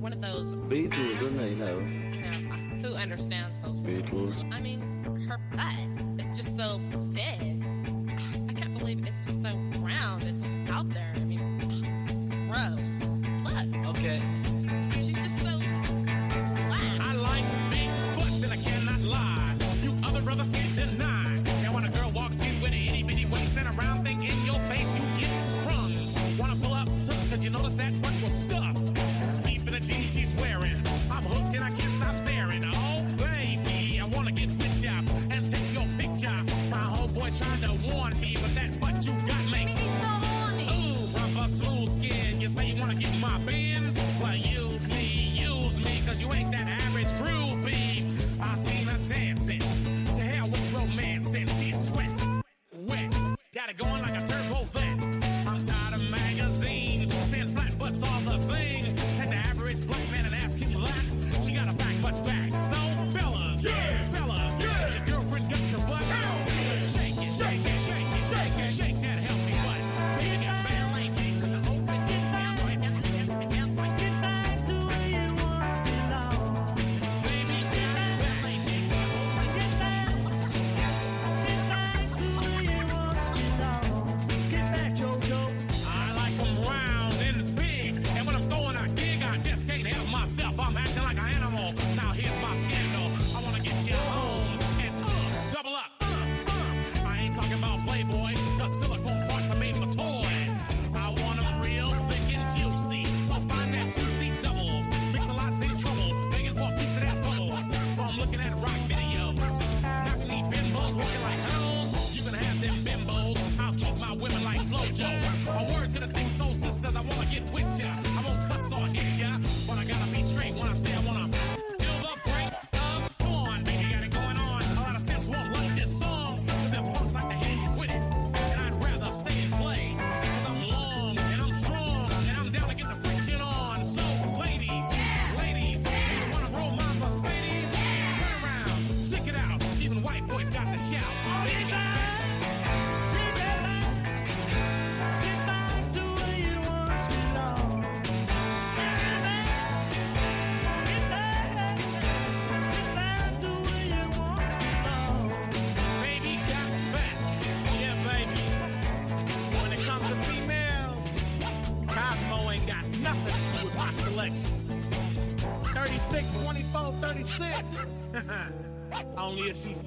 one 0.00 0.12
of 0.12 0.20
those 0.20 0.54
Beatles, 0.54 1.16
isn't 1.16 1.40
it? 1.40 1.50
You 1.50 1.56
know. 1.56 1.80
Know 1.80 2.88
who 2.88 2.94
understands 2.94 3.58
those 3.58 3.82
Beatles? 3.82 4.50
I 4.52 4.60
mean, 4.60 4.80
her. 5.28 5.38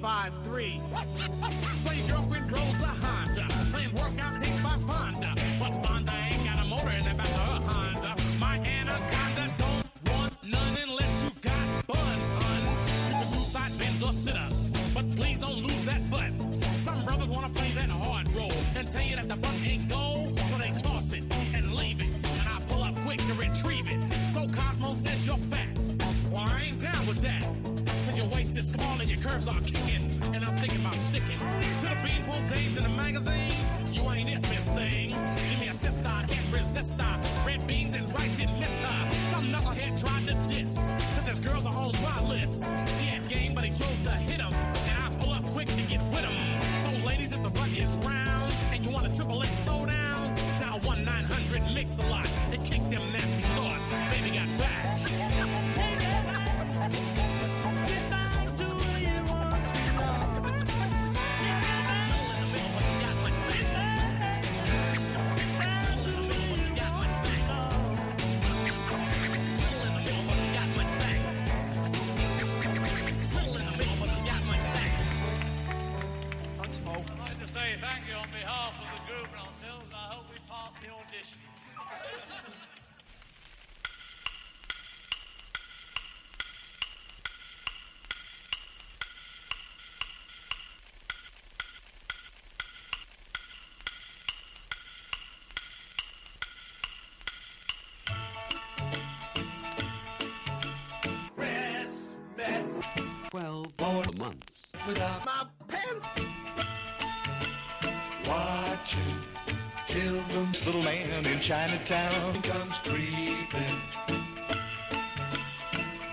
5 0.04 0.43
is 47.76 47.92
round 48.06 48.52
and 48.72 48.84
you 48.84 48.90
want 48.90 49.06
a 49.06 49.14
triple 49.14 49.42
X 49.42 49.50
throwdown, 49.60 50.36
dial 50.60 50.78
1 50.80 51.04
900 51.04 51.74
Mix 51.74 51.98
a 51.98 52.06
Lot. 52.06 52.33
without 104.86 105.24
my 105.24 105.46
pants. 105.68 106.06
Watching 108.26 109.22
till 109.88 110.22
the 110.28 110.58
little 110.64 110.82
man 110.82 111.26
in 111.26 111.40
Chinatown 111.40 112.42
comes 112.42 112.74
creeping. 112.84 113.80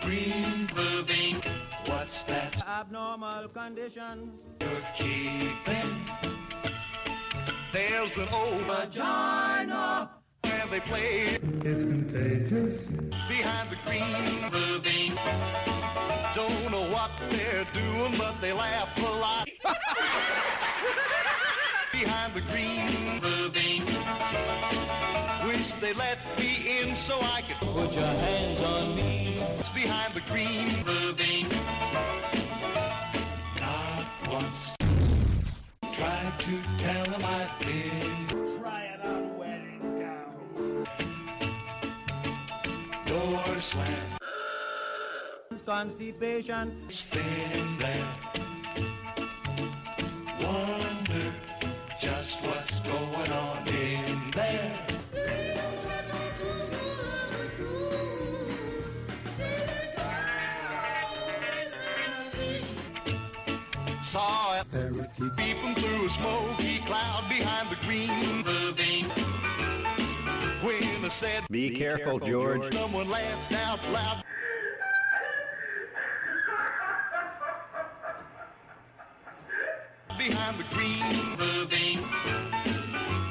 Green 0.02 0.70
moving. 0.76 1.36
What's 1.86 2.24
that? 2.24 2.66
Abnormal 2.68 3.50
condition. 3.50 4.34
You're 4.60 4.84
keeping. 4.98 6.10
There's 7.74 8.16
an 8.18 8.28
old 8.32 8.64
vagina. 8.64 10.12
And 10.44 10.72
they 10.72 10.80
play. 10.82 11.36
It's 11.36 11.52
contagious. 11.52 13.01
Behind 13.38 13.70
the 13.70 13.78
green 13.86 14.42
moving. 14.52 15.16
Don't 16.36 16.70
know 16.70 16.84
what 16.92 17.12
they're 17.30 17.66
doing, 17.74 18.18
but 18.18 18.42
they 18.42 18.52
laugh 18.52 18.90
a 18.98 19.02
lot. 19.02 19.48
Behind 21.94 22.34
the 22.34 22.42
green 22.42 23.22
moving. 23.22 23.86
Wish 25.48 25.72
they 25.80 25.94
let 25.94 26.18
me 26.38 26.82
in 26.82 26.98
so 27.08 27.22
I 27.22 27.42
could 27.48 27.70
put 27.70 27.94
your 27.94 28.04
hands 28.04 28.62
on 28.64 28.96
me. 28.98 29.38
It's 29.60 29.70
behind 29.70 30.14
the 30.14 30.22
green 30.30 30.84
moving. 30.86 31.48
Not 33.62 34.08
once. 34.30 34.58
Tried 35.94 36.34
to 36.38 36.62
tell 36.80 37.06
them 37.06 37.24
I've 37.24 37.58
been 37.62 38.28
Trying 38.60 39.02
on 39.02 39.14
wedding 39.14 39.31
slam. 43.62 44.18
Constipation. 45.66 46.90
Standing 46.90 47.78
there. 47.78 48.08
Wonder 50.42 51.34
just 52.02 52.42
what's 52.42 52.80
going 52.80 53.32
on 53.32 53.68
in 53.68 54.32
there. 54.32 54.88
Saw 64.12 64.60
it 64.60 64.68
peeping 65.38 65.76
through 65.76 66.08
a 66.08 66.10
said, 71.22 71.44
Be 71.52 71.70
careful, 71.70 72.20
George. 72.20 72.74
Someone 72.74 73.08
laughed 73.08 73.54
out 73.54 73.80
loud. 73.92 74.24
Behind 80.18 80.60
the 80.60 80.64
green 80.76 81.38
moving. 81.38 82.00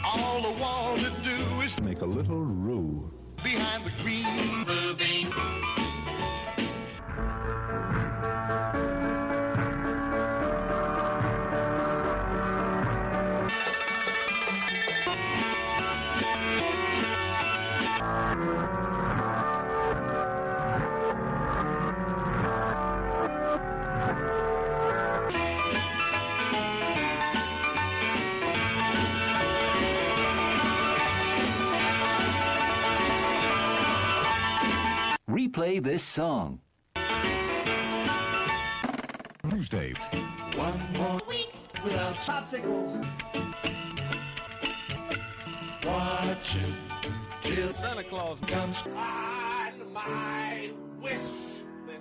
All 0.05 0.47
I 0.47 0.57
want 0.61 1.01
to 1.01 1.11
do 1.23 1.61
is 1.61 1.79
Make 1.81 2.01
a 2.01 2.07
little 2.07 2.39
roux. 2.45 3.11
behind 3.43 3.85
the 3.85 3.93
green 4.03 4.65
moving. 4.67 5.70
Replay 35.51 35.83
this 35.83 36.05
song. 36.05 36.61
Tuesday. 39.49 39.93
One 40.55 40.81
more 40.93 41.21
week 41.29 41.53
without 41.83 42.15
Popsicles. 42.15 43.05
watching 45.85 46.77
till 47.43 47.75
Santa 47.75 48.05
Claus 48.05 48.39
comes. 48.47 48.77
On 48.95 49.93
my 49.93 50.71
wish 51.01 51.19
list. 51.85 52.01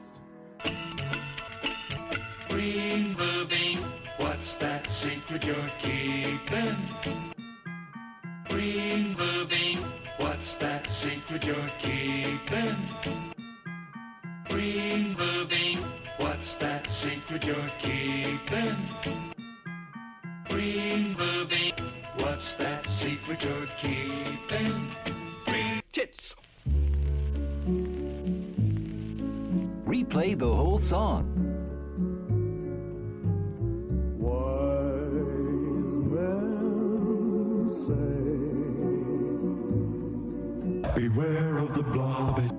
Green 2.49 3.15
moving. 3.17 3.77
What's 4.17 4.53
that 4.59 4.87
secret 5.01 5.43
you're 5.43 5.71
keeping? 5.81 6.77
Green 8.47 9.15
moving. 9.17 9.77
What's 10.17 10.53
that 10.59 10.87
secret 11.01 11.43
you're 11.45 11.71
keeping? 11.81 13.38
Green 14.49 15.15
moving. 15.15 15.77
What's 16.17 16.55
that 16.59 16.87
secret 17.01 17.43
you're 17.43 17.71
keeping? 17.81 18.75
Green 20.49 21.15
moving. 21.15 21.73
What's 22.17 22.53
that 22.57 22.85
secret 22.99 23.43
you're 23.43 23.67
keeping? 23.79 24.91
Green 25.45 25.81
tits. 25.91 26.33
Replay 29.85 30.37
the 30.37 30.53
whole 30.53 30.79
song. 30.79 31.35
Beware 40.95 41.59
of 41.59 41.73
the 41.75 41.83
blob. 41.83 42.58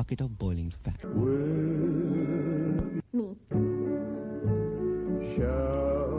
Bucket 0.00 0.22
of 0.22 0.38
boiling 0.38 0.72
fat. 0.82 0.98
with 1.04 1.28
Me. 3.12 3.36
shall 5.34 6.14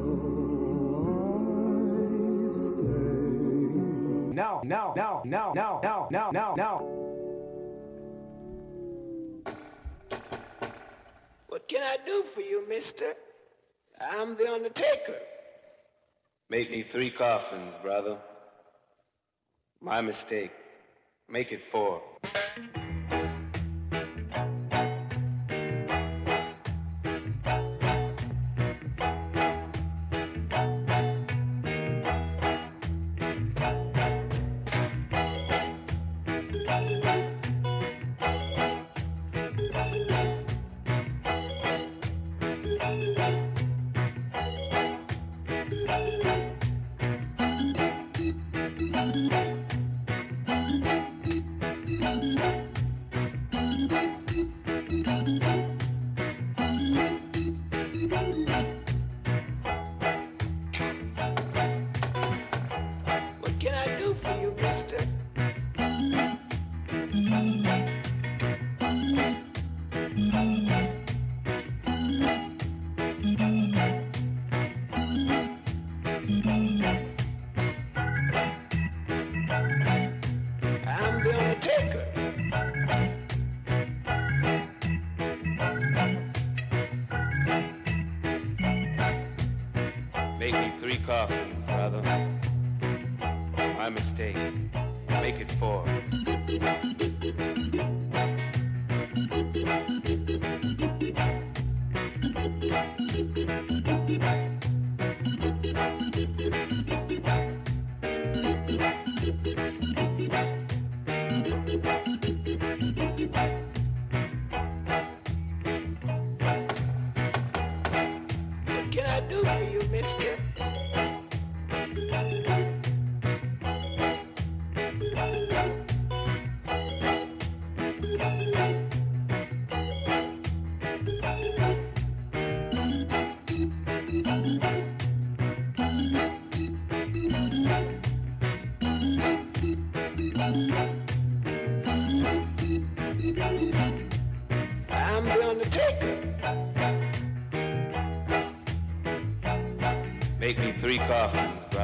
I 1.74 2.50
stay? 2.68 3.22
No, 4.42 4.62
no, 4.64 4.94
no, 4.96 5.24
no, 5.26 5.54
no, 5.56 5.80
no, 5.82 6.08
no, 6.12 6.30
no, 6.30 6.54
no. 6.64 6.72
What 11.48 11.68
can 11.68 11.82
I 11.82 11.98
do 12.06 12.22
for 12.22 12.42
you, 12.42 12.70
mister? 12.70 13.16
I'm 14.00 14.36
the 14.36 14.48
Undertaker. 14.54 15.20
Make 16.52 16.70
me 16.70 16.84
three 16.84 17.10
coffins, 17.10 17.80
brother. 17.80 18.20
My 19.82 20.02
mistake. 20.02 20.52
Make 21.28 21.52
it 21.52 21.62
four. 21.62 22.04
Coffins, 91.12 91.66
brother. 91.66 92.02
My 93.78 93.90
mistake. 93.90 94.38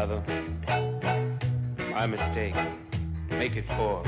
Brother. 0.08 0.24
My 1.92 2.08
mistake. 2.08 2.56
Make 3.32 3.58
it 3.58 3.66
four. 3.66 4.04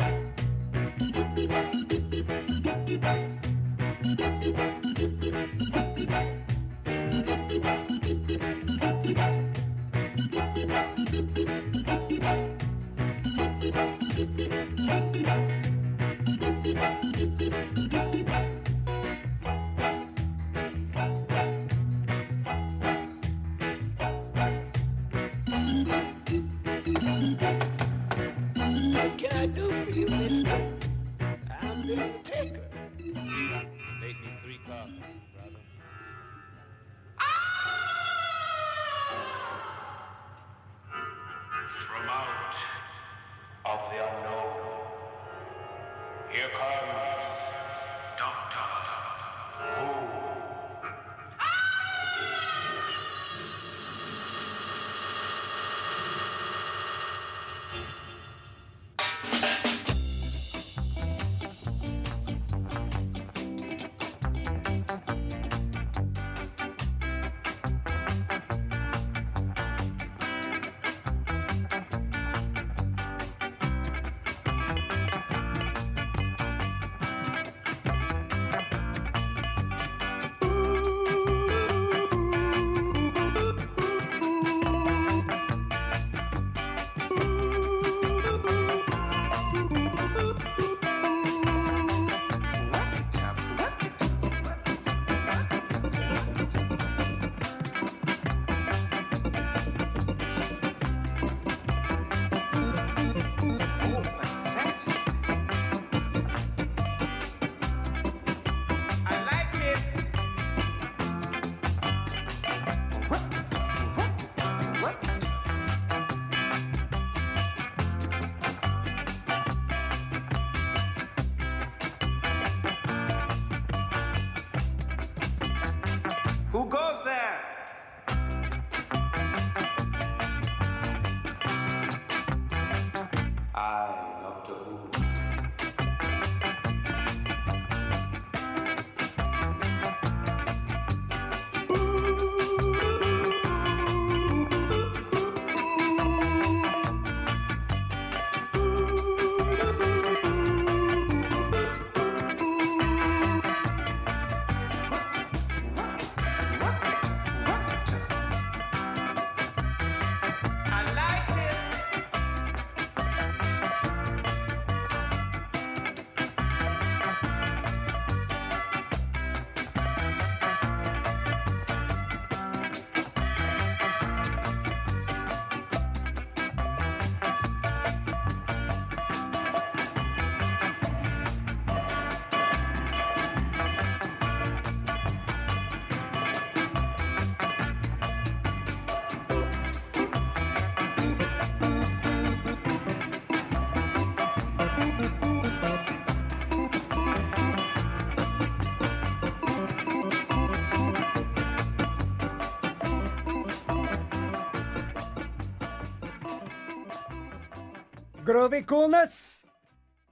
Groovy 208.29 208.63
coolness. 208.63 209.43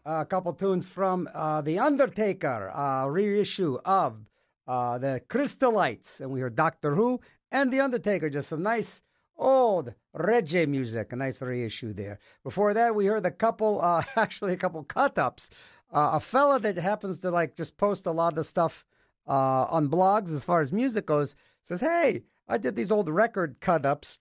a 0.03 0.25
couple 0.25 0.51
tunes 0.51 0.89
from 0.89 1.29
uh, 1.35 1.61
The 1.61 1.77
Undertaker, 1.77 2.71
uh, 2.75 3.05
reissue 3.05 3.77
of 3.85 4.25
uh, 4.67 4.97
The 4.97 5.21
Crystalites. 5.29 6.19
And 6.19 6.31
we 6.31 6.39
heard 6.39 6.55
Doctor 6.55 6.95
Who 6.95 7.21
and 7.51 7.71
The 7.71 7.79
Undertaker, 7.79 8.31
just 8.31 8.49
some 8.49 8.63
nice 8.63 9.03
old 9.37 9.93
reggae 10.15 10.67
music, 10.67 11.13
a 11.13 11.15
nice 11.15 11.43
reissue 11.43 11.93
there. 11.93 12.17
Before 12.43 12.73
that, 12.73 12.95
we 12.95 13.05
heard 13.05 13.23
a 13.23 13.29
couple, 13.29 13.81
uh, 13.83 14.03
actually, 14.15 14.53
a 14.53 14.57
couple 14.57 14.83
cut 14.83 15.19
ups. 15.19 15.51
Uh, 15.93 16.09
a 16.13 16.19
fella 16.19 16.59
that 16.59 16.77
happens 16.77 17.19
to 17.19 17.29
like 17.29 17.55
just 17.55 17.77
post 17.77 18.07
a 18.07 18.11
lot 18.11 18.35
of 18.39 18.47
stuff 18.47 18.83
uh, 19.27 19.65
on 19.69 19.89
blogs 19.89 20.33
as 20.33 20.43
far 20.43 20.59
as 20.59 20.71
music 20.71 21.05
goes 21.05 21.35
says, 21.61 21.81
Hey, 21.81 22.23
I 22.47 22.57
did 22.57 22.75
these 22.75 22.91
old 22.91 23.09
record 23.09 23.57
cut 23.59 23.85
ups 23.85 24.17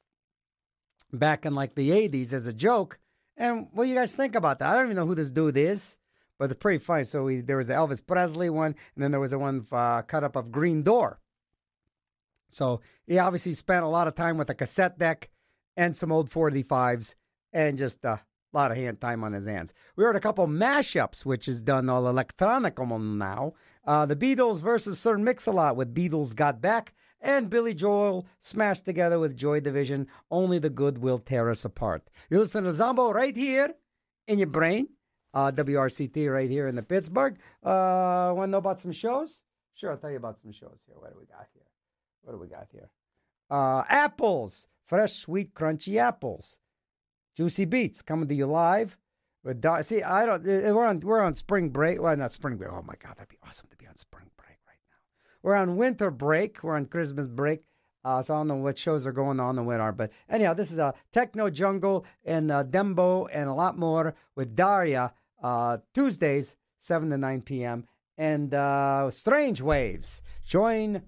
back 1.14 1.46
in 1.46 1.54
like 1.54 1.76
the 1.76 1.88
80s 1.88 2.34
as 2.34 2.46
a 2.46 2.52
joke. 2.52 2.98
And 3.36 3.68
what 3.72 3.84
do 3.84 3.90
you 3.90 3.94
guys 3.94 4.14
think 4.14 4.34
about 4.34 4.58
that? 4.58 4.70
I 4.70 4.74
don't 4.74 4.86
even 4.86 4.96
know 4.96 5.06
who 5.06 5.14
this 5.14 5.30
dude 5.30 5.56
is, 5.56 5.98
but 6.38 6.50
it's 6.50 6.58
pretty 6.58 6.78
funny. 6.78 7.04
So 7.04 7.24
we, 7.24 7.40
there 7.40 7.58
was 7.58 7.66
the 7.66 7.74
Elvis 7.74 8.04
Presley 8.04 8.50
one, 8.50 8.74
and 8.94 9.04
then 9.04 9.10
there 9.10 9.20
was 9.20 9.32
the 9.32 9.38
one 9.38 9.66
uh, 9.70 10.02
cut 10.02 10.24
up 10.24 10.36
of 10.36 10.50
Green 10.50 10.82
Door. 10.82 11.20
So 12.48 12.80
he 13.06 13.18
obviously 13.18 13.52
spent 13.52 13.84
a 13.84 13.88
lot 13.88 14.08
of 14.08 14.14
time 14.14 14.38
with 14.38 14.50
a 14.50 14.54
cassette 14.54 14.98
deck 14.98 15.30
and 15.76 15.94
some 15.94 16.12
old 16.12 16.30
45s 16.30 17.14
and 17.52 17.76
just 17.76 18.04
a 18.04 18.20
lot 18.52 18.70
of 18.70 18.76
hand 18.76 19.00
time 19.00 19.22
on 19.24 19.32
his 19.32 19.46
hands. 19.46 19.74
We 19.96 20.04
heard 20.04 20.16
a 20.16 20.20
couple 20.20 20.46
mashups, 20.46 21.26
which 21.26 21.48
is 21.48 21.60
done 21.60 21.88
all 21.88 22.08
electronic 22.08 22.78
now. 22.78 23.52
Uh, 23.84 24.06
the 24.06 24.16
Beatles 24.16 24.60
versus 24.60 24.98
Sir 24.98 25.18
Mix-a-Lot 25.18 25.76
with 25.76 25.94
Beatles 25.94 26.34
Got 26.34 26.60
Back 26.60 26.94
and 27.26 27.50
Billy 27.50 27.74
Joel 27.74 28.24
smashed 28.40 28.84
together 28.84 29.18
with 29.18 29.36
Joy 29.36 29.58
Division. 29.60 30.06
Only 30.30 30.58
the 30.60 30.70
good 30.70 30.98
will 30.98 31.18
tear 31.18 31.50
us 31.50 31.64
apart. 31.64 32.08
You 32.30 32.38
listen 32.38 32.64
to 32.64 32.72
Zombo 32.72 33.10
right 33.12 33.36
here 33.36 33.74
in 34.28 34.38
your 34.38 34.46
brain. 34.48 34.88
Uh, 35.34 35.50
WRCT 35.50 36.32
right 36.32 36.48
here 36.48 36.66
in 36.68 36.76
the 36.76 36.82
Pittsburgh. 36.82 37.36
Uh, 37.62 38.32
Want 38.34 38.48
to 38.48 38.52
know 38.52 38.58
about 38.58 38.80
some 38.80 38.92
shows? 38.92 39.42
Sure, 39.74 39.90
I'll 39.90 39.98
tell 39.98 40.10
you 40.10 40.16
about 40.16 40.38
some 40.38 40.52
shows 40.52 40.80
here. 40.86 40.94
What 40.98 41.12
do 41.12 41.18
we 41.18 41.26
got 41.26 41.46
here? 41.52 41.64
What 42.22 42.32
do 42.32 42.38
we 42.38 42.46
got 42.46 42.68
here? 42.72 42.88
Uh, 43.50 43.82
apples, 43.88 44.66
fresh, 44.86 45.12
sweet, 45.14 45.52
crunchy 45.52 45.96
apples. 45.98 46.58
Juicy 47.36 47.66
Beats 47.66 48.00
coming 48.00 48.28
to 48.28 48.34
you 48.34 48.46
live. 48.46 48.96
With 49.44 49.62
See, 49.84 50.02
I 50.02 50.24
don't. 50.26 50.40
uh, 50.48 50.74
We're 50.74 50.86
on. 50.86 51.00
We're 51.00 51.20
on 51.20 51.34
spring 51.36 51.68
break. 51.68 52.00
Well, 52.00 52.16
not 52.16 52.32
spring 52.32 52.56
break. 52.56 52.72
Oh 52.72 52.82
my 52.82 52.94
God, 52.98 53.14
that'd 53.16 53.28
be 53.28 53.38
awesome 53.46 53.68
to 53.70 53.76
be 53.76 53.86
on 53.86 53.96
spring. 53.96 54.30
We're 55.42 55.54
on 55.54 55.76
winter 55.76 56.10
break. 56.10 56.62
We're 56.62 56.76
on 56.76 56.86
Christmas 56.86 57.26
break. 57.26 57.62
Uh, 58.04 58.22
so 58.22 58.34
I 58.34 58.38
don't 58.38 58.48
know 58.48 58.56
what 58.56 58.78
shows 58.78 59.04
are 59.06 59.12
going 59.12 59.40
on 59.40 59.66
what 59.66 59.80
are. 59.80 59.92
But 59.92 60.12
anyhow, 60.28 60.54
this 60.54 60.70
is 60.70 60.78
a 60.78 60.94
techno 61.12 61.50
jungle 61.50 62.04
and 62.24 62.52
uh, 62.52 62.62
Dembo 62.62 63.28
and 63.32 63.48
a 63.48 63.54
lot 63.54 63.76
more 63.76 64.14
with 64.36 64.54
Daria 64.54 65.12
uh, 65.42 65.78
Tuesdays, 65.92 66.56
seven 66.78 67.10
to 67.10 67.18
nine 67.18 67.42
p.m. 67.42 67.86
And 68.16 68.54
uh, 68.54 69.10
Strange 69.10 69.60
Waves. 69.60 70.22
Join 70.46 71.02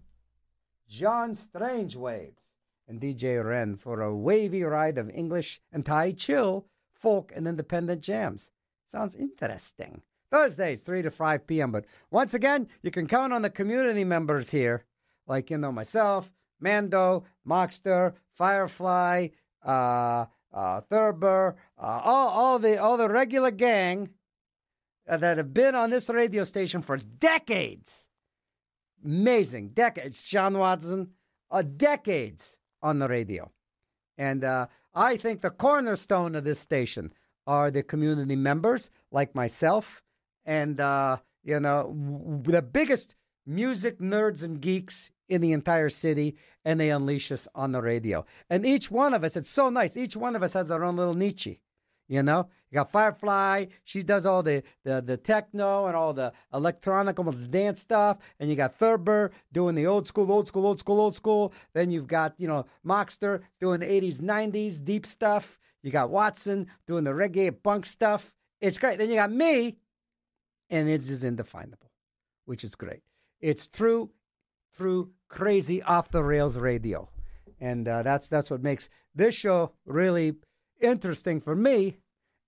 John 0.88 1.34
Strange 1.34 1.94
Waves 1.94 2.42
and 2.88 3.00
DJ 3.00 3.44
Ren 3.44 3.76
for 3.76 4.00
a 4.00 4.14
wavy 4.14 4.62
ride 4.62 4.98
of 4.98 5.10
English 5.10 5.60
and 5.70 5.86
Thai 5.86 6.12
chill, 6.12 6.66
folk, 6.92 7.32
and 7.34 7.46
independent 7.46 8.00
jams. 8.00 8.50
Sounds 8.86 9.14
interesting. 9.14 10.02
Thursdays, 10.30 10.82
3 10.82 11.02
to 11.02 11.10
5 11.10 11.46
p.m. 11.46 11.72
But 11.72 11.84
once 12.10 12.34
again, 12.34 12.68
you 12.82 12.90
can 12.90 13.06
count 13.06 13.32
on 13.32 13.42
the 13.42 13.50
community 13.50 14.04
members 14.04 14.50
here, 14.50 14.84
like, 15.26 15.50
you 15.50 15.58
know, 15.58 15.72
myself, 15.72 16.30
Mando, 16.60 17.24
Mockster, 17.46 18.14
Firefly, 18.34 19.28
uh, 19.64 20.26
uh, 20.52 20.80
Thurber, 20.82 21.56
uh, 21.78 22.00
all, 22.04 22.28
all, 22.28 22.58
the, 22.58 22.80
all 22.82 22.96
the 22.96 23.08
regular 23.08 23.50
gang 23.50 24.10
uh, 25.08 25.16
that 25.16 25.38
have 25.38 25.54
been 25.54 25.74
on 25.74 25.90
this 25.90 26.08
radio 26.08 26.44
station 26.44 26.82
for 26.82 26.96
decades 26.96 28.08
amazing 29.04 29.70
decades. 29.70 30.26
Sean 30.26 30.58
Watson, 30.58 31.10
uh, 31.50 31.62
decades 31.62 32.58
on 32.82 32.98
the 32.98 33.08
radio, 33.08 33.50
and 34.16 34.44
uh, 34.44 34.66
I 34.94 35.16
think 35.16 35.40
the 35.40 35.50
cornerstone 35.50 36.34
of 36.34 36.44
this 36.44 36.60
station 36.60 37.12
are 37.46 37.70
the 37.70 37.82
community 37.82 38.36
members 38.36 38.90
like 39.10 39.34
myself, 39.34 40.02
and 40.48 40.80
uh, 40.80 41.18
you 41.44 41.60
know 41.60 41.94
w- 41.94 42.42
the 42.42 42.62
biggest 42.62 43.14
music 43.46 44.00
nerds 44.00 44.42
and 44.42 44.60
geeks 44.60 45.10
in 45.28 45.42
the 45.42 45.52
entire 45.52 45.90
city, 45.90 46.36
and 46.64 46.80
they 46.80 46.90
unleash 46.90 47.30
us 47.30 47.46
on 47.54 47.72
the 47.72 47.82
radio. 47.82 48.24
And 48.48 48.64
each 48.64 48.90
one 48.90 49.12
of 49.12 49.22
us, 49.22 49.36
it's 49.36 49.50
so 49.50 49.68
nice. 49.68 49.96
Each 49.96 50.16
one 50.16 50.34
of 50.34 50.42
us 50.42 50.54
has 50.54 50.68
their 50.68 50.82
own 50.82 50.96
little 50.96 51.14
niche. 51.14 51.60
You 52.08 52.22
know, 52.22 52.48
you 52.70 52.76
got 52.76 52.90
Firefly. 52.90 53.66
She 53.84 54.02
does 54.02 54.24
all 54.24 54.42
the, 54.42 54.62
the, 54.82 55.02
the 55.02 55.18
techno 55.18 55.84
and 55.84 55.94
all 55.94 56.14
the 56.14 56.32
electronic, 56.54 57.18
all 57.18 57.26
the 57.26 57.46
dance 57.46 57.80
stuff. 57.80 58.16
And 58.40 58.48
you 58.48 58.56
got 58.56 58.78
Thurber 58.78 59.30
doing 59.52 59.74
the 59.74 59.86
old 59.86 60.06
school, 60.06 60.32
old 60.32 60.48
school, 60.48 60.66
old 60.66 60.78
school, 60.78 61.00
old 61.00 61.14
school. 61.14 61.52
Then 61.74 61.90
you've 61.90 62.06
got, 62.06 62.32
you 62.38 62.48
know, 62.48 62.64
Mockster 62.86 63.42
doing 63.60 63.80
the 63.80 63.86
80s, 63.86 64.20
90s, 64.20 64.82
deep 64.82 65.06
stuff. 65.06 65.58
You 65.82 65.90
got 65.90 66.08
Watson 66.08 66.68
doing 66.86 67.04
the 67.04 67.10
reggae 67.10 67.54
punk 67.62 67.84
stuff. 67.84 68.34
It's 68.62 68.78
great. 68.78 68.98
Then 68.98 69.10
you 69.10 69.16
got 69.16 69.30
me, 69.30 69.76
and 70.70 70.88
it's 70.88 71.08
just 71.08 71.24
indefinable, 71.24 71.90
which 72.44 72.64
is 72.64 72.74
great. 72.74 73.02
It's 73.40 73.66
true, 73.66 74.10
true, 74.76 75.12
crazy 75.28 75.82
off 75.82 76.10
the 76.10 76.22
rails 76.22 76.58
radio. 76.58 77.08
And 77.60 77.88
uh, 77.88 78.02
that's 78.02 78.28
that's 78.28 78.50
what 78.50 78.62
makes 78.62 78.88
this 79.14 79.34
show 79.34 79.72
really 79.84 80.36
interesting 80.80 81.40
for 81.40 81.56
me 81.56 81.98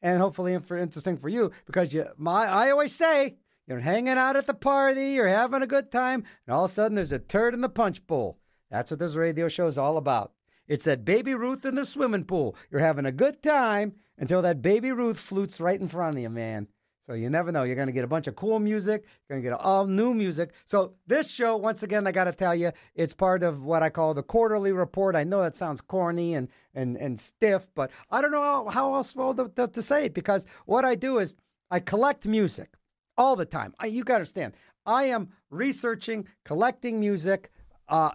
and 0.03 0.21
hopefully 0.21 0.55
interesting 0.55 1.17
for 1.17 1.29
you 1.29 1.51
because 1.67 1.93
you 1.93 2.07
my 2.17 2.47
I 2.47 2.71
always 2.71 2.95
say 2.95 3.37
you're 3.67 3.81
hanging 3.81 4.19
out 4.19 4.37
at 4.37 4.47
the 4.47 4.55
party, 4.55 5.11
you're 5.11 5.29
having 5.29 5.63
a 5.63 5.67
good 5.67 5.93
time, 5.93 6.25
and 6.47 6.55
all 6.55 6.65
of 6.65 6.71
a 6.71 6.75
sudden 6.75 6.97
there's 6.97 7.13
a 7.13 7.19
turd 7.19 7.55
in 7.55 7.61
the 7.61 7.69
punch 7.69 8.07
bowl. 8.07 8.39
That's 8.71 8.91
what 8.91 9.01
this 9.01 9.15
radio 9.15 9.49
show 9.49 9.67
is 9.67 9.79
all 9.79 9.97
about. 9.97 10.33
It's 10.67 10.85
that 10.85 11.05
baby 11.05 11.35
Ruth 11.35 11.65
in 11.65 11.75
the 11.75 11.85
swimming 11.85 12.25
pool. 12.25 12.57
You're 12.71 12.81
having 12.81 13.07
a 13.07 13.13
good 13.13 13.43
time 13.43 13.95
until 14.17 14.43
that 14.43 14.63
baby 14.63 14.93
Ruth 14.93 15.19
flutes 15.19 15.61
right 15.61 15.81
in 15.81 15.89
front 15.89 16.17
of 16.17 16.23
you, 16.23 16.31
man. 16.31 16.69
So 17.06 17.14
you 17.14 17.28
never 17.28 17.51
know. 17.51 17.64
You're 17.64 17.77
going 17.77 17.89
to 17.89 17.93
get 17.93 18.05
a 18.05 18.09
bunch 18.09 18.27
of 18.27 18.36
cool 18.36 18.60
music. 18.60 19.05
You're 19.05 19.36
going 19.36 19.43
to 19.43 19.51
get 19.51 19.60
all 19.60 19.86
new 19.86 20.14
music. 20.14 20.52
So 20.66 20.94
this 21.06 21.31
show, 21.31 21.56
once 21.56 21.82
again, 21.82 22.06
I 22.06 22.12
got 22.12 22.24
to 22.24 22.32
tell 22.32 22.55
you, 22.55 22.72
it's 22.94 23.14
part 23.14 23.43
of 23.43 23.62
what 23.64 23.82
I 23.82 23.90
call 23.90 24.14
the 24.14 24.22
quarterly 24.22 24.72
report. 24.72 25.16
I 25.16 25.24
know 25.24 25.43
that 25.43 25.56
sounds 25.56 25.81
corny 25.81 26.35
and 26.35 26.48
and 26.74 26.97
and 26.97 27.18
stiff, 27.18 27.66
but 27.74 27.90
I 28.10 28.20
don't 28.20 28.31
know 28.31 28.68
how, 28.68 28.94
else 28.94 29.16
well 29.16 29.35
to, 29.35 29.48
to, 29.56 29.68
to 29.68 29.82
say 29.82 30.06
it 30.06 30.14
because 30.14 30.47
what 30.66 30.85
I 30.85 30.94
do 30.94 31.18
is 31.18 31.35
I 31.70 31.81
collect 31.81 32.27
music 32.27 32.74
all 33.16 33.36
the 33.36 33.44
time. 33.44 33.74
I, 33.78 33.86
you 33.86 34.05
got 34.05 34.14
to 34.14 34.16
understand. 34.16 34.55
I 34.86 35.05
am 35.05 35.31
researching, 35.51 36.27
collecting 36.44 37.01
music. 37.01 37.51
Uh, 37.89 38.10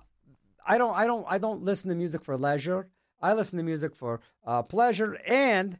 I 0.66 0.78
don't, 0.78 0.96
I 0.96 1.06
don't, 1.06 1.26
I 1.30 1.38
don't 1.38 1.64
listen 1.64 1.90
to 1.90 1.96
music 1.96 2.24
for 2.24 2.38
leisure. 2.38 2.88
I 3.22 3.34
listen 3.34 3.58
to 3.58 3.64
music 3.64 3.96
for 3.96 4.22
uh, 4.46 4.64
pleasure 4.64 5.20
and 5.28 5.80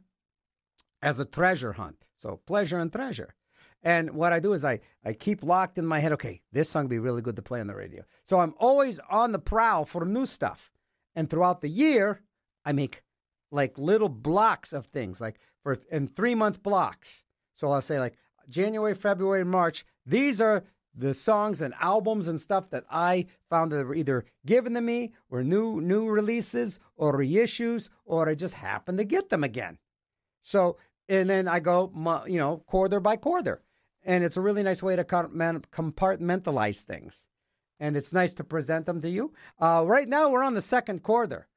as 1.02 1.18
a 1.18 1.24
treasure 1.24 1.72
hunt. 1.72 2.05
So 2.16 2.40
pleasure 2.46 2.78
and 2.78 2.92
treasure. 2.92 3.34
And 3.82 4.10
what 4.12 4.32
I 4.32 4.40
do 4.40 4.52
is 4.52 4.64
I, 4.64 4.80
I 5.04 5.12
keep 5.12 5.42
locked 5.42 5.78
in 5.78 5.86
my 5.86 6.00
head, 6.00 6.12
okay, 6.12 6.40
this 6.50 6.68
song 6.68 6.84
would 6.84 6.90
be 6.90 6.98
really 6.98 7.22
good 7.22 7.36
to 7.36 7.42
play 7.42 7.60
on 7.60 7.66
the 7.66 7.74
radio. 7.74 8.02
So 8.24 8.40
I'm 8.40 8.54
always 8.58 8.98
on 9.10 9.32
the 9.32 9.38
prowl 9.38 9.84
for 9.84 10.04
new 10.04 10.26
stuff. 10.26 10.72
And 11.14 11.30
throughout 11.30 11.60
the 11.60 11.68
year, 11.68 12.20
I 12.64 12.72
make 12.72 13.02
like 13.50 13.78
little 13.78 14.08
blocks 14.08 14.72
of 14.72 14.86
things, 14.86 15.20
like 15.20 15.38
for 15.62 15.78
in 15.90 16.08
three 16.08 16.34
month 16.34 16.62
blocks. 16.62 17.24
So 17.54 17.70
I'll 17.70 17.80
say 17.80 18.00
like 18.00 18.16
January, 18.48 18.94
February, 18.94 19.44
March. 19.44 19.84
These 20.04 20.40
are 20.40 20.64
the 20.94 21.14
songs 21.14 21.60
and 21.60 21.74
albums 21.80 22.26
and 22.26 22.40
stuff 22.40 22.70
that 22.70 22.84
I 22.90 23.26
found 23.50 23.72
that 23.72 23.86
were 23.86 23.94
either 23.94 24.24
given 24.44 24.74
to 24.74 24.80
me, 24.80 25.12
or 25.28 25.44
new 25.44 25.80
new 25.80 26.08
releases, 26.08 26.80
or 26.96 27.18
reissues, 27.18 27.88
or 28.04 28.28
I 28.28 28.34
just 28.34 28.54
happened 28.54 28.98
to 28.98 29.04
get 29.04 29.28
them 29.28 29.44
again. 29.44 29.78
So 30.42 30.76
and 31.08 31.30
then 31.30 31.48
I 31.48 31.60
go, 31.60 31.92
you 32.26 32.38
know, 32.38 32.58
quarter 32.66 33.00
by 33.00 33.16
quarter, 33.16 33.62
and 34.04 34.24
it's 34.24 34.36
a 34.36 34.40
really 34.40 34.62
nice 34.62 34.82
way 34.82 34.96
to 34.96 35.04
compartmentalize 35.04 36.82
things, 36.82 37.26
and 37.78 37.96
it's 37.96 38.12
nice 38.12 38.32
to 38.34 38.44
present 38.44 38.86
them 38.86 39.00
to 39.02 39.08
you. 39.08 39.32
Uh, 39.60 39.84
right 39.86 40.08
now, 40.08 40.28
we're 40.28 40.42
on 40.42 40.54
the 40.54 40.62
second 40.62 41.02
quarter. 41.02 41.48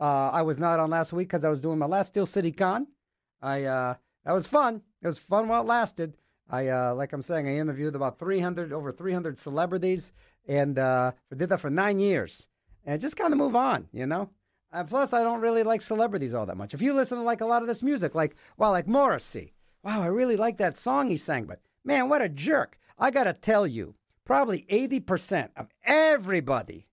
Uh, 0.00 0.30
I 0.30 0.42
was 0.42 0.58
not 0.58 0.78
on 0.78 0.90
last 0.90 1.12
week 1.12 1.28
because 1.28 1.44
I 1.44 1.48
was 1.48 1.60
doing 1.60 1.78
my 1.78 1.86
last 1.86 2.08
Steel 2.08 2.26
City 2.26 2.52
Con. 2.52 2.86
I 3.42 3.64
uh, 3.64 3.94
that 4.24 4.32
was 4.32 4.46
fun. 4.46 4.82
It 5.02 5.06
was 5.06 5.18
fun 5.18 5.48
while 5.48 5.62
it 5.62 5.66
lasted. 5.66 6.16
I 6.50 6.68
uh, 6.68 6.94
like 6.94 7.12
I'm 7.12 7.22
saying, 7.22 7.48
I 7.48 7.56
interviewed 7.56 7.94
about 7.94 8.18
300 8.18 8.72
over 8.72 8.92
300 8.92 9.38
celebrities, 9.38 10.12
and 10.46 10.78
uh, 10.78 11.12
did 11.36 11.48
that 11.48 11.60
for 11.60 11.70
nine 11.70 12.00
years, 12.00 12.48
and 12.84 13.00
just 13.00 13.16
kind 13.16 13.32
of 13.32 13.38
move 13.38 13.56
on, 13.56 13.88
you 13.92 14.06
know. 14.06 14.30
And 14.72 14.88
plus, 14.88 15.12
I 15.12 15.22
don't 15.22 15.40
really 15.40 15.62
like 15.62 15.82
celebrities 15.82 16.34
all 16.34 16.46
that 16.46 16.56
much. 16.56 16.74
If 16.74 16.82
you 16.82 16.92
listen 16.92 17.18
to 17.18 17.24
like 17.24 17.40
a 17.40 17.46
lot 17.46 17.62
of 17.62 17.68
this 17.68 17.82
music, 17.82 18.14
like 18.14 18.36
wow, 18.56 18.70
like 18.70 18.86
Morrissey, 18.86 19.54
wow, 19.82 20.02
I 20.02 20.06
really 20.06 20.36
like 20.36 20.58
that 20.58 20.78
song 20.78 21.08
he 21.08 21.16
sang, 21.16 21.44
but 21.44 21.60
man, 21.84 22.08
what 22.08 22.22
a 22.22 22.28
jerk! 22.28 22.78
I 22.98 23.10
gotta 23.10 23.32
tell 23.32 23.66
you, 23.66 23.94
probably 24.24 24.66
80% 24.70 25.50
of 25.56 25.68
everybody 25.84 26.86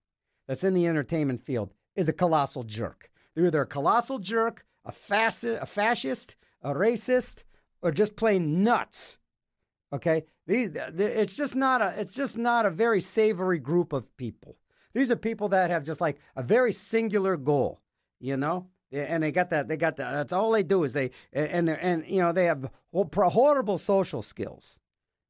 that's 0.47 0.63
in 0.63 0.73
the 0.73 0.87
entertainment 0.87 1.41
field 1.41 1.73
is 1.95 2.07
a 2.07 2.13
colossal 2.13 2.63
jerk. 2.63 3.09
They're 3.33 3.47
either 3.47 3.61
a 3.61 3.67
colossal 3.67 4.19
jerk, 4.19 4.65
a, 4.85 4.89
a 4.89 5.65
fascist, 5.65 6.35
a 6.61 6.73
racist, 6.73 7.43
or 7.81 7.91
just 7.91 8.15
plain 8.15 8.63
nuts. 8.63 9.19
Okay, 9.91 10.25
These, 10.47 10.71
it's 10.97 11.35
just 11.35 11.55
not 11.55 11.81
a 11.81 11.93
it's 11.99 12.13
just 12.13 12.37
not 12.37 12.65
a 12.65 12.69
very 12.69 13.01
savory 13.01 13.59
group 13.59 13.93
of 13.93 14.15
people. 14.17 14.57
These 14.95 15.11
are 15.11 15.15
people 15.15 15.49
that 15.49 15.69
have 15.69 15.83
just 15.83 16.01
like 16.01 16.17
a 16.35 16.41
very 16.41 16.71
singular 16.71 17.37
goal, 17.37 17.81
you 18.19 18.37
know, 18.37 18.67
and 18.91 19.21
they 19.21 19.31
got 19.31 19.49
that 19.51 19.67
they 19.67 19.77
got 19.77 19.97
that. 19.97 20.11
That's 20.11 20.33
all 20.33 20.51
they 20.51 20.63
do 20.63 20.83
is 20.83 20.93
they 20.93 21.11
and 21.33 21.67
they 21.67 21.77
and 21.79 22.05
you 22.07 22.21
know 22.21 22.31
they 22.31 22.45
have 22.45 22.71
horrible 22.97 23.77
social 23.77 24.23
skills, 24.23 24.79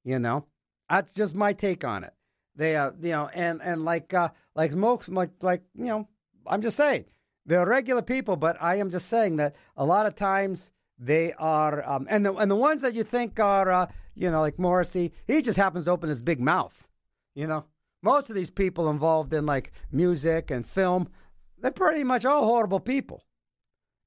you 0.04 0.20
know. 0.20 0.46
That's 0.90 1.14
just 1.14 1.36
my 1.36 1.52
take 1.52 1.84
on 1.84 2.04
it. 2.04 2.14
They 2.56 2.78
uh 2.78 2.92
you 3.02 3.12
know 3.12 3.30
and 3.34 3.60
and 3.62 3.84
like 3.84 4.14
uh 4.14 4.30
like 4.56 4.74
most 4.74 5.10
like 5.10 5.32
like 5.42 5.64
you 5.74 5.86
know 5.86 6.08
I'm 6.48 6.62
just 6.62 6.78
saying 6.78 7.06
they're 7.46 7.66
regular 7.66 8.02
people, 8.02 8.36
but 8.36 8.58
I 8.62 8.76
am 8.76 8.92
just 8.92 9.08
saying 9.08 9.38
that 9.38 9.56
a 9.78 9.86
lot 9.86 10.06
of 10.06 10.16
times 10.16 10.72
they 10.98 11.34
are, 11.34 11.88
um, 11.90 12.08
and 12.10 12.26
the 12.26 12.34
and 12.36 12.50
the 12.50 12.56
ones 12.56 12.82
that 12.82 12.96
you 12.96 13.04
think 13.04 13.40
are, 13.40 13.72
uh, 13.72 13.88
you 14.16 14.32
know, 14.32 14.42
like 14.42 14.58
Morrissey, 14.58 15.12
he 15.28 15.42
just 15.42 15.58
happens 15.58 15.86
to 15.86 15.92
open 15.92 16.10
his 16.10 16.22
big 16.22 16.40
mouth. 16.40 16.88
You 17.36 17.48
know, 17.48 17.66
most 18.06 18.30
of 18.30 18.36
these 18.36 18.52
people 18.52 18.90
involved 18.90 19.34
in 19.34 19.46
like 19.46 19.74
music 19.92 20.52
and 20.52 20.66
film, 20.66 21.10
they're 21.58 21.72
pretty 21.72 22.04
much 22.04 22.24
all 22.24 22.46
horrible 22.46 22.80
people. 22.80 23.24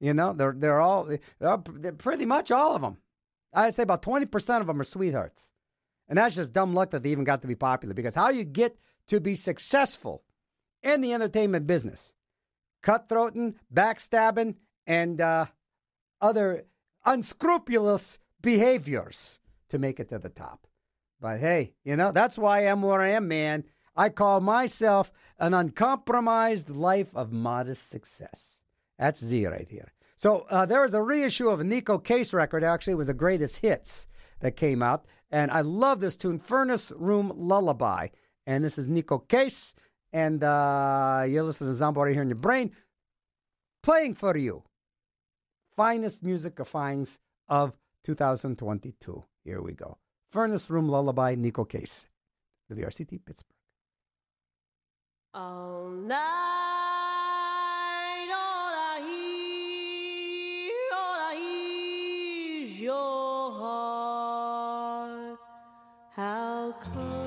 You 0.01 0.15
know, 0.15 0.33
they're 0.33 0.55
they're 0.57 0.81
all 0.81 1.05
they're, 1.05 1.59
they're 1.75 1.93
pretty 1.93 2.25
much 2.25 2.51
all 2.51 2.77
of 2.77 2.83
them. 2.83 2.99
I'd 3.53 3.75
say 3.75 3.83
about 3.83 4.03
twenty 4.03 4.27
percent 4.27 4.61
of 4.61 4.69
them 4.69 4.81
are 4.81 4.85
sweethearts, 4.85 5.51
and 6.09 6.17
that's 6.17 6.37
just 6.37 6.53
dumb 6.53 6.73
luck 6.73 6.93
that 6.93 7.03
they 7.03 7.11
even 7.11 7.25
got 7.25 7.43
to 7.43 7.49
be 7.49 7.57
popular. 7.57 7.95
Because 7.95 8.15
how 8.15 8.31
you 8.31 8.45
get 8.45 8.79
to 9.09 9.21
be 9.21 9.35
successful 9.35 10.23
in 10.83 11.01
the 11.01 11.13
entertainment 11.13 11.67
business. 11.67 12.15
Cutthroating, 12.85 13.55
backstabbing, 13.75 14.55
and 14.87 15.21
uh, 15.21 15.47
other 16.21 16.67
unscrupulous 17.05 18.21
behaviors 18.41 19.41
to 19.69 19.79
make 19.79 19.99
it 19.99 20.09
to 20.11 20.19
the 20.19 20.29
top. 20.29 20.69
But 21.21 21.41
hey, 21.41 21.75
you 21.85 21.97
know, 21.97 22.13
that's 22.13 22.39
why 22.39 22.59
I 22.59 22.63
am 22.63 22.83
where 22.83 23.01
I 23.01 23.09
am, 23.09 23.27
man. 23.27 23.65
I 23.99 24.11
call 24.11 24.41
myself 24.41 25.11
an 25.41 25.55
uncompromised 25.55 26.71
life 26.71 27.15
of 27.17 27.33
modest 27.33 27.89
success. 27.91 28.61
That's 28.97 29.25
Z 29.25 29.45
right 29.47 29.69
here. 29.69 29.93
So 30.17 30.47
uh, 30.51 30.67
there 30.67 30.83
was 30.83 30.95
a 30.95 31.03
reissue 31.03 31.49
of 31.49 31.59
a 31.59 31.65
Neko 31.65 32.03
Case 32.03 32.33
record. 32.33 32.63
Actually, 32.63 32.93
it 32.93 32.97
was 32.97 33.09
the 33.09 33.15
greatest 33.15 33.59
hits 33.59 34.07
that 34.39 34.57
came 34.57 34.85
out, 34.85 35.05
and 35.33 35.51
I 35.51 35.63
love 35.63 35.99
this 35.99 36.17
tune, 36.17 36.39
"Furnace 36.39 36.93
Room 36.97 37.33
Lullaby." 37.35 38.09
And 38.47 38.65
this 38.65 38.79
is 38.79 38.87
Neko 38.87 39.27
Case, 39.27 39.75
and 40.13 40.45
uh, 40.45 41.25
you 41.27 41.43
listen 41.43 41.67
to 41.67 41.75
Zombo 41.75 42.03
right 42.03 42.15
here 42.15 42.23
in 42.23 42.29
your 42.29 42.37
brain, 42.37 42.71
playing 43.83 44.15
for 44.15 44.37
you. 44.37 44.63
Finest 45.77 46.23
music 46.23 46.61
of 46.61 46.69
finds 46.69 47.19
of 47.49 47.77
2022. 48.05 49.25
Here 49.45 49.61
we 49.61 49.73
go. 49.73 49.99
Furnace 50.31 50.71
Room 50.71 50.89
Lullaby, 50.89 51.35
Neko 51.35 51.69
Case, 51.69 52.07
WRCT 52.73 53.25
Pittsburgh. 53.27 53.58
All 55.35 55.91
night, 55.91 56.19
all 58.33 58.73
I 58.73 58.99
hear, 59.05 60.75
all 60.97 61.21
I 61.21 61.35
hear 61.37 62.65
is 62.65 62.81
your 62.81 63.53
heart. 63.53 65.39
How 66.17 66.73
come, 66.81 67.18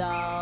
chest 0.00 0.39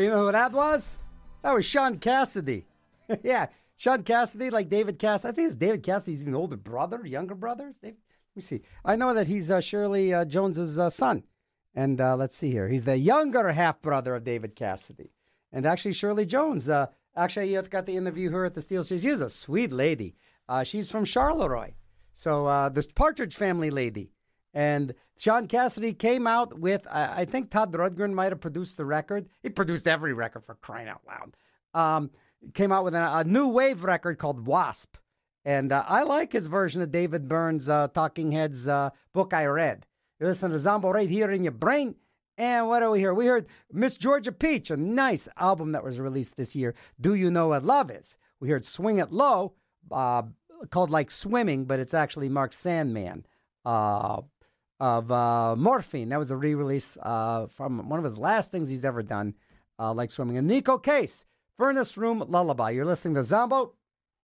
You 0.00 0.10
know 0.10 0.26
who 0.26 0.32
that 0.32 0.52
was? 0.52 0.96
That 1.42 1.54
was 1.54 1.64
Shaun 1.64 1.98
Cassidy. 1.98 2.66
yeah, 3.22 3.46
Shaun 3.76 4.02
Cassidy, 4.02 4.50
like 4.50 4.68
David 4.68 4.98
Cassidy. 4.98 5.28
I 5.28 5.34
think 5.34 5.46
it's 5.46 5.56
David 5.56 5.82
Cassidy's 5.82 6.20
even 6.20 6.34
older 6.34 6.56
brother, 6.56 7.06
younger 7.06 7.34
brother. 7.34 7.74
Let 7.82 7.94
me 8.34 8.42
see. 8.42 8.62
I 8.84 8.96
know 8.96 9.14
that 9.14 9.28
he's 9.28 9.50
uh, 9.50 9.60
Shirley 9.60 10.12
uh, 10.12 10.24
Jones's 10.24 10.78
uh, 10.78 10.90
son, 10.90 11.24
and 11.74 12.00
uh, 12.00 12.16
let's 12.16 12.36
see 12.36 12.50
here. 12.50 12.68
He's 12.68 12.84
the 12.84 12.96
younger 12.96 13.50
half 13.52 13.80
brother 13.80 14.14
of 14.14 14.24
David 14.24 14.56
Cassidy, 14.56 15.12
and 15.52 15.66
actually 15.66 15.92
Shirley 15.92 16.26
Jones. 16.26 16.68
Uh, 16.68 16.86
actually, 17.16 17.52
have 17.52 17.70
got 17.70 17.86
to 17.86 17.92
interview 17.92 18.30
her 18.30 18.44
at 18.44 18.54
the 18.54 18.62
Steel. 18.62 18.82
She's 18.82 19.04
a 19.04 19.30
sweet 19.30 19.72
lady. 19.72 20.16
Uh, 20.48 20.64
she's 20.64 20.90
from 20.90 21.04
Charleroi, 21.04 21.74
so 22.14 22.70
the 22.72 22.86
Partridge 22.94 23.36
Family 23.36 23.70
lady. 23.70 24.10
And 24.54 24.94
Shaun 25.18 25.46
Cassidy 25.46 25.92
came 25.92 26.26
out 26.26 26.58
with, 26.58 26.86
I 26.90 27.24
think 27.24 27.50
Todd 27.50 27.72
Rundgren 27.72 28.12
might 28.12 28.32
have 28.32 28.40
produced 28.40 28.76
the 28.76 28.84
record. 28.84 29.28
He 29.42 29.50
produced 29.50 29.86
every 29.86 30.12
record 30.12 30.44
for 30.44 30.54
crying 30.56 30.88
out 30.88 31.02
loud. 31.06 31.36
Um, 31.74 32.10
came 32.54 32.72
out 32.72 32.84
with 32.84 32.94
a, 32.94 33.18
a 33.18 33.24
new 33.24 33.48
wave 33.48 33.84
record 33.84 34.18
called 34.18 34.46
Wasp. 34.46 34.96
And 35.44 35.72
uh, 35.72 35.84
I 35.86 36.02
like 36.02 36.32
his 36.32 36.46
version 36.46 36.82
of 36.82 36.90
David 36.90 37.28
Byrne's 37.28 37.68
uh, 37.68 37.88
Talking 37.88 38.32
Heads 38.32 38.68
uh, 38.68 38.90
book 39.12 39.32
I 39.32 39.46
read. 39.46 39.86
You 40.20 40.26
listen 40.26 40.50
to 40.50 40.58
Zombo 40.58 40.90
right 40.90 41.08
here 41.08 41.30
in 41.30 41.44
your 41.44 41.52
brain. 41.52 41.94
And 42.36 42.68
what 42.68 42.80
do 42.80 42.90
we 42.90 43.00
hear? 43.00 43.14
We 43.14 43.26
heard 43.26 43.46
Miss 43.72 43.96
Georgia 43.96 44.30
Peach, 44.30 44.70
a 44.70 44.76
nice 44.76 45.28
album 45.36 45.72
that 45.72 45.82
was 45.84 45.98
released 45.98 46.36
this 46.36 46.54
year. 46.54 46.74
Do 47.00 47.14
You 47.14 47.30
Know 47.30 47.48
What 47.48 47.64
Love 47.64 47.90
Is? 47.90 48.16
We 48.40 48.50
heard 48.50 48.64
Swing 48.64 48.98
It 48.98 49.10
Low, 49.10 49.54
uh, 49.90 50.22
called 50.70 50.90
like 50.90 51.10
Swimming, 51.10 51.64
but 51.64 51.80
it's 51.80 51.94
actually 51.94 52.28
Mark 52.28 52.52
Sandman. 52.52 53.26
Of 54.80 55.10
uh, 55.10 55.56
Morphine. 55.56 56.10
That 56.10 56.20
was 56.20 56.30
a 56.30 56.36
re 56.36 56.54
release 56.54 56.96
uh, 57.02 57.48
from 57.48 57.88
one 57.88 57.98
of 57.98 58.04
his 58.04 58.16
last 58.16 58.52
things 58.52 58.68
he's 58.68 58.84
ever 58.84 59.02
done, 59.02 59.34
uh, 59.78 59.92
like 59.92 60.10
swimming. 60.12 60.36
And 60.36 60.48
Neko 60.48 60.80
Case, 60.80 61.24
Furnace 61.56 61.96
Room 61.96 62.22
Lullaby. 62.28 62.70
You're 62.70 62.84
listening 62.84 63.14
to 63.14 63.24
Zombo 63.24 63.74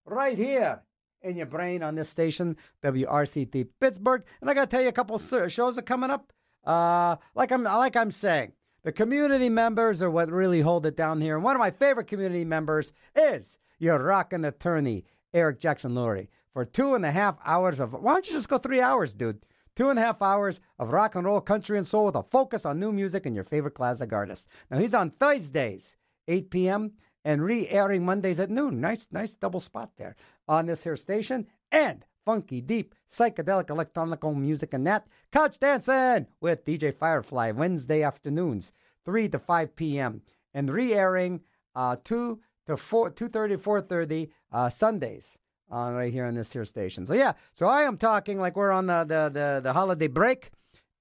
right 0.06 0.38
here 0.38 0.82
in 1.22 1.36
your 1.36 1.46
brain 1.46 1.82
on 1.82 1.96
this 1.96 2.08
station, 2.08 2.56
WRCT 2.82 3.66
Pittsburgh. 3.80 4.22
And 4.40 4.48
I 4.48 4.54
got 4.54 4.70
to 4.70 4.76
tell 4.76 4.82
you 4.82 4.88
a 4.88 4.92
couple 4.92 5.18
shows 5.18 5.78
are 5.78 5.82
coming 5.82 6.10
up. 6.10 6.32
Uh, 6.64 7.16
like 7.34 7.50
I'm 7.50 7.64
like 7.64 7.96
I'm 7.96 8.10
saying, 8.10 8.52
the 8.84 8.92
community 8.92 9.48
members 9.48 10.02
are 10.02 10.10
what 10.10 10.30
really 10.30 10.60
hold 10.60 10.86
it 10.86 10.96
down 10.96 11.20
here. 11.20 11.34
And 11.34 11.44
one 11.44 11.56
of 11.56 11.60
my 11.60 11.70
favorite 11.70 12.06
community 12.06 12.44
members 12.44 12.92
is 13.16 13.58
your 13.78 13.98
rockin' 13.98 14.44
attorney, 14.44 15.04
Eric 15.32 15.60
Jackson 15.60 15.94
Lurie, 15.94 16.28
for 16.52 16.64
two 16.64 16.94
and 16.94 17.04
a 17.04 17.10
half 17.10 17.36
hours 17.44 17.80
of. 17.80 17.92
Why 17.92 18.12
don't 18.12 18.26
you 18.26 18.34
just 18.34 18.48
go 18.48 18.58
three 18.58 18.80
hours, 18.80 19.12
dude? 19.12 19.44
Two 19.76 19.88
and 19.88 19.98
a 19.98 20.02
half 20.02 20.22
hours 20.22 20.60
of 20.78 20.92
rock 20.92 21.16
and 21.16 21.24
roll, 21.24 21.40
country, 21.40 21.76
and 21.76 21.86
soul 21.86 22.06
with 22.06 22.14
a 22.14 22.22
focus 22.22 22.64
on 22.64 22.78
new 22.78 22.92
music 22.92 23.26
and 23.26 23.34
your 23.34 23.44
favorite 23.44 23.74
classic 23.74 24.12
artists. 24.12 24.46
Now 24.70 24.78
he's 24.78 24.94
on 24.94 25.10
Thursdays, 25.10 25.96
8 26.28 26.50
p.m. 26.50 26.92
and 27.24 27.42
re-airing 27.42 28.04
Mondays 28.04 28.38
at 28.38 28.50
noon. 28.50 28.80
Nice, 28.80 29.08
nice 29.10 29.34
double 29.34 29.58
spot 29.58 29.90
there 29.96 30.14
on 30.46 30.66
this 30.66 30.84
here 30.84 30.96
station. 30.96 31.48
And 31.72 32.04
funky, 32.24 32.60
deep, 32.60 32.94
psychedelic, 33.10 33.68
electronic 33.68 34.22
music 34.22 34.72
and 34.74 34.86
that. 34.86 35.06
Couch 35.32 35.58
dancing 35.58 36.26
with 36.40 36.64
DJ 36.64 36.94
Firefly 36.94 37.50
Wednesday 37.50 38.02
afternoons, 38.02 38.70
3 39.04 39.28
to 39.30 39.38
5 39.40 39.74
p.m. 39.74 40.22
and 40.54 40.70
re-airing 40.70 41.40
uh, 41.74 41.96
2 42.04 42.40
to 42.66 42.76
4, 42.76 43.10
2.30, 43.10 43.56
4.30 43.58 44.30
uh, 44.52 44.68
Sundays 44.68 45.38
right 45.74 46.12
here 46.12 46.24
on 46.26 46.34
this 46.34 46.52
here 46.52 46.64
station. 46.64 47.06
So 47.06 47.14
yeah, 47.14 47.32
so 47.52 47.66
I 47.66 47.82
am 47.82 47.96
talking 47.96 48.38
like 48.38 48.56
we're 48.56 48.70
on 48.70 48.86
the 48.86 49.04
the 49.04 49.30
the, 49.32 49.60
the 49.62 49.72
holiday 49.72 50.06
break, 50.06 50.50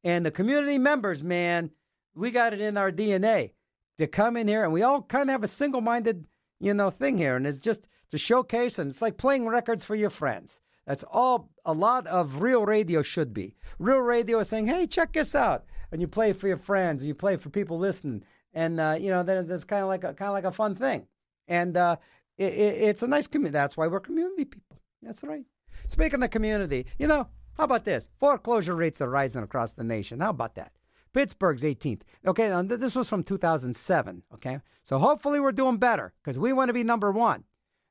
and 0.03 0.25
the 0.25 0.31
community 0.31 0.77
members, 0.77 1.23
man, 1.23 1.71
we 2.15 2.31
got 2.31 2.53
it 2.53 2.61
in 2.61 2.77
our 2.77 2.91
DNA 2.91 3.51
to 3.99 4.07
come 4.07 4.35
in 4.35 4.47
here, 4.47 4.63
and 4.63 4.73
we 4.73 4.81
all 4.81 5.01
kind 5.01 5.29
of 5.29 5.33
have 5.33 5.43
a 5.43 5.47
single 5.47 5.81
minded 5.81 6.25
you 6.59 6.73
know 6.73 6.89
thing 6.89 7.17
here, 7.17 7.35
and 7.35 7.45
it's 7.45 7.59
just 7.59 7.87
to 8.09 8.17
showcase, 8.17 8.79
and 8.79 8.89
it's 8.89 9.01
like 9.01 9.17
playing 9.17 9.47
records 9.47 9.83
for 9.83 9.95
your 9.95 10.09
friends. 10.09 10.61
That's 10.85 11.03
all 11.03 11.49
a 11.65 11.73
lot 11.73 12.07
of 12.07 12.41
real 12.41 12.65
radio 12.65 13.01
should 13.01 13.33
be. 13.33 13.55
Real 13.79 13.99
radio 13.99 14.39
is 14.39 14.49
saying, 14.49 14.67
hey, 14.67 14.85
check 14.87 15.13
this 15.13 15.33
out, 15.33 15.63
and 15.91 16.01
you 16.01 16.07
play 16.07 16.33
for 16.33 16.47
your 16.47 16.57
friends, 16.57 17.01
and 17.01 17.07
you 17.07 17.15
play 17.15 17.37
for 17.37 17.49
people 17.49 17.77
listening, 17.77 18.23
and 18.53 18.79
uh, 18.79 18.97
you 18.99 19.09
know 19.09 19.23
then 19.23 19.47
that's 19.47 19.63
kind 19.63 19.83
of 19.83 19.87
like 19.87 20.03
a 20.03 20.13
kind 20.13 20.29
of 20.29 20.33
like 20.33 20.45
a 20.45 20.51
fun 20.51 20.75
thing, 20.75 21.07
and. 21.47 21.77
uh 21.77 21.97
it, 22.37 22.53
it, 22.53 22.81
it's 22.81 23.03
a 23.03 23.07
nice 23.07 23.27
community. 23.27 23.53
That's 23.53 23.77
why 23.77 23.87
we're 23.87 23.99
community 23.99 24.45
people. 24.45 24.79
That's 25.01 25.23
right. 25.23 25.45
Speaking 25.87 26.23
of 26.23 26.29
community, 26.31 26.85
you 26.97 27.07
know, 27.07 27.27
how 27.57 27.65
about 27.65 27.85
this? 27.85 28.09
Foreclosure 28.19 28.75
rates 28.75 29.01
are 29.01 29.09
rising 29.09 29.43
across 29.43 29.73
the 29.73 29.83
nation. 29.83 30.19
How 30.19 30.31
about 30.31 30.55
that? 30.55 30.71
Pittsburgh's 31.13 31.63
18th. 31.63 32.01
Okay, 32.25 32.49
now 32.49 32.63
this 32.63 32.95
was 32.95 33.07
from 33.07 33.23
2007. 33.23 34.23
Okay, 34.33 34.59
so 34.83 34.97
hopefully 34.97 35.39
we're 35.39 35.51
doing 35.51 35.77
better 35.77 36.13
because 36.23 36.39
we 36.39 36.51
want 36.53 36.69
to 36.69 36.73
be 36.73 36.83
number 36.83 37.11
one. 37.11 37.43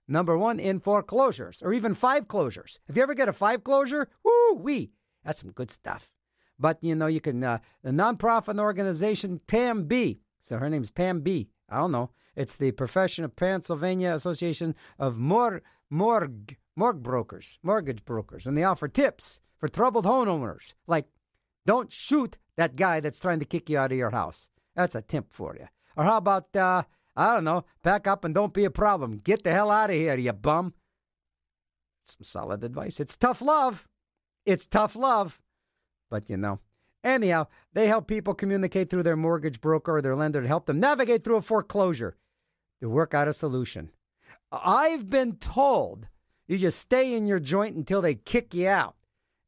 Number 0.08 0.36
one 0.36 0.58
in 0.58 0.80
foreclosures 0.80 1.62
or 1.62 1.72
even 1.72 1.94
five 1.94 2.26
closures. 2.26 2.80
If 2.88 2.96
you 2.96 3.02
ever 3.02 3.14
get 3.14 3.28
a 3.28 3.32
five 3.32 3.62
closure, 3.62 4.08
woo 4.24 4.54
wee, 4.54 4.90
that's 5.24 5.40
some 5.40 5.52
good 5.52 5.70
stuff. 5.70 6.10
But 6.58 6.78
you 6.82 6.94
know, 6.96 7.06
you 7.06 7.20
can 7.20 7.42
uh, 7.42 7.58
the 7.82 7.90
nonprofit 7.90 8.58
organization 8.58 9.40
Pam 9.46 9.84
B. 9.84 10.20
So 10.40 10.58
her 10.58 10.68
name's 10.68 10.90
Pam 10.90 11.20
B. 11.20 11.48
I 11.68 11.78
don't 11.78 11.92
know. 11.92 12.10
It's 12.34 12.56
the 12.56 12.72
Profession 12.72 13.24
of 13.24 13.36
Pennsylvania 13.36 14.12
Association 14.12 14.74
of 14.98 15.18
Mor- 15.18 15.62
Morg 15.90 16.56
Morg 16.74 17.02
Brokers, 17.02 17.58
Mortgage 17.62 18.04
Brokers, 18.04 18.46
and 18.46 18.56
they 18.56 18.64
offer 18.64 18.88
tips 18.88 19.40
for 19.58 19.68
troubled 19.68 20.06
homeowners. 20.06 20.72
Like, 20.86 21.06
don't 21.66 21.92
shoot 21.92 22.38
that 22.56 22.76
guy 22.76 23.00
that's 23.00 23.18
trying 23.18 23.40
to 23.40 23.44
kick 23.44 23.68
you 23.68 23.78
out 23.78 23.92
of 23.92 23.98
your 23.98 24.10
house. 24.10 24.48
That's 24.74 24.94
a 24.94 25.02
tip 25.02 25.26
for 25.30 25.54
you. 25.54 25.68
Or 25.96 26.04
how 26.04 26.16
about, 26.16 26.56
uh, 26.56 26.84
I 27.14 27.34
don't 27.34 27.44
know, 27.44 27.64
pack 27.82 28.06
up 28.06 28.24
and 28.24 28.34
don't 28.34 28.54
be 28.54 28.64
a 28.64 28.70
problem. 28.70 29.18
Get 29.18 29.42
the 29.42 29.52
hell 29.52 29.70
out 29.70 29.90
of 29.90 29.96
here, 29.96 30.16
you 30.16 30.32
bum. 30.32 30.72
Some 32.04 32.24
solid 32.24 32.64
advice. 32.64 32.98
It's 32.98 33.16
tough 33.16 33.42
love. 33.42 33.86
It's 34.46 34.66
tough 34.66 34.96
love. 34.96 35.40
But 36.10 36.30
you 36.30 36.36
know, 36.38 36.60
anyhow, 37.04 37.46
they 37.74 37.86
help 37.86 38.06
people 38.06 38.34
communicate 38.34 38.90
through 38.90 39.04
their 39.04 39.16
mortgage 39.16 39.60
broker 39.60 39.96
or 39.96 40.02
their 40.02 40.16
lender 40.16 40.40
to 40.40 40.48
help 40.48 40.66
them 40.66 40.80
navigate 40.80 41.22
through 41.22 41.36
a 41.36 41.42
foreclosure 41.42 42.16
to 42.82 42.88
work 42.88 43.14
out 43.14 43.28
a 43.28 43.32
solution. 43.32 43.90
I've 44.50 45.08
been 45.08 45.36
told 45.36 46.08
you 46.46 46.58
just 46.58 46.78
stay 46.78 47.14
in 47.14 47.26
your 47.26 47.40
joint 47.40 47.76
until 47.76 48.02
they 48.02 48.16
kick 48.16 48.52
you 48.52 48.68
out. 48.68 48.96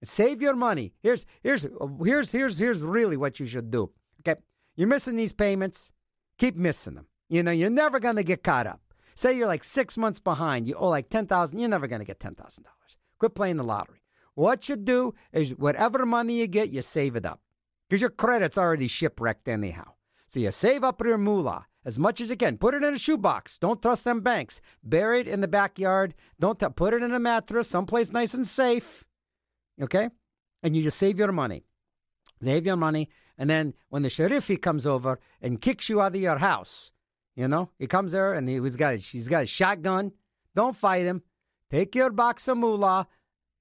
Save 0.03 0.41
your 0.41 0.55
money. 0.55 0.95
Here's 1.03 1.27
here's 1.43 1.67
here's 2.03 2.31
here's 2.31 2.59
here's 2.59 2.83
really 2.83 3.17
what 3.17 3.41
you 3.41 3.47
should 3.47 3.71
do. 3.71 3.91
Okay, 4.21 4.41
you're 4.77 4.89
missing 4.89 5.17
these 5.17 5.33
payments. 5.33 5.93
Keep 6.39 6.57
missing 6.57 6.95
them. 6.95 7.07
You 7.29 7.43
know 7.43 7.51
you're 7.51 7.71
never 7.71 7.99
gonna 7.99 8.23
get 8.23 8.45
caught 8.45 8.67
up. 8.67 8.81
Say 9.17 9.37
you're 9.37 9.47
like 9.47 9.65
six 9.65 9.97
months 9.97 10.21
behind. 10.21 10.69
You 10.69 10.75
owe 10.75 10.89
like 10.89 11.09
ten 11.09 11.27
thousand. 11.27 11.59
You're 11.59 11.69
never 11.69 11.87
gonna 11.87 12.05
get 12.05 12.21
ten 12.21 12.35
thousand 12.35 12.65
dollars. 12.65 12.99
Quit 13.19 13.35
playing 13.35 13.57
the 13.57 13.65
lottery. 13.65 14.03
What 14.35 14.69
you 14.69 14.77
do 14.77 15.15
is 15.33 15.57
whatever 15.57 16.05
money 16.05 16.39
you 16.39 16.47
get, 16.47 16.71
you 16.71 16.83
save 16.83 17.17
it 17.17 17.25
up 17.25 17.41
because 17.89 18.01
your 18.01 18.11
credit's 18.11 18.59
already 18.59 18.89
shipwrecked 18.89 19.49
anyhow. 19.49 19.93
So 20.29 20.41
you 20.41 20.51
save 20.51 20.85
up 20.85 21.01
your 21.03 21.19
moolah 21.19 21.67
as 21.85 21.99
much 21.99 22.21
as 22.21 22.31
you 22.31 22.37
can. 22.37 22.59
Put 22.59 22.75
it 22.75 22.83
in 22.83 22.95
a 22.95 22.99
shoebox. 22.99 23.59
Don't 23.59 23.83
trust 23.83 24.05
them 24.05 24.21
banks. 24.21 24.61
Bury 24.83 25.21
it 25.21 25.29
in 25.29 25.41
the 25.41 25.49
backyard. 25.49 26.15
Don't 26.41 26.59
put 26.77 26.95
it 26.95 27.03
in 27.03 27.13
a 27.13 27.19
mattress, 27.19 27.69
someplace 27.69 28.13
nice 28.13 28.35
and 28.35 28.47
safe. 28.47 29.05
Okay, 29.81 30.09
and 30.63 30.77
you 30.77 30.83
just 30.83 30.99
save 30.99 31.19
your 31.19 31.33
money. 31.33 31.65
Save 32.43 32.67
your 32.67 32.77
money, 32.77 33.09
and 33.39 33.49
then 33.49 33.75
when 33.89 34.03
the 34.03 34.11
sheriffy 34.11 34.61
comes 34.61 34.87
over 34.87 35.19
and 35.41 35.61
kicks 35.61 35.89
you 35.89 36.01
out 36.01 36.15
of 36.15 36.21
your 36.21 36.39
house, 36.39 36.93
you 37.35 37.49
know 37.49 37.71
he 37.79 37.87
comes 37.87 38.13
there 38.13 38.33
and 38.35 38.49
he, 38.49 38.61
he's 38.61 38.77
got 38.77 38.97
he's 38.97 39.29
got 39.29 39.45
a 39.45 39.47
shotgun. 39.47 40.13
Don't 40.55 40.77
fight 40.77 41.05
him. 41.05 41.23
Take 41.71 41.95
your 41.95 42.11
box 42.11 42.47
of 42.49 42.59
moolah. 42.59 43.09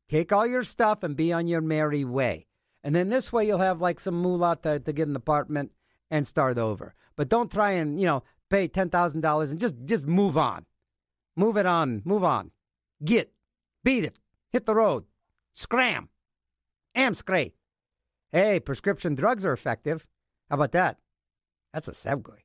Take 0.10 0.32
all 0.32 0.46
your 0.46 0.64
stuff 0.64 1.02
and 1.02 1.16
be 1.16 1.34
on 1.34 1.48
your 1.48 1.62
merry 1.62 2.06
way. 2.06 2.48
And 2.84 2.94
then 2.94 3.10
this 3.10 3.32
way 3.32 3.48
you'll 3.48 3.60
have 3.60 3.82
like 3.82 4.00
some 4.00 4.22
moolah 4.22 4.60
to, 4.64 4.80
to 4.80 4.94
get 4.94 5.08
an 5.08 5.16
apartment 5.16 5.72
and 6.12 6.28
start 6.28 6.58
over. 6.58 6.94
But 7.16 7.30
don't 7.30 7.52
try 7.52 7.72
and, 7.72 8.00
you 8.00 8.06
know, 8.06 8.24
pay 8.50 8.68
$10,000 8.68 9.52
and 9.52 9.60
just, 9.60 9.76
just 9.86 10.08
move 10.08 10.38
on. 10.38 10.66
Move 11.36 11.58
it 11.58 11.66
on. 11.66 12.02
Move 12.06 12.24
on. 12.24 12.52
Get. 13.04 13.32
Beat 13.84 14.06
it. 14.06 14.20
Hit 14.52 14.66
the 14.66 14.76
road. 14.76 15.06
Scram. 15.54 16.10
Am. 16.96 17.14
Hey, 18.32 18.60
prescription 18.60 19.16
drugs 19.16 19.46
are 19.46 19.54
effective. 19.54 20.08
How 20.50 20.56
about 20.56 20.72
that? 20.74 20.98
That's 21.74 21.88
a 21.88 21.92
Sevgoy. 21.92 22.40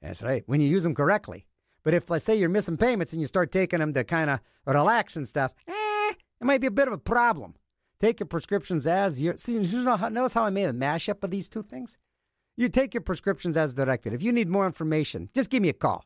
That's 0.00 0.22
right. 0.22 0.44
When 0.46 0.60
you 0.60 0.68
use 0.68 0.84
them 0.84 0.94
correctly. 0.94 1.46
But 1.82 1.94
if, 1.94 2.10
let's 2.10 2.24
say, 2.24 2.36
you're 2.36 2.48
missing 2.48 2.76
payments 2.76 3.12
and 3.12 3.20
you 3.20 3.28
start 3.28 3.52
taking 3.52 3.78
them 3.78 3.94
to 3.94 4.04
kind 4.04 4.30
of 4.30 4.40
relax 4.66 5.16
and 5.16 5.26
stuff, 5.26 5.54
eh, 5.68 6.12
it 6.40 6.44
might 6.44 6.60
be 6.60 6.66
a 6.66 6.72
bit 6.72 6.88
of 6.88 6.94
a 6.94 6.98
problem. 6.98 7.54
Take 8.00 8.20
your 8.20 8.26
prescriptions 8.26 8.86
as 8.86 9.22
you 9.22 9.34
see. 9.36 9.58
You 9.58 9.82
know 9.82 9.96
notice 10.08 10.34
how 10.34 10.44
I 10.44 10.50
made 10.50 10.64
a 10.64 10.72
mashup 10.72 11.22
of 11.22 11.30
these 11.30 11.48
two 11.48 11.62
things. 11.62 11.96
You 12.56 12.68
take 12.70 12.94
your 12.94 13.02
prescriptions 13.02 13.56
as 13.56 13.74
directed. 13.74 14.14
If 14.14 14.22
you 14.22 14.32
need 14.32 14.48
more 14.48 14.66
information, 14.66 15.28
just 15.34 15.50
give 15.50 15.62
me 15.62 15.68
a 15.68 15.74
call. 15.74 16.04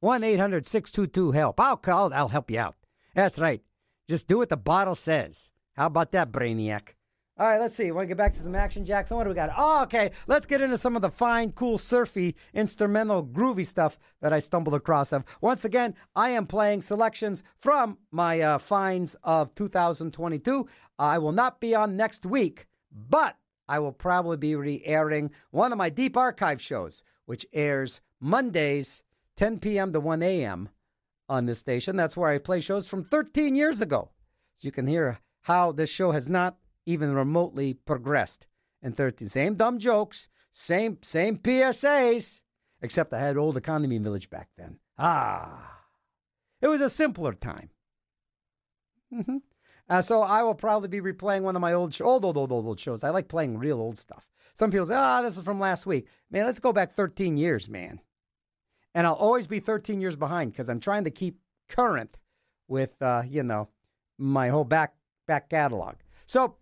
1 0.00 0.22
800 0.22 0.64
622 0.64 1.32
HELP. 1.32 1.58
I'll 1.58 1.76
call, 1.76 2.14
I'll 2.14 2.28
help 2.28 2.50
you 2.50 2.60
out. 2.60 2.76
That's 3.14 3.38
right. 3.38 3.62
Just 4.08 4.28
do 4.28 4.38
what 4.38 4.48
the 4.48 4.56
bottle 4.56 4.94
says. 4.94 5.50
How 5.74 5.86
about 5.86 6.12
that, 6.12 6.30
Brainiac? 6.30 6.94
All 7.38 7.48
right, 7.48 7.60
let's 7.60 7.74
see. 7.74 7.90
Want 7.90 8.04
to 8.04 8.08
get 8.08 8.18
back 8.18 8.34
to 8.34 8.38
some 8.38 8.54
action, 8.54 8.84
Jackson? 8.84 9.16
What 9.16 9.24
do 9.24 9.30
we 9.30 9.34
got? 9.34 9.50
Oh, 9.56 9.82
okay. 9.84 10.10
Let's 10.26 10.46
get 10.46 10.60
into 10.60 10.76
some 10.76 10.94
of 10.96 11.02
the 11.02 11.10
fine, 11.10 11.50
cool, 11.52 11.78
surfy, 11.78 12.34
instrumental, 12.52 13.24
groovy 13.24 13.66
stuff 13.66 13.98
that 14.20 14.32
I 14.32 14.38
stumbled 14.38 14.74
across. 14.74 15.12
Of 15.12 15.24
once 15.40 15.64
again, 15.64 15.94
I 16.14 16.30
am 16.30 16.46
playing 16.46 16.82
selections 16.82 17.42
from 17.58 17.98
my 18.10 18.40
uh, 18.40 18.58
finds 18.58 19.16
of 19.24 19.54
2022. 19.54 20.68
I 20.98 21.18
will 21.18 21.32
not 21.32 21.58
be 21.58 21.74
on 21.74 21.96
next 21.96 22.26
week, 22.26 22.66
but 22.92 23.36
I 23.72 23.78
will 23.78 23.92
probably 23.92 24.36
be 24.36 24.54
re-airing 24.54 25.30
one 25.50 25.72
of 25.72 25.78
my 25.78 25.88
deep 25.88 26.14
archive 26.14 26.60
shows, 26.60 27.02
which 27.24 27.46
airs 27.54 28.02
Mondays, 28.20 29.02
10 29.36 29.60
p.m. 29.60 29.94
to 29.94 29.98
1 29.98 30.22
a.m. 30.22 30.68
on 31.26 31.46
this 31.46 31.60
station. 31.60 31.96
That's 31.96 32.14
where 32.14 32.28
I 32.28 32.36
play 32.36 32.60
shows 32.60 32.86
from 32.86 33.02
13 33.02 33.54
years 33.54 33.80
ago, 33.80 34.10
so 34.56 34.68
you 34.68 34.72
can 34.72 34.86
hear 34.86 35.20
how 35.40 35.72
this 35.72 35.88
show 35.88 36.12
has 36.12 36.28
not 36.28 36.58
even 36.84 37.14
remotely 37.14 37.72
progressed 37.72 38.46
in 38.82 38.92
13. 38.92 39.30
Same 39.30 39.54
dumb 39.54 39.78
jokes, 39.78 40.28
same 40.52 40.98
same 41.00 41.38
PSAs, 41.38 42.42
except 42.82 43.14
I 43.14 43.20
had 43.20 43.38
old 43.38 43.56
economy 43.56 43.96
village 43.96 44.28
back 44.28 44.50
then. 44.58 44.80
Ah, 44.98 45.78
it 46.60 46.68
was 46.68 46.82
a 46.82 46.90
simpler 46.90 47.32
time. 47.32 47.70
hmm 49.10 49.38
Uh, 49.92 50.00
so 50.00 50.22
I 50.22 50.42
will 50.42 50.54
probably 50.54 50.88
be 50.88 51.02
replaying 51.02 51.42
one 51.42 51.54
of 51.54 51.60
my 51.60 51.74
old, 51.74 51.94
old, 52.00 52.24
old, 52.24 52.38
old, 52.38 52.50
old, 52.50 52.66
old 52.66 52.80
shows. 52.80 53.04
I 53.04 53.10
like 53.10 53.28
playing 53.28 53.58
real 53.58 53.78
old 53.78 53.98
stuff. 53.98 54.26
Some 54.54 54.70
people 54.70 54.86
say, 54.86 54.94
"Ah, 54.94 55.20
this 55.20 55.36
is 55.36 55.44
from 55.44 55.60
last 55.60 55.84
week." 55.84 56.06
Man, 56.30 56.46
let's 56.46 56.60
go 56.60 56.72
back 56.72 56.94
13 56.94 57.36
years, 57.36 57.68
man. 57.68 58.00
And 58.94 59.06
I'll 59.06 59.12
always 59.12 59.46
be 59.46 59.60
13 59.60 60.00
years 60.00 60.16
behind 60.16 60.52
because 60.52 60.70
I'm 60.70 60.80
trying 60.80 61.04
to 61.04 61.10
keep 61.10 61.40
current 61.68 62.16
with, 62.68 63.02
uh, 63.02 63.24
you 63.28 63.42
know, 63.42 63.68
my 64.16 64.48
whole 64.48 64.64
back 64.64 64.94
back 65.26 65.50
catalog. 65.50 65.96
So 66.26 66.56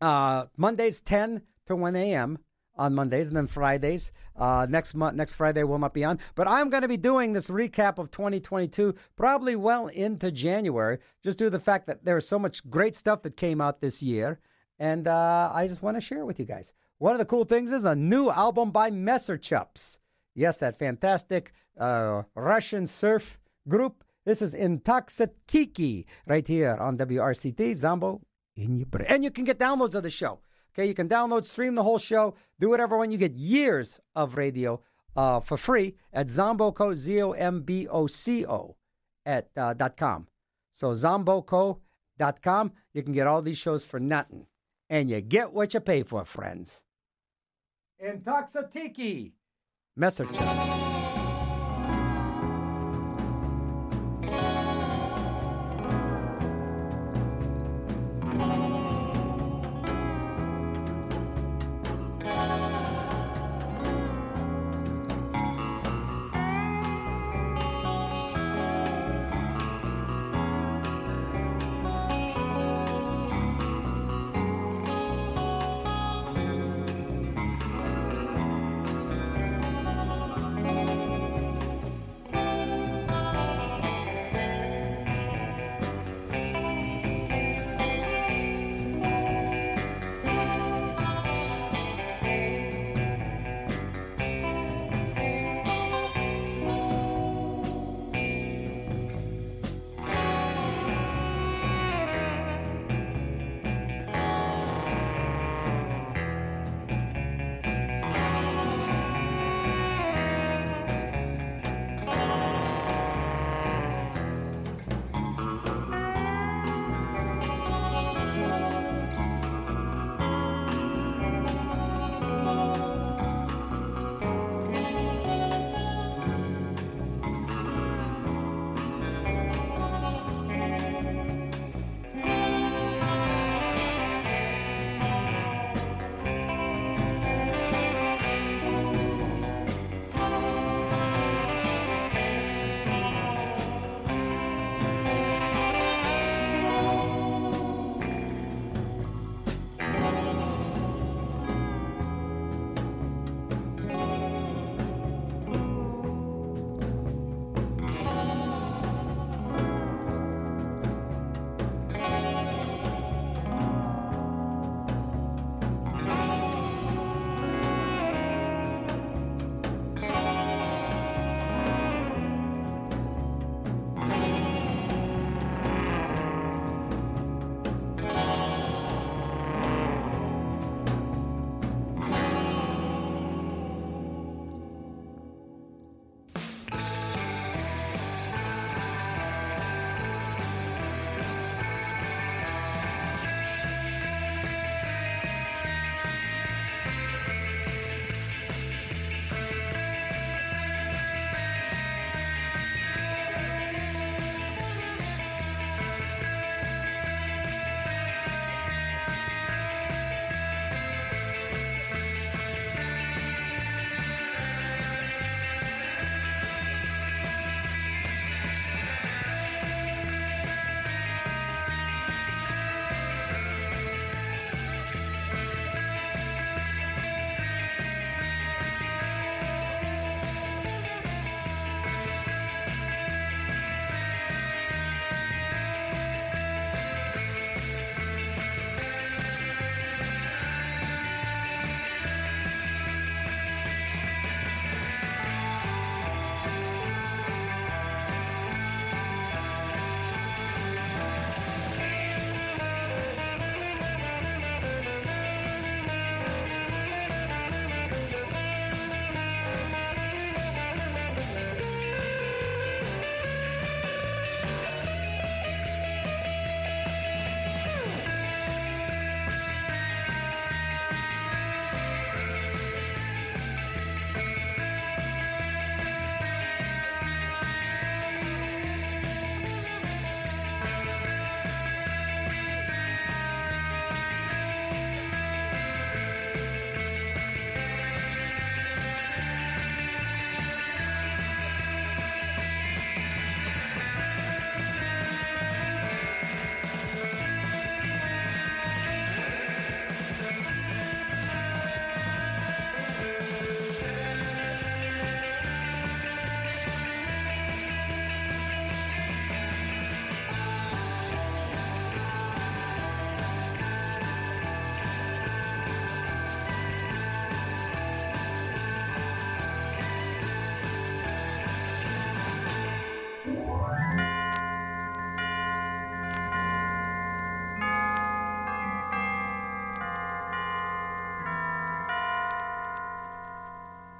uh, 0.00 0.46
Mondays 0.56 1.00
10 1.00 1.42
to 1.66 1.76
1 1.76 1.94
a.m. 1.94 2.38
on 2.76 2.94
Mondays, 2.94 3.28
and 3.28 3.36
then 3.36 3.46
Fridays. 3.46 4.12
Uh, 4.36 4.66
next 4.68 4.94
month, 4.94 5.16
next 5.16 5.34
Friday 5.34 5.62
will 5.64 5.78
not 5.78 5.94
be 5.94 6.04
on, 6.04 6.18
but 6.34 6.46
I'm 6.46 6.70
going 6.70 6.82
to 6.82 6.88
be 6.88 6.96
doing 6.96 7.32
this 7.32 7.48
recap 7.48 7.98
of 7.98 8.10
2022 8.10 8.94
probably 9.16 9.56
well 9.56 9.86
into 9.88 10.30
January, 10.30 10.98
just 11.22 11.38
due 11.38 11.46
to 11.46 11.50
the 11.50 11.60
fact 11.60 11.86
that 11.86 12.04
there 12.04 12.16
is 12.16 12.28
so 12.28 12.38
much 12.38 12.68
great 12.68 12.94
stuff 12.96 13.22
that 13.22 13.36
came 13.36 13.60
out 13.60 13.80
this 13.80 14.02
year, 14.02 14.40
and 14.78 15.08
uh, 15.08 15.50
I 15.52 15.66
just 15.66 15.82
want 15.82 15.96
to 15.96 16.00
share 16.00 16.20
it 16.20 16.26
with 16.26 16.38
you 16.38 16.44
guys. 16.44 16.72
One 16.98 17.12
of 17.12 17.18
the 17.18 17.24
cool 17.24 17.44
things 17.44 17.70
is 17.70 17.84
a 17.84 17.94
new 17.94 18.30
album 18.30 18.70
by 18.70 18.90
Messer 18.90 19.36
Chups. 19.36 19.98
Yes, 20.34 20.56
that 20.58 20.78
fantastic 20.78 21.52
uh, 21.78 22.22
Russian 22.34 22.86
surf 22.86 23.38
group. 23.68 24.04
This 24.24 24.42
is 24.42 24.54
Intoxitiki 24.54 26.04
right 26.26 26.46
here 26.46 26.76
on 26.76 26.98
WRCT 26.98 27.76
Zombo 27.76 28.22
in 28.56 28.78
your 28.78 28.86
brain. 28.86 29.06
And 29.08 29.24
you 29.24 29.30
can 29.30 29.44
get 29.44 29.58
downloads 29.58 29.94
of 29.94 30.02
the 30.02 30.10
show. 30.10 30.40
Okay, 30.76 30.86
you 30.86 30.94
can 30.94 31.08
download, 31.08 31.46
stream 31.46 31.74
the 31.74 31.82
whole 31.82 31.96
show, 31.98 32.34
do 32.60 32.68
whatever 32.68 32.98
when 32.98 33.10
you 33.10 33.16
get 33.16 33.32
years 33.32 33.98
of 34.14 34.36
radio 34.36 34.78
uh, 35.16 35.40
for 35.40 35.56
free 35.56 35.94
at 36.12 36.26
Zomboco, 36.26 36.94
Z 36.94 37.22
O 37.22 37.32
M 37.32 37.62
B 37.62 37.88
O 37.88 38.06
C 38.06 38.44
O, 38.44 38.76
at 39.24 39.48
uh, 39.56 39.72
dot 39.72 39.96
com. 39.96 40.28
So 40.74 40.92
Zomboco.com, 40.92 42.72
you 42.92 43.02
can 43.02 43.14
get 43.14 43.26
all 43.26 43.40
these 43.40 43.56
shows 43.56 43.86
for 43.86 43.98
nothing. 43.98 44.46
And 44.90 45.08
you 45.08 45.22
get 45.22 45.54
what 45.54 45.72
you 45.72 45.80
pay 45.80 46.02
for, 46.02 46.26
friends. 46.26 46.84
Intoxitiki, 48.04 49.32
Messer 49.96 50.26
Chups. 50.26 51.05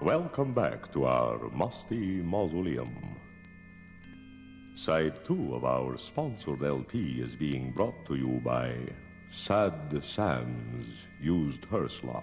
Welcome 0.06 0.54
back 0.54 0.92
to 0.92 1.04
our 1.06 1.50
musty 1.50 2.22
mausoleum. 2.22 2.94
Side 4.76 5.24
two 5.24 5.52
of 5.52 5.64
our 5.64 5.98
sponsored 5.98 6.62
LP 6.62 7.20
is 7.20 7.34
being 7.34 7.72
brought 7.72 8.06
to 8.06 8.14
you 8.14 8.40
by 8.44 8.72
Sad 9.32 9.74
Sam's 10.04 10.86
Used 11.20 11.64
Hearse 11.64 12.04
Lot. 12.04 12.22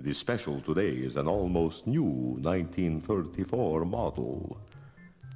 The 0.00 0.12
special 0.12 0.60
today 0.62 0.96
is 0.96 1.14
an 1.14 1.28
almost 1.28 1.86
new 1.86 2.10
1934 2.42 3.84
model, 3.84 4.58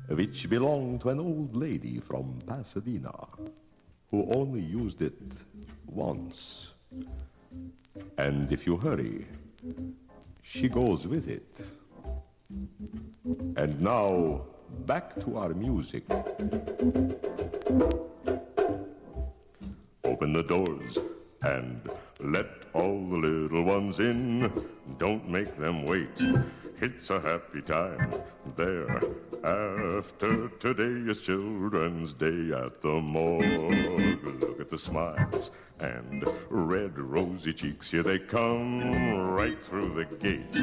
which 0.08 0.50
belonged 0.50 1.02
to 1.02 1.10
an 1.10 1.20
old 1.20 1.54
lady 1.54 2.00
from 2.00 2.36
Pasadena 2.48 3.14
who 4.10 4.26
only 4.34 4.62
used 4.62 5.02
it 5.02 5.22
once. 5.86 6.72
And 8.18 8.50
if 8.50 8.66
you 8.66 8.76
hurry, 8.78 9.24
she 10.42 10.68
goes 10.68 11.06
with 11.06 11.28
it. 11.28 11.46
And 13.56 13.80
now, 13.80 14.42
back 14.86 15.14
to 15.24 15.38
our 15.38 15.54
music. 15.54 16.04
Open 20.04 20.32
the 20.32 20.42
doors 20.42 20.98
and 21.42 21.80
let 22.20 22.46
all 22.74 23.06
the 23.08 23.16
little 23.16 23.62
ones 23.64 23.98
in. 23.98 24.52
Don't 24.98 25.28
make 25.28 25.56
them 25.58 25.84
wait. 25.86 26.20
It's 26.82 27.10
a 27.10 27.20
happy 27.20 27.62
time 27.62 28.12
there. 28.56 29.00
After 29.44 30.48
today 30.58 31.08
is 31.12 31.20
Children's 31.20 32.12
Day 32.12 32.50
at 32.52 32.82
the 32.82 33.00
morgue. 33.00 34.24
Look 34.40 34.60
at 34.60 34.68
the 34.68 34.78
smiles 34.78 35.52
and 35.78 36.24
red 36.50 36.98
rosy 36.98 37.52
cheeks. 37.52 37.88
Here 37.88 38.02
they 38.02 38.18
come 38.18 38.80
right 39.30 39.62
through 39.62 39.94
the 39.94 40.16
gate. 40.16 40.56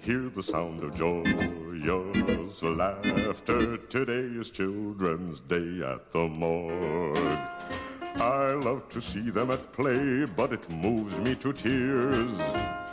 Hear 0.00 0.28
the 0.28 0.42
sound 0.42 0.82
of 0.82 0.94
joyous 0.94 2.62
laughter. 2.62 3.78
Today 3.78 4.40
is 4.40 4.50
Children's 4.50 5.40
Day 5.40 5.80
at 5.86 6.12
the 6.12 6.28
morgue. 6.28 7.38
I 8.16 8.52
love 8.62 8.90
to 8.90 9.00
see 9.00 9.30
them 9.30 9.50
at 9.50 9.72
play, 9.72 10.26
but 10.36 10.52
it 10.52 10.68
moves 10.68 11.16
me 11.16 11.34
to 11.36 11.54
tears. 11.54 12.91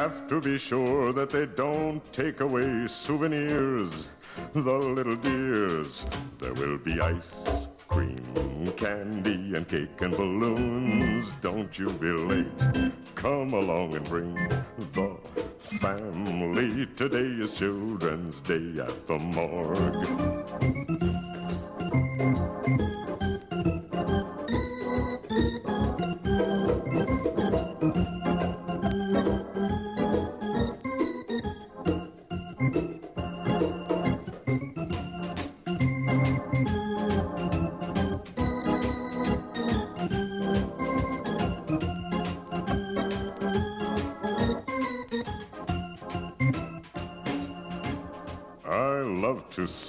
Have 0.00 0.26
to 0.28 0.40
be 0.40 0.56
sure 0.56 1.12
that 1.12 1.28
they 1.28 1.44
don't 1.44 2.00
take 2.10 2.40
away 2.40 2.86
souvenirs. 2.86 4.08
The 4.54 4.78
little 4.78 5.16
dears, 5.16 6.06
there 6.38 6.54
will 6.54 6.78
be 6.78 6.98
ice 7.02 7.44
cream, 7.86 8.16
candy, 8.78 9.52
and 9.54 9.68
cake 9.68 10.00
and 10.00 10.16
balloons. 10.16 11.32
Don't 11.42 11.78
you 11.78 11.90
be 11.90 12.12
late. 12.12 12.92
Come 13.14 13.52
along 13.52 13.94
and 13.94 14.08
bring 14.08 14.32
the 14.94 15.18
family. 15.78 16.86
Today 16.96 17.44
is 17.44 17.52
Children's 17.52 18.40
Day 18.40 18.80
at 18.80 19.06
the 19.06 19.18
morgue. 19.18 20.06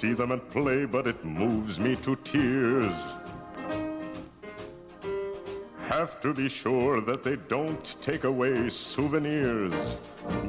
See 0.02 0.14
them 0.14 0.32
at 0.32 0.50
play, 0.50 0.84
but 0.84 1.06
it 1.06 1.24
moves 1.24 1.78
me 1.78 1.94
to 1.94 2.16
tears. 2.24 2.96
Have 5.86 6.20
to 6.22 6.34
be 6.34 6.48
sure 6.48 7.00
that 7.00 7.22
they 7.22 7.36
don't 7.36 7.94
take 8.02 8.24
away 8.24 8.68
souvenirs. 8.68 9.96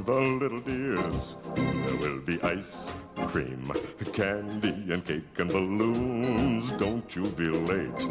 The 0.07 0.19
little 0.41 0.59
dears, 0.61 1.37
there 1.55 1.97
will 1.97 2.19
be 2.21 2.41
ice 2.41 2.91
cream, 3.27 3.71
candy, 4.11 4.73
and 4.91 5.05
cake 5.05 5.37
and 5.37 5.51
balloons. 5.51 6.71
Don't 6.71 7.15
you 7.15 7.25
be 7.41 7.45
late. 7.45 8.01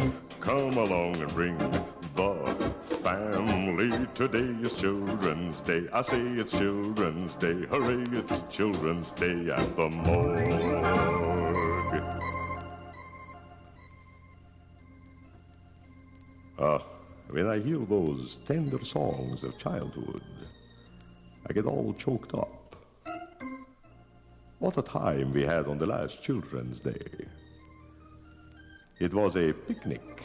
Come 0.41 0.75
along 0.75 1.17
and 1.17 1.35
bring 1.35 1.59
the 2.15 2.73
family. 3.03 4.07
Today 4.15 4.55
is 4.63 4.75
Children's 4.75 5.61
Day. 5.61 5.87
I 5.93 6.03
say 6.03 6.21
it's 6.21 6.53
Children's 6.53 7.35
Day. 7.37 7.67
Hooray, 7.71 8.05
it's 8.13 8.43
Children's 8.51 9.11
Day 9.13 9.49
at 9.51 9.77
the 9.77 9.89
morgue. 9.89 10.93
Ah, 16.59 16.83
when 17.31 17.49
I 17.49 17.59
hear 17.59 17.79
those 17.79 18.39
tender 18.47 18.85
songs 18.85 19.43
of 19.43 19.59
childhood, 19.59 20.23
I 21.49 21.53
get 21.53 21.67
all 21.67 21.95
choked 21.99 22.35
up. 22.35 22.77
What 24.59 24.79
a 24.79 24.83
time 24.83 25.33
we 25.33 25.43
had 25.43 25.67
on 25.67 25.79
the 25.79 25.87
last 25.87 26.23
Children's 26.23 26.79
Day. 26.79 27.27
It 29.01 29.13
was 29.13 29.35
a 29.37 29.53
picnic. 29.53 30.23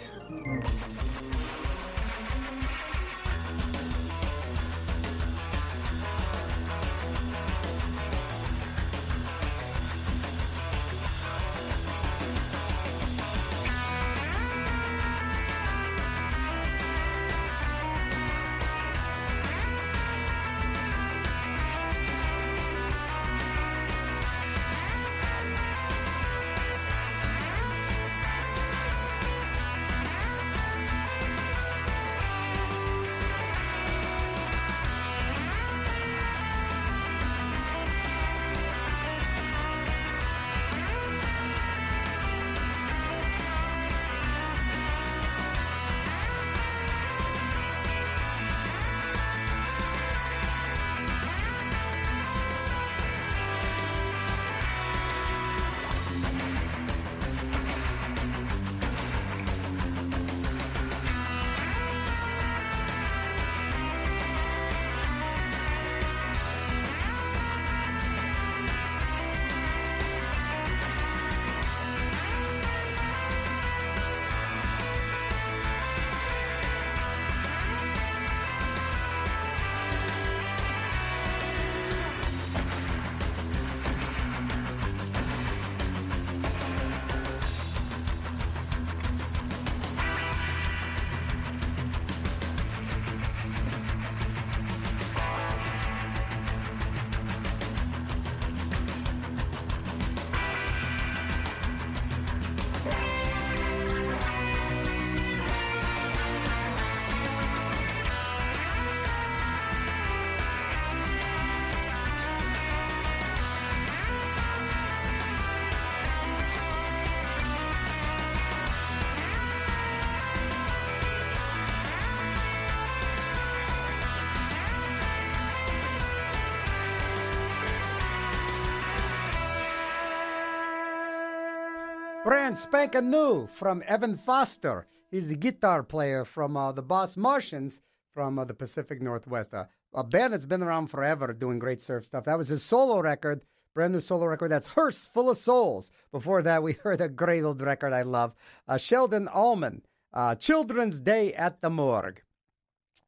Brand 132.48 132.58
spanking 132.58 133.10
new 133.10 133.46
from 133.46 133.84
Evan 133.86 134.16
Foster. 134.16 134.88
He's 135.12 135.28
the 135.28 135.36
guitar 135.36 135.84
player 135.84 136.24
from 136.24 136.56
uh, 136.56 136.72
the 136.72 136.82
Boss 136.82 137.18
Martians 137.18 137.82
from 138.14 138.40
uh, 138.40 138.46
the 138.46 138.54
Pacific 138.54 139.02
Northwest. 139.02 139.54
Uh, 139.54 139.66
a 139.94 140.02
band 140.02 140.32
that's 140.32 140.46
been 140.46 140.64
around 140.64 140.88
forever 140.88 141.34
doing 141.34 141.60
great 141.60 141.82
surf 141.82 142.06
stuff. 142.06 142.24
That 142.24 142.38
was 142.38 142.48
his 142.48 142.64
solo 142.64 143.02
record, 143.02 143.42
brand 143.74 143.92
new 143.92 144.00
solo 144.00 144.28
record. 144.28 144.50
That's 144.50 144.68
Hearse 144.68 145.04
Full 145.04 145.30
of 145.30 145.38
Souls. 145.38 145.92
Before 146.10 146.42
that, 146.42 146.64
we 146.64 146.72
heard 146.84 147.02
a 147.02 147.10
great 147.10 147.44
old 147.44 147.62
record 147.62 147.92
I 147.92 148.04
love. 148.04 148.34
Uh, 148.66 148.78
Sheldon 148.78 149.28
Allman, 149.28 149.82
uh, 150.14 150.36
Children's 150.36 151.02
Day 151.02 151.34
at 151.34 151.60
the 151.60 151.70
Morgue. 151.70 152.22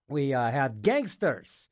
We 0.09 0.33
uh, 0.33 0.51
had 0.51 0.81
Gangsters, 0.81 1.69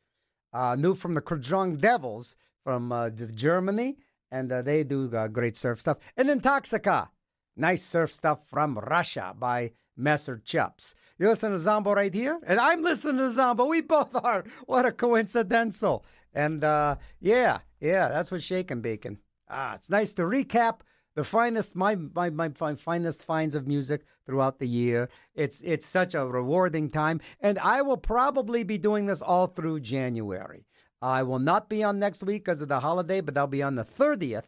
new 0.77 0.95
from 0.95 1.15
the 1.15 1.22
Krajong 1.22 1.81
Devils 1.81 2.38
from 2.64 3.11
Germany, 3.35 3.98
and 4.31 4.53
uh, 4.53 4.61
they 4.61 4.85
do 4.85 5.14
uh, 5.14 5.27
great 5.27 5.57
surf 5.57 5.81
stuff. 5.81 5.98
And 6.15 6.30
then 6.30 6.39
Toxica, 6.39 7.10
nice 7.58 7.84
surf 7.84 8.12
stuff 8.12 8.40
from 8.48 8.78
Russia 8.78 9.36
by 9.38 9.72
Messer 9.96 10.42
Chups. 10.46 10.94
You 11.18 11.28
listen 11.30 11.52
to 11.52 11.58
Zombo 11.58 11.94
right 11.94 12.14
here, 12.14 12.40
and 12.46 12.60
I'm 12.60 12.82
listening 12.84 13.18
to 13.18 13.32
Zombo. 13.32 13.66
We 13.66 13.82
both 13.82 14.16
are. 14.16 14.44
What 14.66 14.86
a 14.86 14.92
coincidental. 14.92 16.06
And 16.34 16.64
uh, 16.64 16.98
yeah, 17.20 17.60
yeah, 17.80 18.10
that's 18.10 18.30
what 18.32 18.44
Shaking 18.44 18.82
Bacon. 18.82 19.18
Ah, 19.50 19.74
it's 19.76 19.90
nice 19.90 20.14
to 20.14 20.24
recap 20.24 20.82
the 21.16 21.24
finest 21.24 21.76
my, 21.76 21.96
my 21.96 22.30
my 22.30 22.50
fi- 22.50 22.76
finest 22.76 23.24
finds 23.24 23.56
of 23.56 23.66
music 23.66 24.06
throughout 24.26 24.60
the 24.60 24.68
year. 24.68 25.10
It's 25.34 25.62
it's 25.62 25.88
such 25.88 26.14
a 26.14 26.28
rewarding 26.28 26.92
time, 26.92 27.22
and 27.42 27.58
I 27.58 27.82
will 27.82 27.98
probably 27.98 28.64
be 28.64 28.78
doing 28.78 29.08
this 29.08 29.22
all 29.22 29.48
through 29.48 29.80
January. 29.80 30.68
I 31.02 31.24
will 31.24 31.40
not 31.40 31.70
be 31.70 31.84
on 31.84 31.98
next 31.98 32.22
week 32.24 32.46
because 32.46 32.62
of 32.62 32.68
the 32.70 32.82
holiday, 32.82 33.22
but 33.22 33.36
I'll 33.36 33.48
be 33.48 33.64
on 33.64 33.76
the 33.76 33.84
thirtieth, 33.84 34.48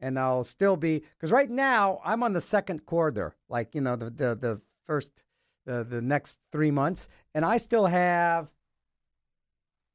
and 0.00 0.18
I'll 0.18 0.44
still 0.44 0.76
be 0.76 1.02
because 1.16 1.30
right 1.30 1.50
now 1.50 2.00
I'm 2.04 2.22
on 2.22 2.32
the 2.32 2.40
second 2.40 2.86
quarter, 2.86 3.34
like 3.48 3.74
you 3.74 3.80
know 3.80 3.96
the 3.96 4.10
the, 4.10 4.34
the 4.34 4.60
first 4.86 5.22
the 5.66 5.84
the 5.84 6.00
next 6.00 6.38
three 6.52 6.70
months, 6.70 7.08
and 7.34 7.44
I 7.44 7.58
still 7.58 7.86
have. 7.86 8.48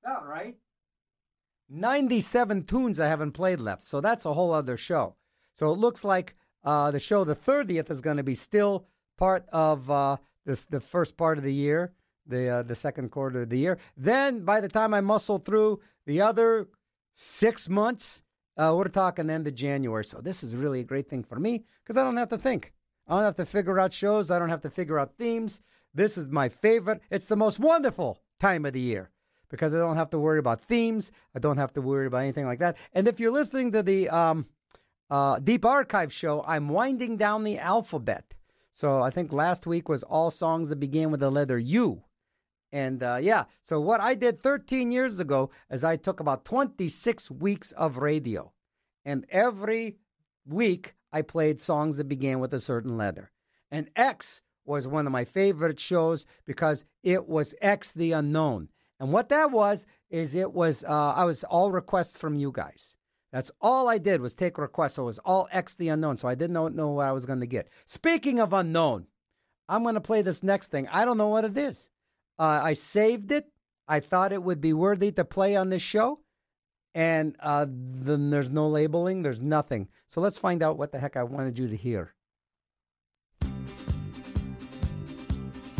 Not 0.05 0.27
right. 0.27 0.55
97 1.67 2.65
tunes 2.65 2.99
I 2.99 3.07
haven't 3.07 3.31
played 3.31 3.59
left. 3.59 3.83
So 3.83 3.99
that's 3.99 4.25
a 4.25 4.33
whole 4.33 4.53
other 4.53 4.77
show. 4.77 5.15
So 5.55 5.71
it 5.71 5.79
looks 5.79 6.03
like 6.03 6.35
uh, 6.63 6.91
the 6.91 6.99
show, 6.99 7.23
the 7.23 7.35
30th, 7.35 7.89
is 7.89 8.01
going 8.01 8.17
to 8.17 8.23
be 8.23 8.35
still 8.35 8.85
part 9.17 9.45
of 9.51 9.89
uh, 9.89 10.17
this 10.45 10.65
the 10.65 10.79
first 10.79 11.17
part 11.17 11.37
of 11.37 11.43
the 11.43 11.53
year, 11.53 11.93
the 12.27 12.49
uh, 12.49 12.63
the 12.63 12.75
second 12.75 13.09
quarter 13.11 13.43
of 13.43 13.49
the 13.49 13.57
year. 13.57 13.77
Then 13.97 14.45
by 14.45 14.61
the 14.61 14.69
time 14.69 14.93
I 14.93 15.01
muscle 15.01 15.39
through 15.39 15.79
the 16.05 16.21
other 16.21 16.67
six 17.13 17.69
months, 17.69 18.21
uh, 18.57 18.73
we're 18.75 18.87
talking 18.87 19.29
end 19.29 19.47
of 19.47 19.55
January. 19.55 20.05
So 20.05 20.19
this 20.19 20.43
is 20.43 20.55
really 20.55 20.81
a 20.81 20.85
great 20.85 21.09
thing 21.09 21.23
for 21.23 21.39
me 21.39 21.63
because 21.83 21.97
I 21.97 22.03
don't 22.03 22.17
have 22.17 22.29
to 22.29 22.37
think. 22.37 22.73
I 23.07 23.15
don't 23.15 23.23
have 23.23 23.35
to 23.35 23.45
figure 23.45 23.79
out 23.79 23.93
shows. 23.93 24.31
I 24.31 24.39
don't 24.39 24.49
have 24.49 24.61
to 24.61 24.69
figure 24.69 24.99
out 24.99 25.17
themes. 25.17 25.61
This 25.93 26.17
is 26.17 26.27
my 26.27 26.49
favorite. 26.49 27.01
It's 27.09 27.27
the 27.27 27.35
most 27.35 27.59
wonderful 27.59 28.19
time 28.39 28.65
of 28.65 28.73
the 28.73 28.81
year 28.81 29.11
because 29.49 29.73
I 29.73 29.77
don't 29.77 29.97
have 29.97 30.09
to 30.09 30.19
worry 30.19 30.39
about 30.39 30.61
themes. 30.61 31.11
I 31.35 31.39
don't 31.39 31.57
have 31.57 31.73
to 31.73 31.81
worry 31.81 32.07
about 32.07 32.23
anything 32.23 32.45
like 32.45 32.59
that. 32.59 32.77
And 32.93 33.07
if 33.07 33.19
you're 33.19 33.31
listening 33.31 33.71
to 33.73 33.83
the 33.83 34.09
um, 34.09 34.47
uh, 35.09 35.39
Deep 35.39 35.65
Archive 35.65 36.11
show, 36.11 36.43
I'm 36.47 36.69
winding 36.69 37.17
down 37.17 37.43
the 37.43 37.59
alphabet. 37.59 38.33
So 38.71 39.01
I 39.01 39.09
think 39.09 39.31
last 39.31 39.65
week 39.65 39.87
was 39.87 40.03
all 40.03 40.31
songs 40.31 40.69
that 40.69 40.79
began 40.79 41.11
with 41.11 41.21
the 41.21 41.31
letter 41.31 41.57
U. 41.57 42.01
And 42.75 43.01
uh, 43.03 43.19
yeah, 43.21 43.45
so 43.63 43.79
what 43.79 44.01
I 44.01 44.15
did 44.15 44.41
13 44.41 44.91
years 44.91 45.21
ago 45.21 45.49
is 45.71 45.85
I 45.85 45.95
took 45.95 46.19
about 46.19 46.43
26 46.43 47.31
weeks 47.31 47.71
of 47.71 47.99
radio. 47.99 48.51
And 49.05 49.25
every 49.29 49.95
week 50.45 50.93
I 51.13 51.21
played 51.21 51.61
songs 51.61 51.95
that 51.95 52.09
began 52.09 52.41
with 52.41 52.53
a 52.53 52.59
certain 52.59 52.97
letter. 52.97 53.31
And 53.71 53.89
X 53.95 54.41
was 54.65 54.89
one 54.89 55.05
of 55.05 55.13
my 55.13 55.23
favorite 55.23 55.79
shows 55.79 56.25
because 56.43 56.83
it 57.01 57.29
was 57.29 57.55
X 57.61 57.93
the 57.93 58.11
Unknown. 58.11 58.67
And 58.99 59.13
what 59.13 59.29
that 59.29 59.51
was 59.51 59.85
is 60.09 60.35
it 60.35 60.51
was 60.51 60.83
uh, 60.83 61.13
I 61.13 61.23
was 61.23 61.45
all 61.45 61.71
requests 61.71 62.17
from 62.17 62.35
you 62.35 62.51
guys. 62.51 62.97
That's 63.31 63.51
all 63.61 63.87
I 63.87 63.99
did 63.99 64.19
was 64.19 64.33
take 64.33 64.57
requests. 64.57 64.95
So 64.95 65.03
it 65.03 65.05
was 65.05 65.19
all 65.19 65.47
X 65.49 65.75
the 65.75 65.87
unknown. 65.87 66.17
So 66.17 66.27
I 66.27 66.35
didn't 66.35 66.53
know, 66.53 66.67
know 66.67 66.89
what 66.89 67.07
I 67.07 67.13
was 67.13 67.25
going 67.25 67.39
to 67.39 67.47
get. 67.47 67.69
Speaking 67.85 68.41
of 68.41 68.51
unknown, 68.51 69.07
I'm 69.69 69.83
going 69.83 69.95
to 69.95 70.01
play 70.01 70.21
this 70.21 70.43
next 70.43 70.71
thing. 70.71 70.89
I 70.89 71.05
don't 71.05 71.17
know 71.17 71.29
what 71.29 71.45
it 71.45 71.57
is. 71.57 71.89
Uh, 72.37 72.61
I 72.63 72.73
saved 72.73 73.31
it. 73.31 73.51
I 73.87 73.99
thought 73.99 74.33
it 74.33 74.43
would 74.43 74.61
be 74.61 74.73
worthy 74.73 75.11
to 75.11 75.23
play 75.23 75.55
on 75.55 75.69
this 75.69 75.81
show. 75.81 76.19
And 76.93 77.35
uh, 77.41 77.65
then 77.69 78.29
there's 78.29 78.49
no 78.49 78.69
labeling, 78.69 79.21
there's 79.21 79.41
nothing. 79.41 79.89
So 80.07 80.21
let's 80.21 80.37
find 80.37 80.63
out 80.63 80.77
what 80.77 80.91
the 80.91 80.99
heck 80.99 81.17
I 81.17 81.23
wanted 81.23 81.59
you 81.59 81.67
to 81.67 81.75
hear. 81.75 82.13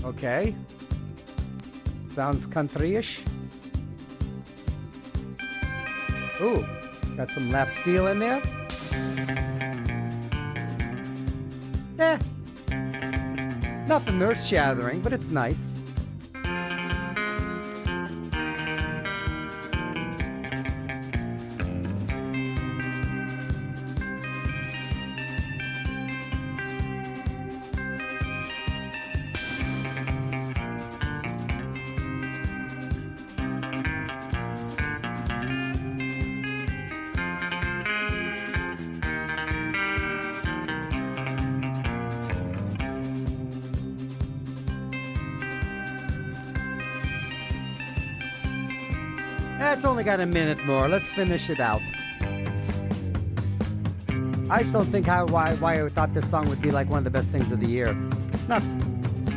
Okay. 0.04 0.54
Sounds 2.10 2.46
country-ish. 2.46 3.22
Ooh, 6.42 6.66
got 7.16 7.30
some 7.30 7.50
lap 7.50 7.72
steel 7.72 8.08
in 8.08 8.20
there. 8.20 8.42
Eh. 11.98 12.18
Nothing 13.88 14.22
earth-shattering, 14.22 15.00
but 15.00 15.14
it's 15.14 15.30
nice. 15.30 15.75
Got 50.06 50.20
a 50.20 50.26
minute 50.26 50.64
more. 50.66 50.88
Let's 50.88 51.10
finish 51.10 51.50
it 51.50 51.60
out. 51.60 51.82
I 54.52 54.62
just 54.62 54.72
don't 54.72 54.86
think 54.86 55.08
how 55.08 55.26
why 55.26 55.56
why 55.56 55.84
I 55.84 55.90
thought 55.90 56.14
this 56.14 56.30
song 56.30 56.48
would 56.50 56.62
be 56.62 56.70
like 56.70 56.88
one 56.88 57.00
of 57.00 57.04
the 57.04 57.10
best 57.10 57.30
things 57.30 57.52
of 57.52 57.60
the 57.60 57.66
year. 57.66 57.98
It's 58.32 58.48
not. 58.48 58.62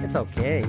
It's 0.04 0.14
okay. 0.14 0.66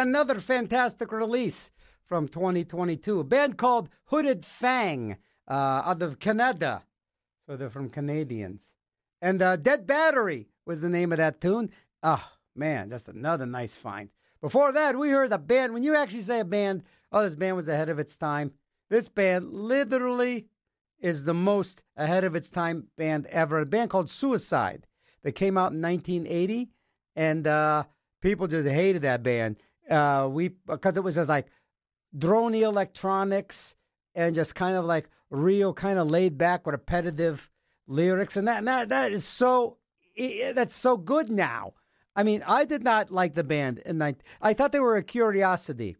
Another 0.00 0.40
fantastic 0.40 1.12
release 1.12 1.70
from 2.04 2.28
2022. 2.28 3.20
A 3.20 3.24
band 3.24 3.56
called 3.56 3.88
Hooded 4.06 4.44
Fang 4.44 5.16
uh, 5.48 5.82
out 5.84 6.02
of 6.02 6.18
Canada. 6.18 6.82
So 7.46 7.56
they're 7.56 7.70
from 7.70 7.90
Canadians. 7.90 8.74
And 9.22 9.42
uh, 9.42 9.56
Dead 9.56 9.86
Battery 9.86 10.48
was 10.66 10.80
the 10.80 10.88
name 10.88 11.12
of 11.12 11.18
that 11.18 11.40
tune. 11.40 11.70
Oh, 12.02 12.24
man, 12.54 12.88
that's 12.88 13.08
another 13.08 13.46
nice 13.46 13.76
find. 13.76 14.08
Before 14.40 14.72
that, 14.72 14.96
we 14.96 15.10
heard 15.10 15.32
a 15.32 15.38
band. 15.38 15.74
When 15.74 15.82
you 15.82 15.94
actually 15.94 16.22
say 16.22 16.40
a 16.40 16.44
band, 16.44 16.82
oh, 17.12 17.22
this 17.22 17.36
band 17.36 17.56
was 17.56 17.68
ahead 17.68 17.90
of 17.90 17.98
its 17.98 18.16
time. 18.16 18.52
This 18.88 19.08
band 19.08 19.52
literally 19.52 20.46
is 20.98 21.24
the 21.24 21.34
most 21.34 21.82
ahead 21.96 22.24
of 22.24 22.34
its 22.34 22.48
time 22.48 22.88
band 22.96 23.26
ever. 23.26 23.60
A 23.60 23.66
band 23.66 23.90
called 23.90 24.10
Suicide 24.10 24.86
that 25.22 25.32
came 25.32 25.58
out 25.58 25.72
in 25.72 25.82
1980, 25.82 26.70
and 27.14 27.46
uh, 27.46 27.84
people 28.20 28.46
just 28.46 28.66
hated 28.68 29.02
that 29.02 29.22
band. 29.22 29.56
Uh, 29.90 30.28
we 30.30 30.48
because 30.48 30.96
it 30.96 31.04
was 31.04 31.16
just 31.16 31.28
like 31.28 31.46
drony 32.16 32.62
electronics 32.62 33.76
and 34.14 34.34
just 34.34 34.54
kind 34.54 34.76
of 34.76 34.84
like 34.84 35.08
real, 35.30 35.72
kind 35.74 35.98
of 35.98 36.10
laid 36.10 36.38
back, 36.38 36.66
repetitive 36.66 37.50
lyrics, 37.86 38.36
and 38.36 38.46
that 38.48 38.58
and 38.58 38.68
that 38.68 38.88
that 38.88 39.12
is 39.12 39.24
so 39.24 39.78
that's 40.54 40.76
so 40.76 40.96
good 40.96 41.28
now. 41.28 41.74
I 42.14 42.22
mean, 42.22 42.42
I 42.46 42.64
did 42.64 42.82
not 42.82 43.10
like 43.10 43.34
the 43.34 43.44
band, 43.44 43.82
and 43.84 44.02
I 44.02 44.14
I 44.40 44.54
thought 44.54 44.72
they 44.72 44.80
were 44.80 44.96
a 44.96 45.02
curiosity 45.02 45.96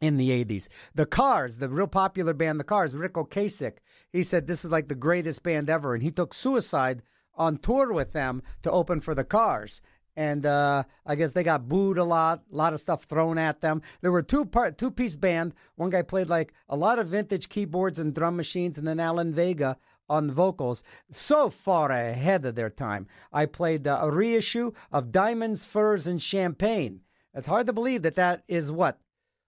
in 0.00 0.16
the 0.16 0.30
80s. 0.44 0.68
The 0.94 1.06
Cars, 1.06 1.56
the 1.56 1.68
real 1.68 1.86
popular 1.86 2.34
band, 2.34 2.60
The 2.60 2.64
Cars, 2.64 2.94
Ric 2.94 3.14
Ocasek, 3.14 3.78
he 4.12 4.22
said 4.22 4.46
this 4.46 4.64
is 4.64 4.70
like 4.70 4.88
the 4.88 4.94
greatest 4.94 5.42
band 5.42 5.70
ever. 5.70 5.94
And 5.94 6.02
he 6.02 6.10
took 6.10 6.34
Suicide 6.34 7.02
on 7.34 7.58
tour 7.58 7.92
with 7.92 8.12
them 8.12 8.42
to 8.62 8.70
open 8.70 9.00
for 9.00 9.14
The 9.14 9.24
Cars. 9.24 9.80
And 10.16 10.46
uh, 10.46 10.84
I 11.04 11.14
guess 11.14 11.32
they 11.32 11.42
got 11.42 11.68
booed 11.68 11.98
a 11.98 12.04
lot, 12.04 12.42
a 12.50 12.56
lot 12.56 12.72
of 12.72 12.80
stuff 12.80 13.04
thrown 13.04 13.36
at 13.36 13.60
them. 13.60 13.82
There 14.00 14.12
were 14.12 14.22
two 14.22 14.46
part, 14.46 14.78
two 14.78 14.90
piece 14.90 15.16
band. 15.16 15.54
One 15.74 15.90
guy 15.90 16.02
played 16.02 16.28
like 16.28 16.54
a 16.68 16.76
lot 16.76 16.98
of 16.98 17.08
vintage 17.08 17.48
keyboards 17.48 17.98
and 17.98 18.14
drum 18.14 18.36
machines, 18.36 18.78
and 18.78 18.88
then 18.88 18.98
Alan 18.98 19.34
Vega 19.34 19.76
on 20.08 20.30
vocals. 20.30 20.82
So 21.10 21.50
far 21.50 21.90
ahead 21.90 22.44
of 22.46 22.54
their 22.54 22.70
time. 22.70 23.06
I 23.32 23.46
played 23.46 23.86
uh, 23.86 23.98
a 24.00 24.10
reissue 24.10 24.72
of 24.90 25.12
Diamonds, 25.12 25.64
Furs, 25.64 26.06
and 26.06 26.22
Champagne. 26.22 27.00
It's 27.34 27.48
hard 27.48 27.66
to 27.66 27.72
believe 27.72 28.02
that 28.02 28.14
that 28.14 28.42
is 28.48 28.72
what 28.72 28.98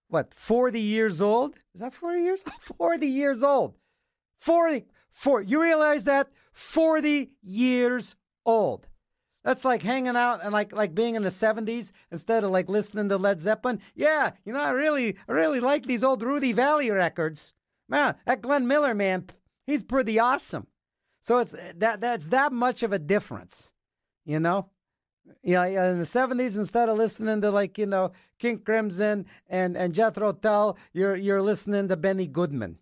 what 0.08 0.32
40 0.32 0.80
years 0.80 1.20
old 1.20 1.54
is 1.74 1.82
that 1.82 1.92
40 1.92 2.20
years 2.20 2.42
40 2.78 3.06
years 3.06 3.42
old 3.42 3.74
40 4.38 4.86
four, 5.10 5.42
you 5.42 5.60
realize 5.60 6.04
that 6.04 6.28
40 6.52 7.30
years 7.42 8.14
old 8.46 8.87
that's 9.48 9.64
like 9.64 9.80
hanging 9.80 10.14
out 10.14 10.44
and 10.44 10.52
like 10.52 10.74
like 10.74 10.94
being 10.94 11.14
in 11.14 11.22
the 11.22 11.30
70s 11.30 11.90
instead 12.12 12.44
of 12.44 12.50
like 12.50 12.68
listening 12.68 13.08
to 13.08 13.16
led 13.16 13.40
zeppelin 13.40 13.80
yeah 13.94 14.32
you 14.44 14.52
know 14.52 14.60
i 14.60 14.72
really 14.72 15.16
i 15.26 15.32
really 15.32 15.58
like 15.58 15.86
these 15.86 16.04
old 16.04 16.22
Rudy 16.22 16.52
Vallée 16.52 16.94
records 16.94 17.54
man 17.88 18.14
that 18.26 18.42
glenn 18.42 18.66
miller 18.66 18.94
man 18.94 19.24
he's 19.66 19.82
pretty 19.82 20.18
awesome 20.18 20.66
so 21.22 21.38
it's 21.38 21.54
that 21.76 22.02
that's 22.02 22.26
that 22.26 22.52
much 22.52 22.82
of 22.82 22.92
a 22.92 22.98
difference 22.98 23.72
you 24.26 24.38
know 24.38 24.68
yeah, 25.42 25.66
yeah, 25.66 25.90
in 25.90 25.98
the 25.98 26.06
seventies, 26.06 26.56
instead 26.56 26.88
of 26.88 26.96
listening 26.96 27.42
to 27.42 27.50
like 27.50 27.76
you 27.76 27.84
know 27.84 28.12
King 28.38 28.60
Crimson 28.60 29.26
and 29.46 29.76
and 29.76 29.94
Jethro 29.94 30.32
Tull, 30.32 30.78
you're 30.94 31.16
you're 31.16 31.42
listening 31.42 31.88
to 31.88 31.98
Benny 31.98 32.26
Goodman. 32.26 32.78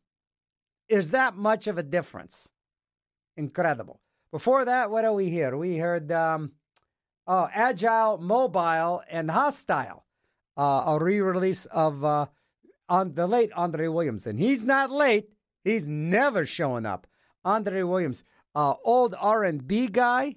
Is 0.88 1.10
that 1.10 1.36
much 1.36 1.66
of 1.66 1.76
a 1.76 1.82
difference? 1.82 2.52
Incredible. 3.36 4.00
Before 4.30 4.64
that, 4.64 4.90
what 4.90 5.02
do 5.02 5.12
we 5.12 5.28
hear? 5.28 5.56
We 5.56 5.76
heard 5.78 6.12
um, 6.12 6.52
oh, 7.26 7.48
Agile, 7.52 8.18
Mobile, 8.18 9.02
and 9.10 9.30
Hostile, 9.30 10.04
uh, 10.56 10.84
a 10.86 10.98
re-release 11.00 11.66
of 11.66 12.04
uh, 12.04 12.26
on 12.88 13.14
the 13.14 13.26
late 13.26 13.52
Andre 13.52 13.88
Williams, 13.88 14.26
and 14.26 14.38
he's 14.38 14.64
not 14.64 14.90
late. 14.90 15.30
He's 15.64 15.86
never 15.86 16.46
showing 16.46 16.86
up. 16.86 17.06
Andre 17.44 17.82
Williams, 17.82 18.24
uh, 18.54 18.74
old 18.84 19.14
R 19.18 19.44
and 19.44 19.66
B 19.66 19.88
guy 19.88 20.36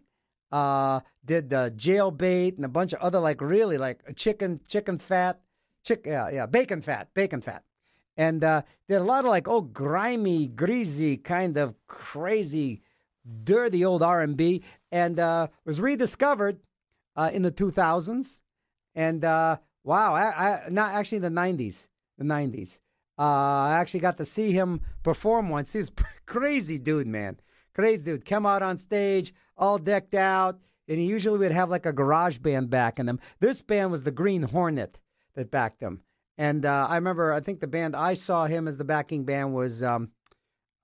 uh 0.51 0.99
did 1.25 1.49
the 1.49 1.71
jailbait 1.75 2.55
and 2.55 2.65
a 2.65 2.69
bunch 2.69 2.93
of 2.93 2.99
other 2.99 3.19
like 3.19 3.41
really 3.41 3.77
like 3.77 4.01
chicken 4.15 4.59
chicken 4.67 4.97
fat 4.97 5.39
chick 5.83 6.03
yeah 6.05 6.29
yeah 6.31 6.45
bacon 6.45 6.81
fat 6.81 7.07
bacon 7.13 7.41
fat 7.41 7.63
and 8.17 8.43
uh 8.43 8.61
did 8.87 8.95
a 8.95 9.03
lot 9.03 9.25
of 9.25 9.29
like 9.29 9.47
oh 9.47 9.61
grimy 9.61 10.47
greasy 10.47 11.17
kind 11.17 11.57
of 11.57 11.75
crazy 11.87 12.81
dirty 13.43 13.85
old 13.85 14.01
r&b 14.01 14.63
and 14.91 15.19
uh 15.19 15.47
was 15.65 15.79
rediscovered 15.79 16.57
uh 17.19 17.29
in 17.33 17.41
the 17.41 17.51
2000s 17.51 18.41
and 18.95 19.23
uh 19.23 19.57
wow 19.83 20.13
I, 20.13 20.25
I 20.25 20.69
not 20.69 20.93
actually 20.93 21.19
the 21.19 21.29
90s 21.29 21.87
the 22.17 22.25
90s 22.25 22.79
uh 23.17 23.21
i 23.21 23.77
actually 23.79 23.99
got 24.01 24.17
to 24.17 24.25
see 24.25 24.51
him 24.51 24.81
perform 25.03 25.49
once 25.49 25.73
he 25.73 25.79
was 25.79 25.91
crazy 26.25 26.77
dude 26.77 27.07
man 27.07 27.39
crazy 27.73 28.03
dude 28.03 28.25
come 28.25 28.45
out 28.45 28.61
on 28.61 28.77
stage 28.77 29.33
all 29.59 29.77
decked 29.77 30.15
out, 30.15 30.59
and 30.87 30.97
he 30.97 31.05
usually 31.05 31.37
would 31.37 31.51
have 31.51 31.69
like 31.69 31.85
a 31.85 31.93
garage 31.93 32.37
band 32.39 32.69
backing 32.69 33.07
him. 33.07 33.19
This 33.39 33.61
band 33.61 33.91
was 33.91 34.03
the 34.03 34.11
Green 34.11 34.43
Hornet 34.43 34.99
that 35.35 35.51
backed 35.51 35.83
him. 35.83 36.01
And 36.37 36.65
uh, 36.65 36.87
I 36.89 36.95
remember, 36.95 37.33
I 37.33 37.41
think 37.41 37.59
the 37.59 37.67
band 37.67 37.95
I 37.95 38.13
saw 38.13 38.45
him 38.45 38.67
as 38.67 38.77
the 38.77 38.85
backing 38.85 39.25
band 39.25 39.53
was 39.53 39.83
um, 39.83 40.11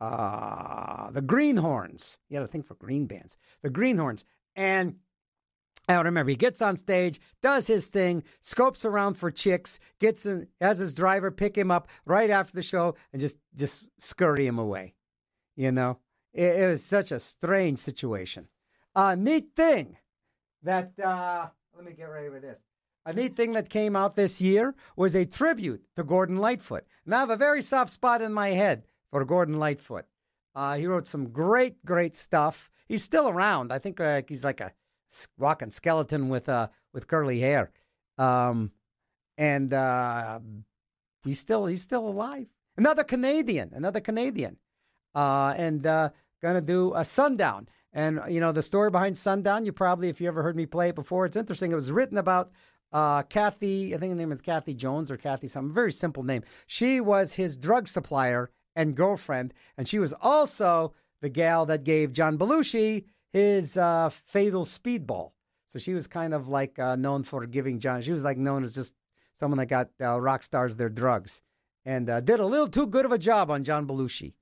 uh, 0.01 1.09
the 1.11 1.21
Greenhornes. 1.21 2.17
You 2.29 2.37
got 2.37 2.45
to 2.45 2.51
think 2.51 2.67
for 2.67 2.75
green 2.75 3.05
bands. 3.07 3.37
The 3.63 3.69
Greenhornes. 3.69 4.25
And 4.55 4.97
I 5.87 5.93
don't 5.93 6.05
remember 6.05 6.31
he 6.31 6.35
gets 6.35 6.61
on 6.61 6.77
stage, 6.77 7.19
does 7.41 7.67
his 7.67 7.87
thing, 7.87 8.23
scopes 8.41 8.85
around 8.85 9.15
for 9.15 9.31
chicks, 9.31 9.79
gets 9.99 10.25
in, 10.25 10.47
has 10.59 10.79
his 10.79 10.93
driver 10.93 11.31
pick 11.31 11.57
him 11.57 11.71
up 11.71 11.87
right 12.05 12.29
after 12.29 12.53
the 12.53 12.61
show, 12.61 12.95
and 13.13 13.19
just 13.19 13.37
just 13.53 13.89
scurry 13.99 14.47
him 14.47 14.57
away. 14.57 14.95
You 15.55 15.71
know, 15.71 15.99
it, 16.33 16.59
it 16.59 16.67
was 16.67 16.83
such 16.83 17.11
a 17.11 17.19
strange 17.19 17.79
situation. 17.79 18.47
A 18.95 19.15
neat 19.15 19.49
thing 19.55 19.97
that 20.63 20.91
uh, 20.99 21.47
let 21.75 21.85
me 21.85 21.93
get 21.93 22.05
ready 22.05 22.29
with 22.29 22.41
this. 22.41 22.59
A 23.05 23.13
neat 23.13 23.35
thing 23.35 23.51
that 23.53 23.69
came 23.69 23.95
out 23.95 24.15
this 24.15 24.41
year 24.41 24.73
was 24.95 25.15
a 25.15 25.25
tribute 25.25 25.83
to 25.95 26.03
Gordon 26.03 26.37
Lightfoot. 26.37 26.85
And 27.05 27.13
I 27.13 27.19
have 27.19 27.29
a 27.29 27.37
very 27.37 27.61
soft 27.61 27.91
spot 27.91 28.21
in 28.21 28.33
my 28.33 28.49
head 28.49 28.87
for 29.11 29.23
Gordon 29.25 29.59
Lightfoot. 29.59 30.05
Uh, 30.55 30.77
he 30.77 30.87
wrote 30.87 31.07
some 31.07 31.29
great, 31.29 31.85
great 31.85 32.15
stuff. 32.15 32.71
He's 32.87 33.03
still 33.03 33.29
around. 33.29 33.71
I 33.71 33.77
think 33.77 33.99
uh, 33.99 34.23
he's 34.27 34.43
like 34.43 34.59
a 34.59 34.71
walking 35.37 35.71
skeleton 35.71 36.29
with 36.29 36.49
uh, 36.49 36.67
with 36.93 37.07
curly 37.07 37.39
hair, 37.39 37.71
um, 38.17 38.71
and 39.37 39.73
uh, 39.73 40.39
he's 41.23 41.39
still 41.39 41.65
he's 41.65 41.81
still 41.81 42.07
alive. 42.07 42.47
Another 42.77 43.03
Canadian, 43.03 43.71
another 43.73 44.01
Canadian, 44.01 44.57
uh, 45.13 45.53
and 45.57 45.85
uh, 45.85 46.09
gonna 46.41 46.61
do 46.61 46.93
a 46.95 47.05
Sundown. 47.05 47.67
And 47.93 48.19
you 48.27 48.41
know 48.41 48.51
the 48.51 48.61
story 48.61 48.89
behind 48.89 49.17
Sundown. 49.17 49.65
You 49.65 49.71
probably, 49.71 50.09
if 50.09 50.19
you 50.19 50.27
ever 50.27 50.43
heard 50.43 50.55
me 50.57 50.65
play 50.65 50.89
it 50.89 50.95
before, 50.95 51.25
it's 51.25 51.37
interesting. 51.37 51.71
It 51.71 51.75
was 51.75 51.91
written 51.91 52.17
about 52.17 52.51
uh, 52.91 53.23
Kathy. 53.23 53.95
I 53.95 53.97
think 53.97 54.11
the 54.11 54.17
name 54.17 54.31
is 54.31 54.41
Kathy 54.41 54.73
Jones 54.73 55.09
or 55.09 55.17
Kathy 55.17 55.47
something. 55.47 55.73
Very 55.73 55.93
simple 55.93 56.23
name. 56.23 56.43
She 56.67 56.99
was 56.99 57.33
his 57.33 57.55
drug 57.55 57.87
supplier 57.87 58.51
and 58.75 58.95
girlfriend, 58.95 59.53
and 59.77 59.87
she 59.87 59.99
was 59.99 60.13
also 60.21 60.93
the 61.21 61.29
gal 61.29 61.65
that 61.65 61.83
gave 61.83 62.11
John 62.11 62.37
Belushi 62.37 63.05
his 63.35 63.75
uh, 63.75 64.09
fatal 64.25 64.63
speedball. 64.63 65.31
So 65.67 65.77
she 65.77 65.93
was 65.93 66.07
kind 66.07 66.33
of 66.33 66.47
like 66.47 66.79
uh, 66.79 66.95
known 66.95 67.23
for 67.23 67.45
giving 67.45 67.79
John. 67.79 68.01
She 68.01 68.13
was 68.13 68.23
like 68.23 68.37
known 68.37 68.63
as 68.63 68.73
just 68.73 68.93
someone 69.37 69.57
that 69.57 69.65
got 69.65 69.89
uh, 69.99 70.21
rock 70.21 70.41
stars 70.41 70.77
their 70.77 70.87
drugs, 70.87 71.41
and 71.83 72.09
uh, 72.09 72.21
did 72.21 72.39
a 72.39 72.45
little 72.45 72.69
too 72.69 72.87
good 72.87 73.03
of 73.03 73.11
a 73.11 73.17
job 73.17 73.51
on 73.51 73.65
John 73.65 73.85
Belushi. 73.85 74.35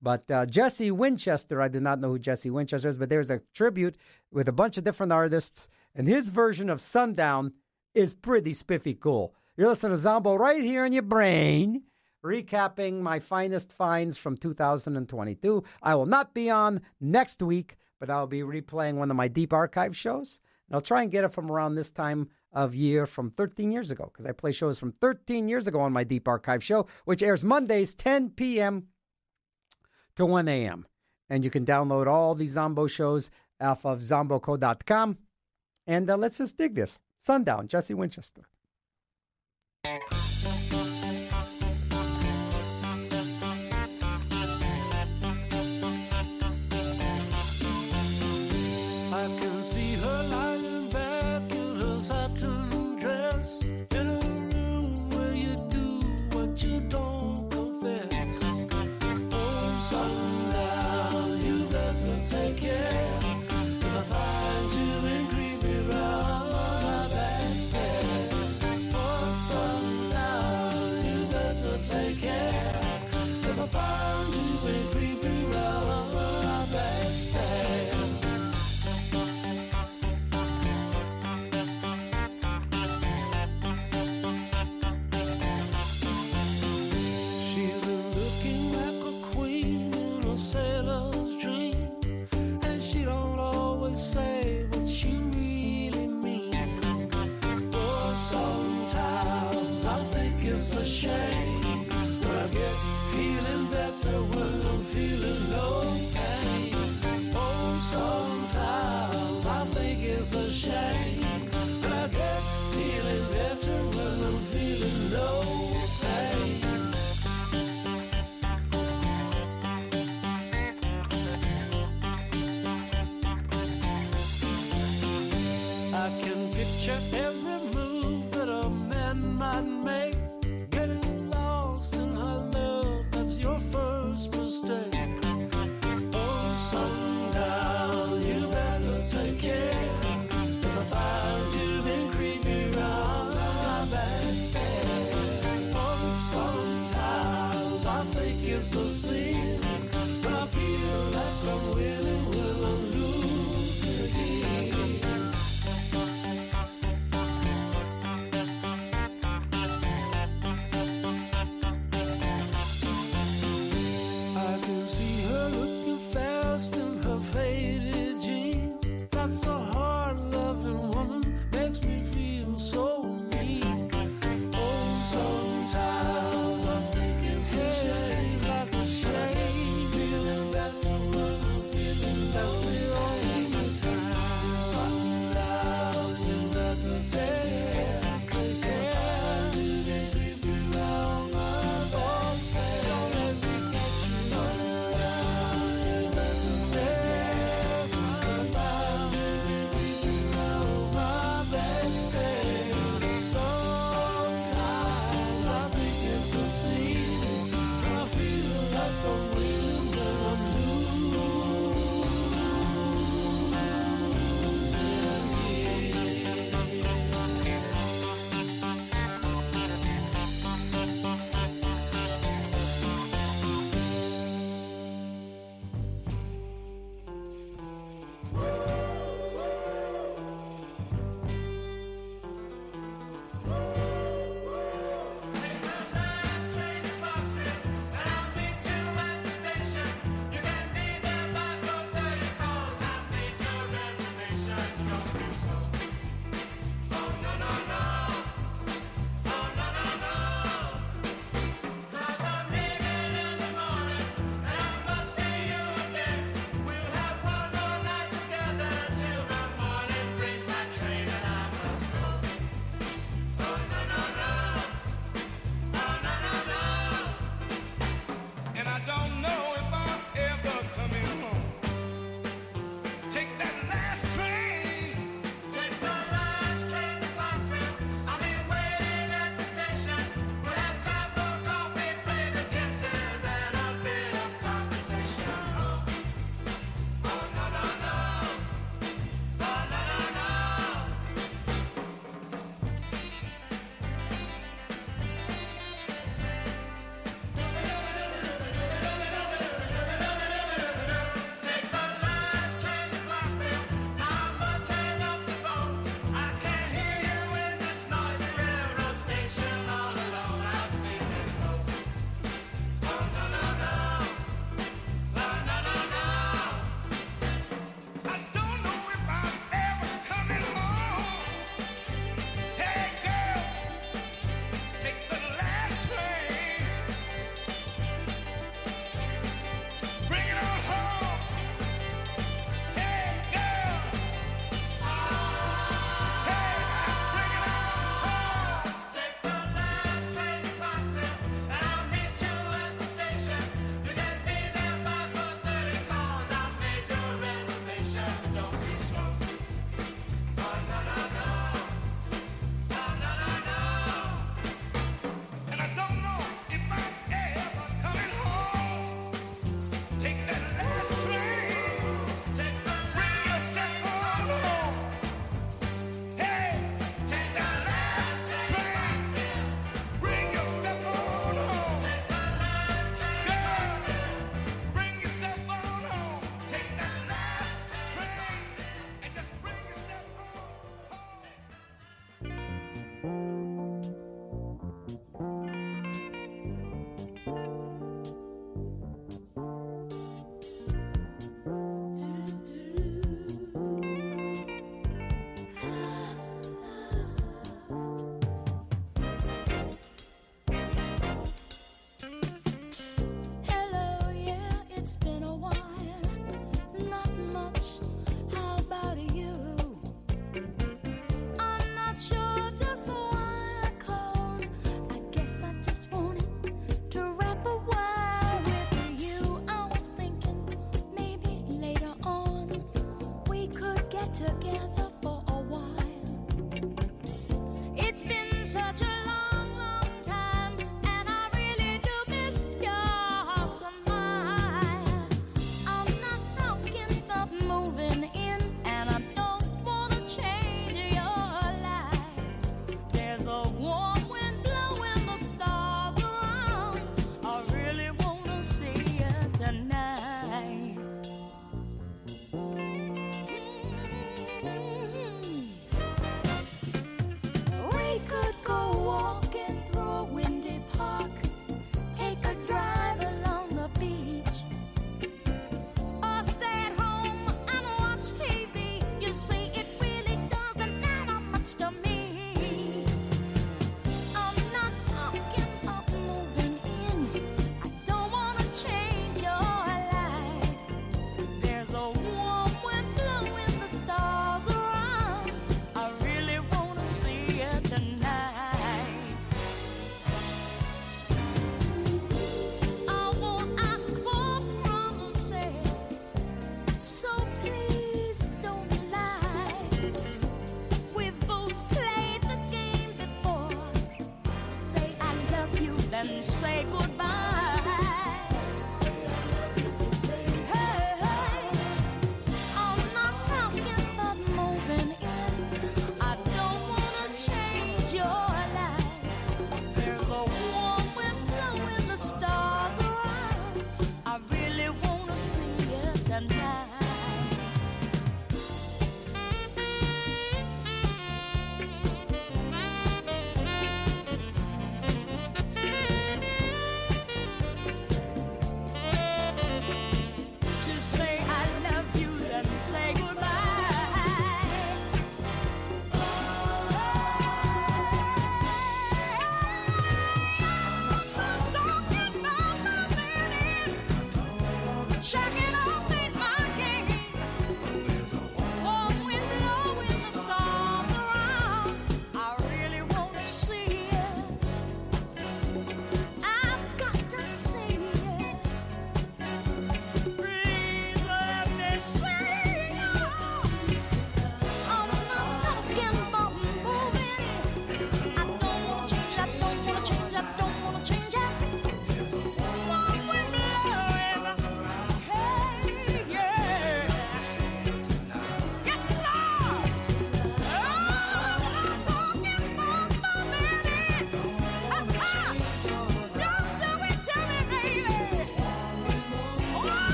But 0.00 0.30
uh, 0.30 0.46
Jesse 0.46 0.90
Winchester, 0.90 1.60
I 1.60 1.68
do 1.68 1.80
not 1.80 2.00
know 2.00 2.08
who 2.08 2.18
Jesse 2.18 2.48
Winchester 2.48 2.88
is, 2.88 2.96
but 2.96 3.10
there's 3.10 3.28
a 3.28 3.42
tribute 3.52 3.96
with 4.32 4.48
a 4.48 4.52
bunch 4.52 4.78
of 4.78 4.84
different 4.84 5.12
artists, 5.12 5.68
and 5.94 6.08
his 6.08 6.30
version 6.30 6.70
of 6.70 6.80
Sundown 6.80 7.52
is 7.94 8.14
pretty 8.14 8.54
spiffy 8.54 8.94
cool. 8.94 9.34
You're 9.58 9.68
listening 9.68 9.92
to 9.92 9.98
Zombo 9.98 10.36
right 10.36 10.62
here 10.62 10.86
in 10.86 10.94
your 10.94 11.02
brain, 11.02 11.82
recapping 12.24 13.02
my 13.02 13.18
finest 13.18 13.70
finds 13.70 14.16
from 14.16 14.38
2022. 14.38 15.62
I 15.82 15.94
will 15.94 16.06
not 16.06 16.32
be 16.32 16.48
on 16.48 16.80
next 17.02 17.42
week, 17.42 17.76
but 18.00 18.10
I'll 18.10 18.26
be 18.26 18.40
replaying 18.40 18.94
one 18.94 19.10
of 19.10 19.16
my 19.16 19.28
deep 19.28 19.52
archive 19.52 19.96
shows, 19.96 20.40
and 20.68 20.74
I'll 20.74 20.80
try 20.80 21.02
and 21.02 21.12
get 21.12 21.24
it 21.24 21.32
from 21.32 21.50
around 21.50 21.76
this 21.76 21.90
time 21.90 22.30
of 22.52 22.74
year 22.74 23.06
from 23.06 23.30
13 23.30 23.70
years 23.70 23.92
ago, 23.92 24.10
because 24.12 24.26
I 24.26 24.32
play 24.32 24.50
shows 24.50 24.80
from 24.80 24.92
13 25.00 25.48
years 25.48 25.68
ago 25.68 25.80
on 25.80 25.92
my 25.92 26.02
deep 26.02 26.26
archive 26.26 26.64
show, 26.64 26.86
which 27.04 27.22
airs 27.22 27.44
Mondays, 27.44 27.94
10 27.94 28.30
p.m 28.30 28.88
to 30.20 30.26
1 30.26 30.48
a.m. 30.48 30.86
And 31.28 31.44
you 31.44 31.50
can 31.50 31.64
download 31.64 32.06
all 32.06 32.34
these 32.34 32.52
Zombo 32.52 32.86
shows 32.86 33.30
off 33.60 33.84
of 33.84 34.00
zomboco.com. 34.00 35.18
And 35.86 36.10
uh, 36.10 36.16
let's 36.16 36.38
just 36.38 36.56
dig 36.56 36.74
this. 36.74 37.00
Sundown, 37.20 37.68
Jesse 37.68 37.94
Winchester. 37.94 38.42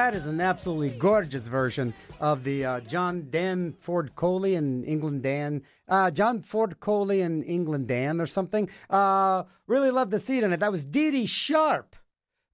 That 0.00 0.14
is 0.14 0.26
an 0.26 0.40
absolutely 0.40 0.98
gorgeous 0.98 1.46
version 1.46 1.92
of 2.20 2.42
the 2.42 2.64
uh, 2.64 2.80
John 2.80 3.26
Dan 3.28 3.74
Ford 3.80 4.16
Coley 4.16 4.54
and 4.54 4.82
England 4.86 5.22
Dan. 5.22 5.62
Uh, 5.86 6.10
John 6.10 6.40
Ford 6.40 6.80
Coley 6.80 7.20
and 7.20 7.44
England 7.44 7.86
Dan 7.88 8.18
or 8.18 8.24
something. 8.24 8.70
Uh, 8.88 9.42
really 9.66 9.90
love 9.90 10.08
the 10.08 10.18
seat 10.18 10.42
in 10.42 10.54
it. 10.54 10.60
That 10.60 10.72
was 10.72 10.86
Dee 10.86 11.10
Dee 11.10 11.26
Sharp, 11.26 11.96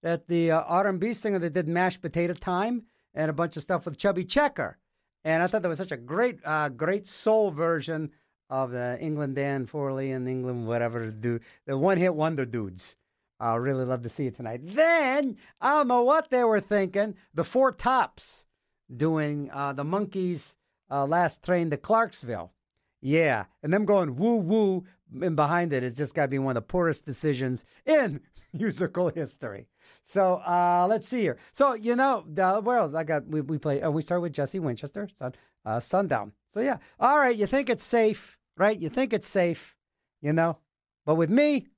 that 0.02 0.26
the 0.26 0.50
uh, 0.50 0.62
R&B 0.62 1.12
singer 1.12 1.39
that 1.39 1.52
did 1.52 1.68
Mashed 1.68 2.02
Potato 2.02 2.34
Time 2.34 2.83
and 3.15 3.31
a 3.31 3.33
bunch 3.33 3.57
of 3.57 3.62
stuff 3.62 3.84
with 3.84 3.97
Chubby 3.97 4.25
Checker. 4.25 4.76
And 5.25 5.41
I 5.41 5.47
thought 5.47 5.62
that 5.62 5.68
was 5.68 5.78
such 5.78 5.92
a 5.92 5.97
great, 5.97 6.41
uh, 6.44 6.68
great 6.70 7.07
soul 7.07 7.52
version 7.52 8.10
of 8.50 8.73
the 8.73 8.99
England 9.00 9.36
Dan 9.36 9.66
Forley 9.66 10.10
and 10.10 10.28
England 10.28 10.66
whatever 10.66 11.12
do 11.12 11.39
the 11.65 11.78
one 11.78 11.99
hit 11.99 12.16
wonder 12.16 12.44
dudes. 12.44 12.97
I 13.39 13.55
really 13.57 13.85
love 13.85 14.03
to 14.03 14.09
see 14.09 14.27
it 14.27 14.37
tonight. 14.37 14.61
Then 14.63 15.37
I 15.61 15.75
don't 15.75 15.89
know 15.89 16.03
what 16.03 16.31
they 16.31 16.45
were 16.45 16.61
thinking. 16.61 17.15
The 17.35 17.45
Four 17.45 17.73
Tops 17.73 18.47
doing 18.95 19.51
uh, 19.53 19.73
the 19.73 19.85
Monkees' 19.85 20.57
uh, 20.91 21.07
last 21.07 21.43
train 21.43 21.71
to 21.71 21.77
Clarksville. 21.77 22.53
Yeah, 23.01 23.45
and 23.63 23.73
them 23.73 23.85
going 23.85 24.17
woo 24.17 24.37
woo 24.37 24.85
and 25.23 25.37
behind 25.37 25.73
it 25.73 25.83
has 25.83 25.95
just 25.95 26.15
got 26.15 26.23
to 26.23 26.29
be 26.29 26.39
one 26.39 26.53
of 26.53 26.55
the 26.55 26.63
poorest 26.63 27.05
decisions 27.05 27.65
in 27.85 28.21
musical 28.53 29.09
history. 29.11 29.69
So 30.05 30.37
uh, 30.47 30.87
let's 30.89 31.07
see 31.07 31.21
here. 31.21 31.39
So 31.53 31.75
you 31.75 31.97
know, 31.97 32.25
uh, 32.39 32.61
where 32.61 32.79
else? 32.79 32.95
I 32.95 33.05
got 33.05 33.27
we 33.27 33.41
we 33.41 33.59
play. 33.59 33.83
Uh, 33.83 33.91
we 33.91 34.03
start 34.03 34.23
with 34.23 34.33
Jesse 34.33 34.59
Winchester, 34.59 35.09
Sun, 35.15 35.35
uh, 35.65 35.81
Sundown. 35.81 36.33
So 36.55 36.61
yeah, 36.61 36.79
all 36.99 37.19
right. 37.19 37.37
You 37.37 37.47
think 37.47 37.69
it's 37.69 37.85
safe, 37.85 38.39
right? 38.57 38.81
You 38.81 38.89
think 38.89 39.13
it's 39.13 39.29
safe, 39.29 39.77
you 40.23 40.33
know. 40.33 40.59
But 41.05 41.17
with 41.17 41.31
me, 41.31 41.69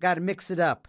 got 0.00 0.14
to 0.14 0.20
mix 0.20 0.50
it 0.50 0.58
up. 0.58 0.88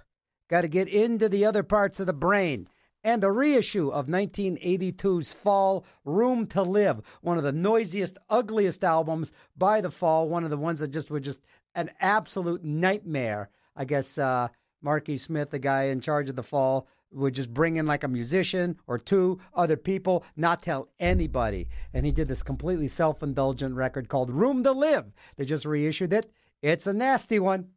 Got 0.50 0.62
to 0.62 0.68
get 0.68 0.88
into 0.88 1.30
the 1.30 1.46
other 1.46 1.64
parts 1.64 2.00
of 2.00 2.08
the 2.08 2.14
brain. 2.14 2.68
And 3.04 3.24
the 3.24 3.32
reissue 3.32 3.90
of 3.90 4.06
1982's 4.06 5.34
Fall 5.34 5.86
Room 6.06 6.46
to 6.48 6.62
Live, 6.62 7.02
one 7.22 7.38
of 7.38 7.44
the 7.44 7.52
noisiest, 7.52 8.18
ugliest 8.30 8.84
albums 8.84 9.32
by 9.58 9.82
the 9.82 9.90
Fall, 9.90 10.30
one 10.30 10.44
of 10.44 10.52
the 10.52 10.58
ones 10.58 10.82
that 10.82 10.92
just 10.92 11.10
were 11.10 11.20
just 11.20 11.42
an 11.74 11.90
absolute 12.00 12.64
nightmare. 12.64 13.50
I 13.76 13.86
guess 13.86 14.18
uh, 14.18 14.50
Marky 14.82 15.18
Smith, 15.18 15.50
the 15.50 15.58
guy 15.58 15.84
in 15.84 16.00
charge 16.00 16.30
of 16.30 16.36
the 16.36 16.44
Fall, 16.44 16.88
would 17.12 17.34
just 17.34 17.54
bring 17.54 17.78
in 17.78 17.86
like 17.86 18.04
a 18.04 18.08
musician 18.08 18.78
or 18.88 18.98
two 18.98 19.40
other 19.54 19.78
people, 19.78 20.24
not 20.36 20.62
tell 20.62 20.90
anybody. 21.00 21.68
And 21.94 22.06
he 22.06 22.12
did 22.12 22.28
this 22.28 22.44
completely 22.44 22.88
self 22.88 23.24
indulgent 23.24 23.76
record 23.76 24.10
called 24.10 24.30
Room 24.30 24.64
to 24.64 24.72
Live. 24.72 25.06
They 25.38 25.46
just 25.46 25.66
reissued 25.66 26.14
it. 26.14 26.32
It's 26.62 26.88
a 26.88 26.94
nasty 26.94 27.40
one. 27.40 27.70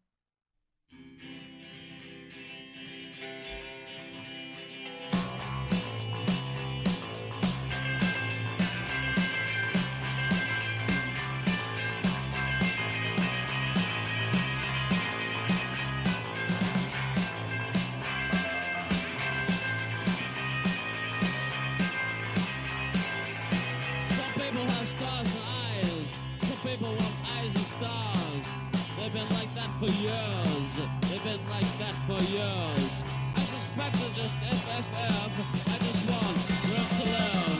For 29.85 29.93
years. 29.93 30.81
They've 31.03 31.25
been 31.25 31.41
like 31.51 31.79
that 31.79 31.95
for 32.07 32.21
years. 32.33 33.05
I 33.37 33.41
suspect 33.41 33.97
they're 33.99 34.25
just 34.25 34.39
FFF. 34.39 35.31
I 35.67 35.79
just 35.85 36.09
want 36.09 36.37
room 36.71 36.89
to 36.99 37.05
live. 37.15 37.55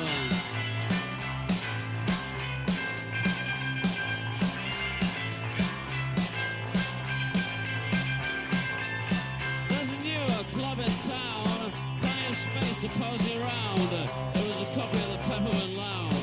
There's 9.69 9.91
a 9.93 10.01
new 10.01 10.25
club 10.55 10.79
in 10.79 10.95
town. 11.05 11.73
Plenty 12.01 12.27
of 12.29 12.37
space 12.37 12.81
to 12.83 12.89
posy 12.89 13.39
around. 13.39 13.93
It 13.93 14.59
was 14.59 14.71
a 14.71 14.75
copy 14.75 14.97
of 14.97 15.13
the 15.13 15.19
Peppermint 15.29 15.77
Lounge. 15.77 16.15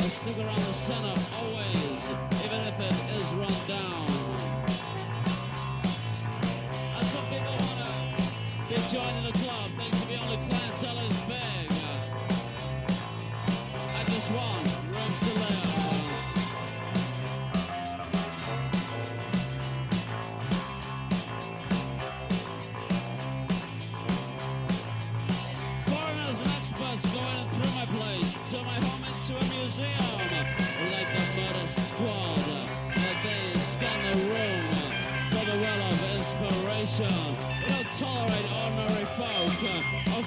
I'll 0.00 0.08
stick 0.08 0.38
around 0.38 0.64
the 0.64 0.72
center 0.72 1.19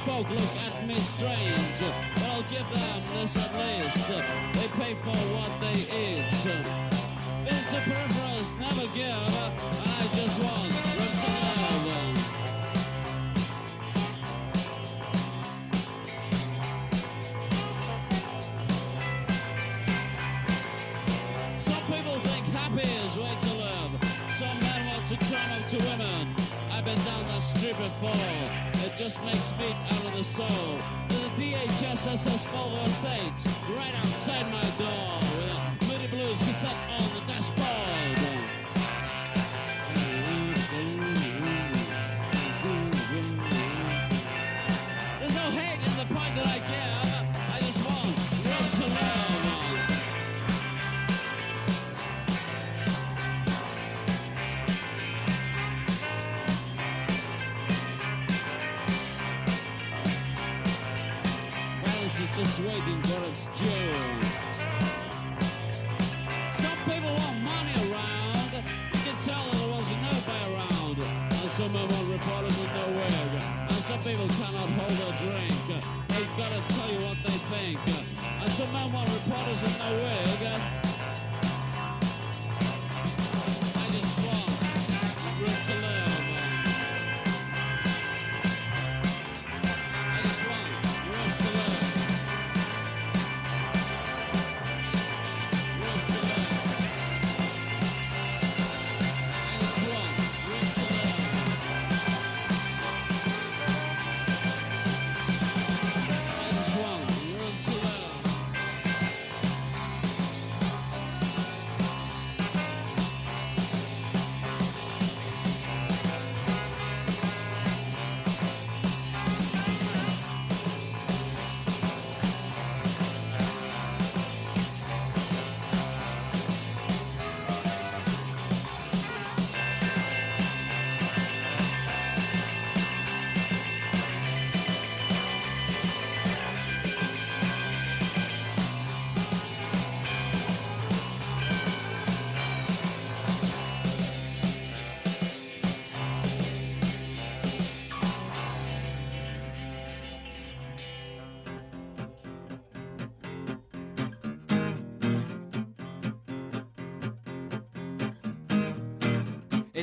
folk 0.06 0.30
look 0.30 0.56
at 0.68 0.86
me 0.86 1.00
strange. 1.00 1.80
But 1.80 2.24
I'll 2.24 2.44
give 2.44 2.70
them 2.72 3.04
this 3.14 3.38
at 3.38 3.52
least, 3.56 4.08
they 4.54 4.68
pay 4.80 4.94
for 4.96 5.18
what 5.36 5.52
they 5.62 5.78
eat. 5.96 6.28
Visitor 7.46 7.82
peripherals 7.90 8.50
never 8.60 8.88
give, 8.94 9.06
I 9.06 10.08
just 10.16 10.40
want 10.40 10.72
room 10.98 11.16
to 11.24 11.30
live. 11.88 12.20
Some 21.58 21.84
people 21.88 22.18
think 22.20 22.46
happy 22.48 22.88
is 23.06 23.18
way 23.18 23.36
to 23.40 23.52
live. 23.64 23.92
Some 24.32 24.60
men 24.60 24.86
want 24.88 25.08
to 25.08 25.18
climb 25.18 25.52
up 25.52 25.66
to 25.68 25.78
women. 25.78 26.36
I've 26.72 26.86
been 26.86 27.00
down 27.06 27.26
that 27.28 27.42
street 27.42 27.78
before. 27.78 28.63
Just 28.96 29.24
makes 29.24 29.52
meat 29.58 29.76
out 29.90 30.06
of 30.06 30.16
the 30.16 30.24
soul. 30.24 30.48
There's 31.10 31.26
a 31.26 31.30
DHS 31.32 32.14
SS 32.14 32.46
Volvo 32.46 32.86
Estates 32.86 33.48
right 33.76 33.94
outside 33.96 34.46
my 34.52 34.62
door 34.78 35.20
with 35.36 35.50
a 35.50 35.86
Moody 35.86 36.08
Blues 36.08 36.38
cassette 36.44 36.78
on 37.00 37.13
Just 62.36 62.60
waiting 62.62 63.00
for 63.04 63.24
its 63.30 63.46
due. 63.56 63.94
Some 66.52 66.80
people 66.90 67.14
want 67.14 67.38
money 67.44 67.76
around. 67.86 68.54
You 68.92 69.02
can 69.06 69.16
tell 69.22 69.52
there 69.52 69.70
wasn't 69.70 70.02
nobody 70.02 70.56
around. 70.56 70.98
And 70.98 71.52
some 71.52 71.72
want 71.74 72.10
reporters 72.10 72.58
in 72.58 72.66
no 72.66 72.88
wig. 72.98 73.44
And 73.70 73.84
some 73.84 74.00
people 74.00 74.28
cannot 74.30 74.68
hold 74.68 75.14
a 75.14 75.18
drink. 75.18 75.84
They've 76.08 76.36
gotta 76.36 76.64
tell 76.74 76.92
you 76.92 77.06
what 77.06 77.18
they 77.24 77.38
think. 77.54 77.80
And 78.42 78.52
some 78.54 78.74
men 78.74 78.92
want 78.92 79.10
reporters 79.14 79.62
in 79.62 79.72
no 79.78 79.94
wig. 79.94 80.83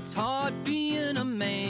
It's 0.02 0.14
hard 0.14 0.64
being 0.64 1.18
a 1.18 1.24
man, 1.26 1.69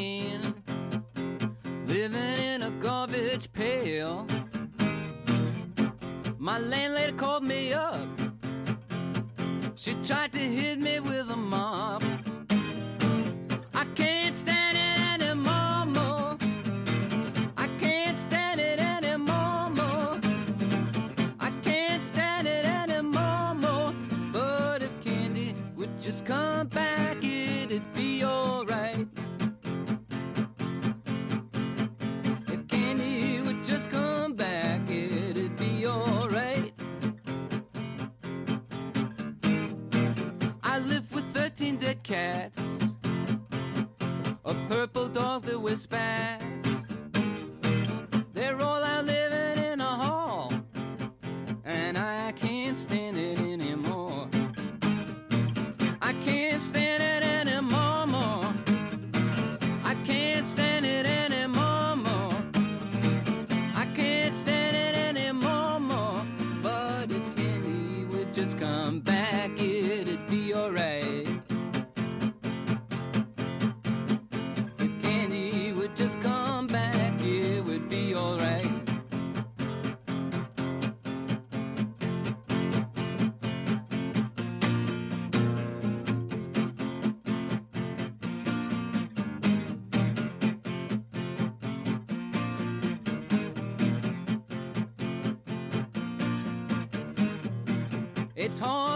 it's 98.51 98.59
hard. 98.59 98.90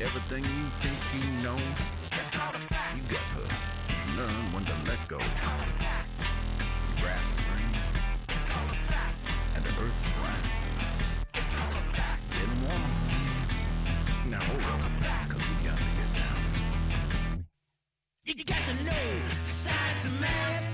Everything 0.00 0.42
you 0.44 0.70
think 0.80 0.98
you 1.14 1.30
know, 1.42 1.56
you 1.56 3.02
got 3.10 3.26
to 3.32 3.40
learn 4.16 4.52
when 4.52 4.64
to 4.64 4.72
let 4.88 5.06
go. 5.08 5.18
The 5.18 5.24
grass 7.02 7.24
is 7.26 7.32
green, 7.44 7.74
and 9.54 9.62
the 9.62 9.68
earth 9.68 9.92
is 10.02 10.12
brown. 10.14 10.42
Getting 12.32 12.62
warm. 12.66 12.82
Now 14.30 14.42
hold 14.42 14.64
on, 14.64 14.80
cause 15.28 15.44
we 15.46 15.54
got 15.68 15.76
to 15.76 15.84
get 15.84 16.10
down. 16.16 17.44
You 18.24 18.34
got 18.44 18.66
to 18.68 18.74
know 18.82 19.20
science 19.44 20.06
and 20.06 20.18
math. 20.18 20.69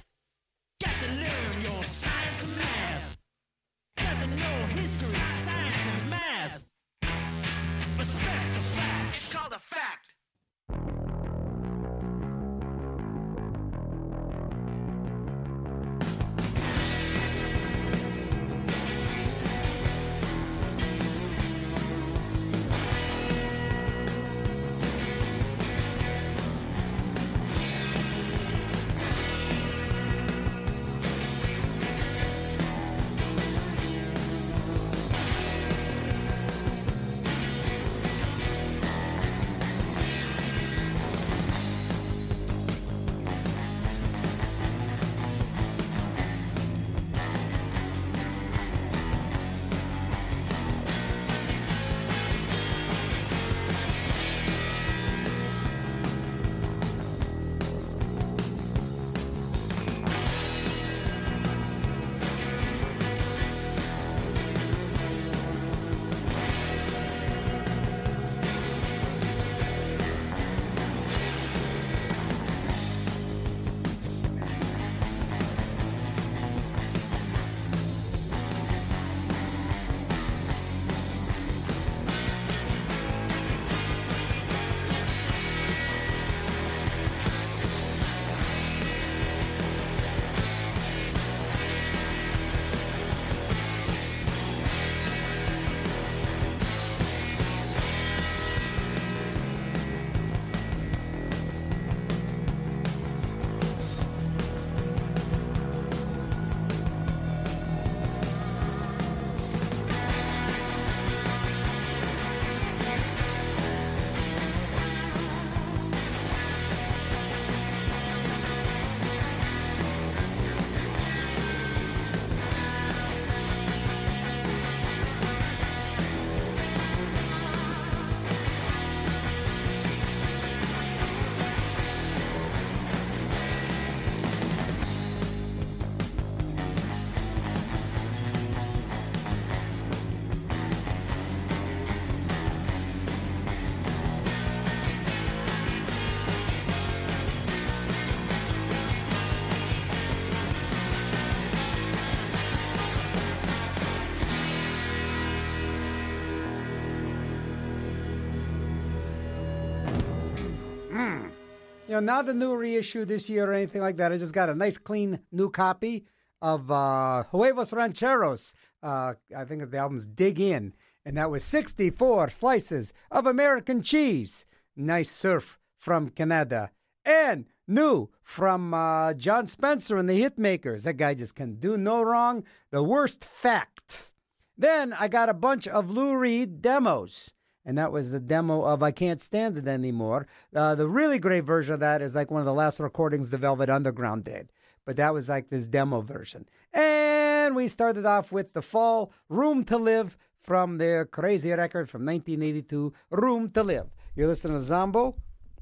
You 161.89 161.93
know, 161.93 162.01
not 162.01 162.27
the 162.27 162.35
new 162.35 162.57
reissue 162.57 163.05
this 163.05 163.31
year 163.31 163.49
or 163.49 163.55
anything 163.55 163.81
like 163.81 163.97
that. 163.99 164.11
I 164.11 164.19
just 164.19 164.33
got 164.33 164.51
a 164.51 164.55
nice, 164.57 164.77
clean 164.77 165.21
new 165.31 165.51
copy 165.51 166.05
of 166.43 166.69
uh, 166.69 167.23
Huevos 167.31 167.73
Rancheros. 167.73 168.55
Uh, 168.83 169.15
I 169.37 169.45
think 169.45 169.71
the 169.71 169.79
album's 169.79 170.05
Dig 170.05 170.41
In. 170.41 170.75
And 171.05 171.17
that 171.17 171.31
was 171.31 171.45
64 171.45 172.31
slices 172.31 172.93
of 173.13 173.25
American 173.25 173.83
cheese. 173.83 174.47
Nice 174.75 175.13
surf 175.13 175.61
from 175.79 176.09
Canada. 176.11 176.73
And 177.05 177.47
new 177.69 178.09
from 178.21 178.75
uh, 178.75 179.15
Jon 179.15 179.47
Spencer 179.47 179.97
and 179.97 180.11
the 180.11 180.21
Hitmakers. 180.21 180.83
That 180.83 180.97
guy 180.97 181.15
just 181.15 181.37
can 181.37 181.55
do 181.55 181.77
no 181.77 182.03
wrong. 182.03 182.43
The 182.73 182.83
worst 182.83 183.25
facts. 183.25 184.17
Then 184.59 184.93
I 184.93 185.07
got 185.07 185.29
a 185.29 185.35
bunch 185.35 185.69
of 185.69 185.93
Lou 185.93 186.17
Reed 186.17 186.61
demos. 186.61 187.31
And 187.67 187.77
that 187.77 187.91
was 187.91 188.12
the 188.12 188.20
demo 188.20 188.62
of 188.62 188.81
I 188.85 188.93
Can't 188.93 189.20
Stand 189.20 189.59
It 189.59 189.67
Anymore. 189.67 190.28
Uh, 190.55 190.77
the 190.77 190.89
really 190.89 191.19
great 191.19 191.45
version 191.45 191.75
of 191.75 191.81
that 191.81 192.01
is 192.01 192.15
like 192.15 192.31
one 192.31 192.41
of 192.41 192.47
the 192.47 192.55
last 192.55 192.78
recordings 192.78 193.28
the 193.28 193.39
Velvet 193.39 193.69
Underground 193.69 194.23
did. 194.23 194.53
But 194.85 194.95
that 194.97 195.12
was 195.12 195.28
like 195.28 195.51
this 195.51 195.67
demo 195.67 196.01
version. 196.01 196.49
And 196.73 197.57
we 197.57 197.67
started 197.67 198.07
off 198.07 198.31
with 198.31 198.53
the 198.53 198.62
fall 198.62 199.12
Room 199.28 199.65
to 199.65 199.77
Live 199.77 200.17
from 200.45 200.78
their 200.78 201.05
crazy 201.05 201.51
record 201.51 201.91
from 201.91 202.07
1982, 202.07 202.93
Room 203.11 203.51
to 203.51 203.65
Live. 203.65 203.89
You're 204.15 204.28
listening 204.28 204.57
to 204.57 204.62
Zombo. 204.62 205.17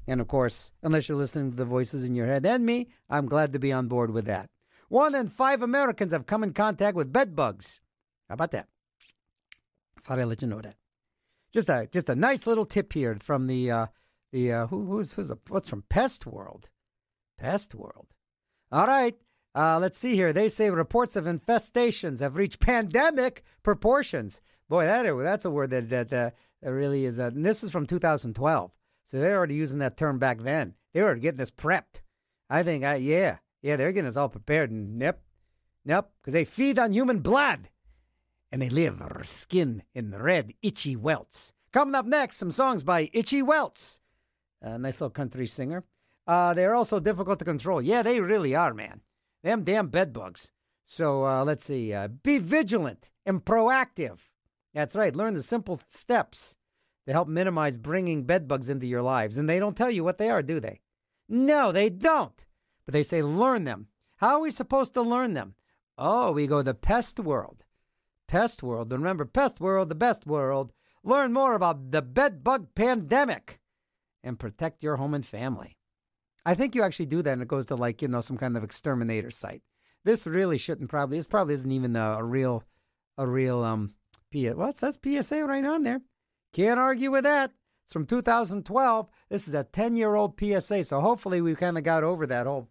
And 0.07 0.21
of 0.21 0.27
course, 0.27 0.73
unless 0.83 1.09
you're 1.09 1.17
listening 1.17 1.49
to 1.49 1.57
the 1.57 1.65
voices 1.65 2.05
in 2.05 2.13
your 2.13 2.27
head 2.27 2.45
and 2.45 2.63
me, 2.63 2.89
I'm 3.09 3.25
glad 3.25 3.51
to 3.53 3.59
be 3.59 3.73
on 3.73 3.87
board 3.87 4.11
with 4.11 4.25
that. 4.25 4.51
One 4.89 5.15
in 5.15 5.29
five 5.29 5.63
Americans 5.63 6.11
have 6.11 6.27
come 6.27 6.43
in 6.43 6.53
contact 6.53 6.95
with 6.95 7.11
bed 7.11 7.35
bugs. 7.35 7.79
How 8.29 8.35
about 8.35 8.51
that? 8.51 8.67
Thought 9.99 10.19
I'd 10.19 10.25
let 10.25 10.43
you 10.43 10.47
know 10.47 10.61
that. 10.61 10.75
Just 11.55 11.69
a 11.69 11.87
just 11.89 12.09
a 12.09 12.15
nice 12.15 12.45
little 12.45 12.65
tip 12.65 12.91
here 12.91 13.15
from 13.17 13.47
the 13.47 13.71
uh, 13.71 13.85
the 14.33 14.51
uh, 14.51 14.67
who, 14.67 14.87
who's 14.87 15.13
who's 15.13 15.31
a, 15.31 15.37
what's 15.47 15.69
from 15.69 15.85
Pest 15.87 16.25
World, 16.25 16.67
Pest 17.39 17.73
World. 17.73 18.07
All 18.73 18.85
right, 18.85 19.15
uh, 19.55 19.79
let's 19.79 19.97
see 19.97 20.15
here. 20.15 20.33
They 20.33 20.49
say 20.49 20.69
reports 20.69 21.15
of 21.15 21.23
infestations 21.23 22.19
have 22.19 22.35
reached 22.35 22.59
pandemic 22.59 23.41
proportions. 23.63 24.41
Boy, 24.67 24.83
that 24.83 25.05
that's 25.19 25.45
a 25.45 25.49
word 25.49 25.69
that 25.69 25.87
that, 25.91 26.09
that 26.09 26.33
really 26.61 27.05
is. 27.05 27.19
A, 27.19 27.27
and 27.27 27.45
this 27.45 27.63
is 27.63 27.71
from 27.71 27.85
2012, 27.87 28.71
so 29.05 29.17
they're 29.17 29.37
already 29.37 29.55
using 29.55 29.79
that 29.79 29.95
term 29.95 30.19
back 30.19 30.41
then. 30.41 30.73
They 30.93 31.03
were 31.03 31.15
getting 31.15 31.39
us 31.39 31.51
prepped. 31.51 32.01
I 32.49 32.63
think, 32.63 32.83
I, 32.83 32.95
yeah, 32.95 33.37
yeah, 33.61 33.77
they're 33.77 33.93
getting 33.93 34.09
us 34.09 34.17
all 34.17 34.27
prepared. 34.27 34.71
And 34.71 34.99
yep, 34.99 35.21
yep, 35.85 36.11
because 36.19 36.33
they 36.33 36.43
feed 36.43 36.77
on 36.77 36.91
human 36.91 37.19
blood 37.19 37.69
and 38.55 38.61
they 38.61 38.69
live 38.69 39.01
or 39.01 39.21
skin 39.25 39.83
in 39.93 40.17
red, 40.17 40.53
itchy 40.61 40.95
welts. 40.95 41.51
Coming 41.73 41.93
up 41.93 42.05
next, 42.05 42.37
some 42.37 42.51
songs 42.51 42.83
by 42.83 43.09
Itchy 43.11 43.41
Welts, 43.41 43.99
a 44.61 44.79
nice 44.79 45.01
little 45.01 45.09
country 45.09 45.45
singer. 45.45 45.83
Uh, 46.25 46.53
they're 46.53 46.73
also 46.73 47.01
difficult 47.01 47.37
to 47.39 47.43
control. 47.43 47.81
Yeah, 47.81 48.01
they 48.01 48.21
really 48.21 48.55
are, 48.55 48.73
man. 48.73 49.01
Them 49.43 49.65
damn 49.65 49.89
bed 49.89 50.13
bugs. 50.13 50.53
So 50.85 51.25
uh, 51.25 51.43
let's 51.43 51.65
see. 51.65 51.91
Uh, 51.91 52.07
be 52.07 52.37
vigilant 52.37 53.11
and 53.25 53.43
proactive. 53.43 54.19
That's 54.73 54.95
right. 54.95 55.13
Learn 55.13 55.33
the 55.33 55.43
simple 55.43 55.81
steps 55.89 56.55
to 57.07 57.11
help 57.11 57.27
minimize 57.27 57.75
bringing 57.75 58.23
bed 58.23 58.47
bugs 58.47 58.69
into 58.69 58.87
your 58.87 59.01
lives. 59.01 59.37
And 59.37 59.49
they 59.49 59.59
don't 59.59 59.75
tell 59.75 59.91
you 59.91 60.05
what 60.05 60.17
they 60.17 60.29
are, 60.29 60.41
do 60.41 60.61
they? 60.61 60.79
No, 61.27 61.73
they 61.73 61.89
don't. 61.89 62.45
But 62.85 62.93
they 62.93 63.03
say 63.03 63.21
learn 63.21 63.65
them. 63.65 63.87
How 64.15 64.35
are 64.35 64.39
we 64.39 64.49
supposed 64.49 64.93
to 64.93 65.01
learn 65.01 65.33
them? 65.33 65.55
Oh, 65.97 66.31
we 66.31 66.47
go 66.47 66.61
the 66.61 66.73
pest 66.73 67.19
world. 67.19 67.64
Pest 68.27 68.63
World. 68.63 68.91
And 68.91 69.01
remember, 69.01 69.25
Pest 69.25 69.59
World, 69.59 69.89
the 69.89 69.95
best 69.95 70.25
world. 70.25 70.73
Learn 71.03 71.33
more 71.33 71.53
about 71.53 71.91
the 71.91 72.01
bed 72.01 72.43
bug 72.43 72.69
pandemic 72.75 73.59
and 74.23 74.39
protect 74.39 74.83
your 74.83 74.95
home 74.95 75.13
and 75.13 75.25
family. 75.25 75.77
I 76.45 76.55
think 76.55 76.75
you 76.75 76.83
actually 76.83 77.07
do 77.07 77.21
that, 77.21 77.33
and 77.33 77.41
it 77.41 77.47
goes 77.47 77.65
to 77.67 77.75
like 77.75 78.01
you 78.01 78.07
know 78.07 78.21
some 78.21 78.37
kind 78.37 78.57
of 78.57 78.63
exterminator 78.63 79.31
site. 79.31 79.61
This 80.03 80.27
really 80.27 80.57
shouldn't 80.57 80.89
probably. 80.89 81.17
This 81.17 81.27
probably 81.27 81.55
isn't 81.55 81.71
even 81.71 81.95
a, 81.95 82.17
a 82.19 82.23
real, 82.23 82.63
a 83.17 83.27
real 83.27 83.63
um. 83.63 83.93
P- 84.31 84.49
well, 84.51 84.69
it 84.69 84.77
says 84.77 84.99
PSA 85.03 85.45
right 85.45 85.65
on 85.65 85.83
there. 85.83 86.01
Can't 86.53 86.79
argue 86.79 87.11
with 87.11 87.23
that. 87.23 87.51
It's 87.83 87.93
from 87.93 88.07
2012. 88.07 89.09
This 89.29 89.47
is 89.47 89.53
a 89.53 89.63
10 89.63 89.95
year 89.95 90.15
old 90.15 90.39
PSA, 90.39 90.83
so 90.83 91.01
hopefully 91.01 91.41
we 91.41 91.53
kind 91.53 91.77
of 91.77 91.83
got 91.83 92.03
over 92.03 92.25
that 92.25 92.47
whole 92.47 92.69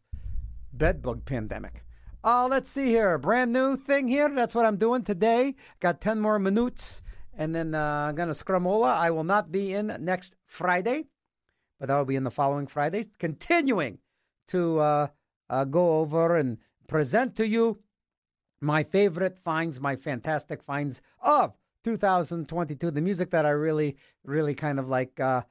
bed 0.73 1.02
bug 1.02 1.24
pandemic. 1.24 1.83
Uh, 2.24 2.48
let's 2.48 2.70
see 2.70 2.86
here. 2.86 3.18
Brand 3.18 3.52
new 3.52 3.76
thing 3.76 4.08
here. 4.08 4.30
That's 4.30 4.54
what 4.54 4.64
I'm 4.64 4.78
doing 4.78 5.02
today. 5.02 5.56
Got 5.80 6.00
10 6.00 6.20
more 6.20 6.38
minutes. 6.38 7.02
And 7.36 7.54
then 7.54 7.74
uh, 7.74 8.06
I'm 8.08 8.14
going 8.14 8.28
to 8.28 8.34
scramola. 8.34 8.96
I 8.96 9.10
will 9.10 9.24
not 9.24 9.52
be 9.52 9.74
in 9.74 9.94
next 10.00 10.34
Friday, 10.46 11.04
but 11.78 11.90
I 11.90 11.98
will 11.98 12.06
be 12.06 12.16
in 12.16 12.24
the 12.24 12.30
following 12.30 12.66
Friday. 12.66 13.04
Continuing 13.18 13.98
to 14.48 14.78
uh, 14.78 15.06
uh, 15.50 15.64
go 15.66 15.98
over 15.98 16.36
and 16.36 16.56
present 16.88 17.36
to 17.36 17.46
you 17.46 17.78
my 18.58 18.82
favorite 18.82 19.38
finds, 19.38 19.78
my 19.78 19.94
fantastic 19.94 20.62
finds 20.62 21.02
of 21.22 21.52
2022. 21.84 22.90
The 22.90 23.02
music 23.02 23.28
that 23.32 23.44
I 23.44 23.50
really, 23.50 23.98
really 24.24 24.54
kind 24.54 24.78
of 24.78 24.88
like 24.88 25.20
uh, 25.20 25.42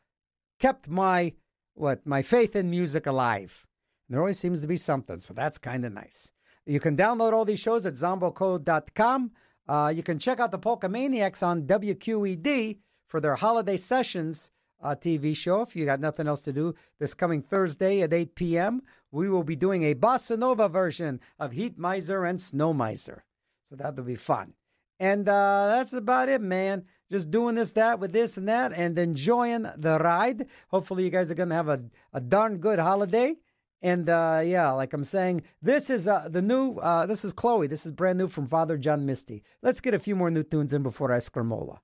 kept 0.60 0.90
my, 0.90 1.34
what, 1.76 2.08
my 2.08 2.24
faith 2.24 2.56
in 2.56 2.72
music 2.72 3.06
alive. 3.06 3.68
There 4.10 4.20
always 4.20 4.40
seems 4.40 4.62
to 4.62 4.68
be 4.68 4.78
something, 4.78 5.20
so 5.20 5.36
that's 5.36 5.60
kind 5.60 5.86
of 5.86 5.94
nice. 5.94 6.32
You 6.66 6.80
can 6.80 6.96
download 6.96 7.34
all 7.34 7.46
these 7.46 7.60
shows 7.60 7.86
at 7.86 7.96
zombocode.com. 7.96 9.32
Uh, 9.68 9.94
you 9.96 10.04
can 10.04 10.20
check 10.20 10.40
out 10.40 10.52
the 10.52 10.58
Polka 10.58 10.90
Maniacs 10.90 11.44
on 11.44 11.64
WQED 11.64 12.78
for 13.08 13.20
their 13.20 13.36
holiday 13.36 13.78
sessions 13.78 14.52
uh, 14.82 14.96
TV 14.96 15.36
show. 15.36 15.62
If 15.62 15.76
you 15.76 15.86
got 15.86 16.00
nothing 16.00 16.28
else 16.28 16.42
to 16.42 16.54
do, 16.54 16.76
this 17.00 17.14
coming 17.14 17.42
Thursday 17.42 18.02
at 18.02 18.14
8 18.14 18.36
p.m., 18.36 18.82
we 19.12 19.30
will 19.30 19.44
be 19.44 19.56
doing 19.56 19.84
a 19.84 19.96
bossa 19.96 20.38
nova 20.38 20.68
version 20.68 21.20
of 21.40 21.52
Heat 21.52 21.78
Miser 21.78 22.26
and 22.26 22.42
Snow 22.42 22.74
Miser. 22.74 23.24
So 23.66 23.76
that'll 23.76 24.04
be 24.04 24.16
fun. 24.16 24.54
And 25.00 25.28
uh, 25.28 25.68
that's 25.68 25.94
about 25.94 26.30
it, 26.30 26.42
man. 26.42 26.86
Just 27.12 27.30
doing 27.30 27.56
this, 27.56 27.74
that, 27.74 28.00
with 28.00 28.12
this 28.12 28.38
and 28.38 28.48
that, 28.48 28.74
and 28.74 28.98
enjoying 28.98 29.68
the 29.78 30.00
ride. 30.00 30.48
Hopefully, 30.70 31.04
you 31.04 31.10
guys 31.10 31.30
are 31.30 31.36
going 31.36 31.50
to 31.50 31.56
have 31.56 31.70
a, 31.70 31.84
a 32.14 32.22
darn 32.22 32.58
good 32.58 32.80
holiday. 32.80 33.36
And 33.84 34.10
uh, 34.10 34.42
yeah, 34.46 34.72
like 34.72 34.94
I'm 34.94 35.04
saying, 35.04 35.44
this 35.62 35.90
is 35.90 36.08
uh, 36.08 36.30
the 36.30 36.42
new. 36.42 36.78
Uh, 36.78 37.06
this 37.06 37.26
is 37.26 37.34
Chloe. 37.34 37.68
This 37.68 37.86
is 37.86 37.92
brand 37.92 38.18
new 38.18 38.30
from 38.30 38.48
Father 38.48 38.78
John 38.78 39.06
Misty. 39.06 39.44
Let's 39.62 39.82
get 39.82 39.94
a 39.94 40.00
few 40.00 40.16
more 40.16 40.32
new 40.32 40.44
tunes 40.44 40.74
in 40.74 40.84
before 40.84 41.12
I 41.12 41.18
scramola. 41.18 41.80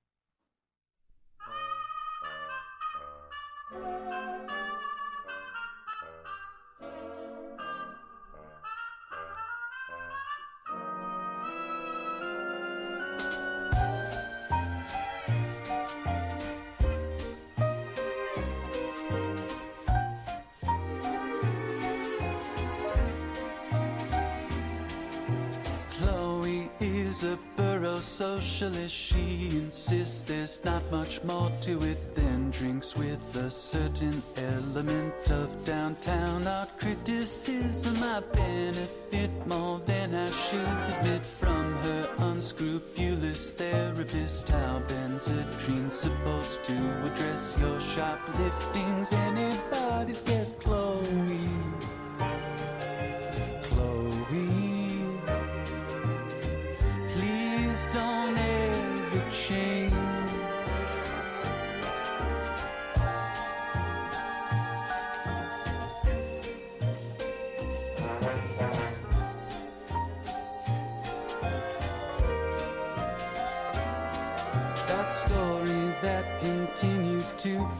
Socialist. 28.20 28.94
She 28.94 29.48
insists 29.48 30.20
there's 30.20 30.60
not 30.62 30.82
much 30.90 31.24
more 31.24 31.50
to 31.62 31.82
it 31.84 32.14
than 32.14 32.50
drinks 32.50 32.94
with 32.94 33.18
a 33.34 33.50
certain 33.50 34.22
element 34.36 35.30
of 35.30 35.64
downtown 35.64 36.46
art 36.46 36.68
criticism. 36.78 37.96
I 38.02 38.20
benefit 38.20 39.30
more 39.46 39.80
than 39.86 40.14
I 40.14 40.30
should 40.32 40.76
admit 40.92 41.24
from 41.24 41.72
her 41.76 42.10
unscrupulous 42.18 43.52
therapist. 43.52 44.50
How 44.50 44.82
Benzedrine's 44.86 45.94
supposed 45.94 46.62
to 46.64 46.76
address 47.06 47.56
your 47.58 47.80
shopliftings? 47.80 49.14
Anybody's 49.14 50.20
guess, 50.20 50.52
Chloe. 50.60 51.48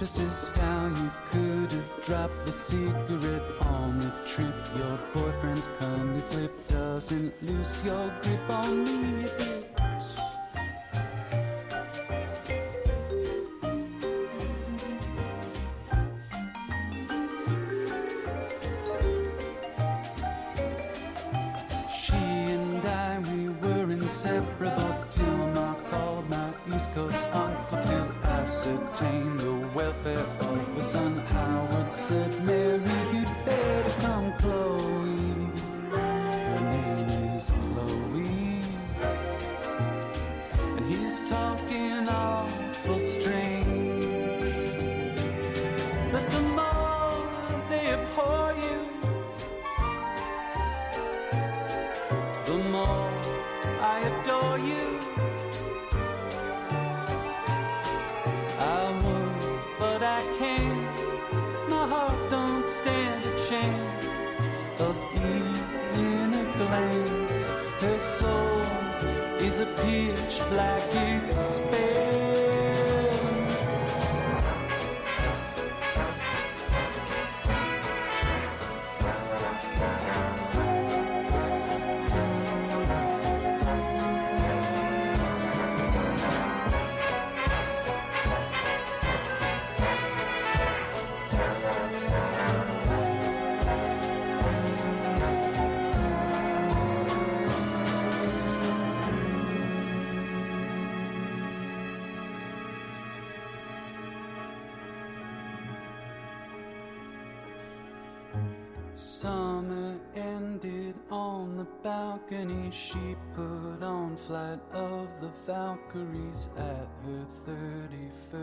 Continues 0.01 0.41
to 0.45 0.51
persist. 0.51 0.57
How 0.57 0.89
you 0.89 1.11
could 1.31 1.73
have 1.73 2.05
dropped 2.05 2.47
the 2.47 2.53
cigarette 2.53 3.43
on 3.63 4.01
the 4.01 4.13
trip. 4.27 4.55
Your 4.77 4.99
boyfriend's 5.15 5.69
comedy 5.79 6.21
flip 6.31 6.69
doesn't 6.69 7.33
lose 7.43 7.85
your 7.85 8.13
grip 8.23 8.51
on 8.51 8.85
me 8.85 9.60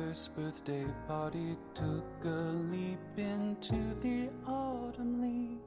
first 0.07 0.33
birthday 0.37 0.85
party 1.05 1.57
took 1.73 2.05
a 2.23 2.53
leap 2.71 2.97
into 3.17 3.75
the 4.01 4.29
autumn 4.47 5.21
leaves. 5.21 5.59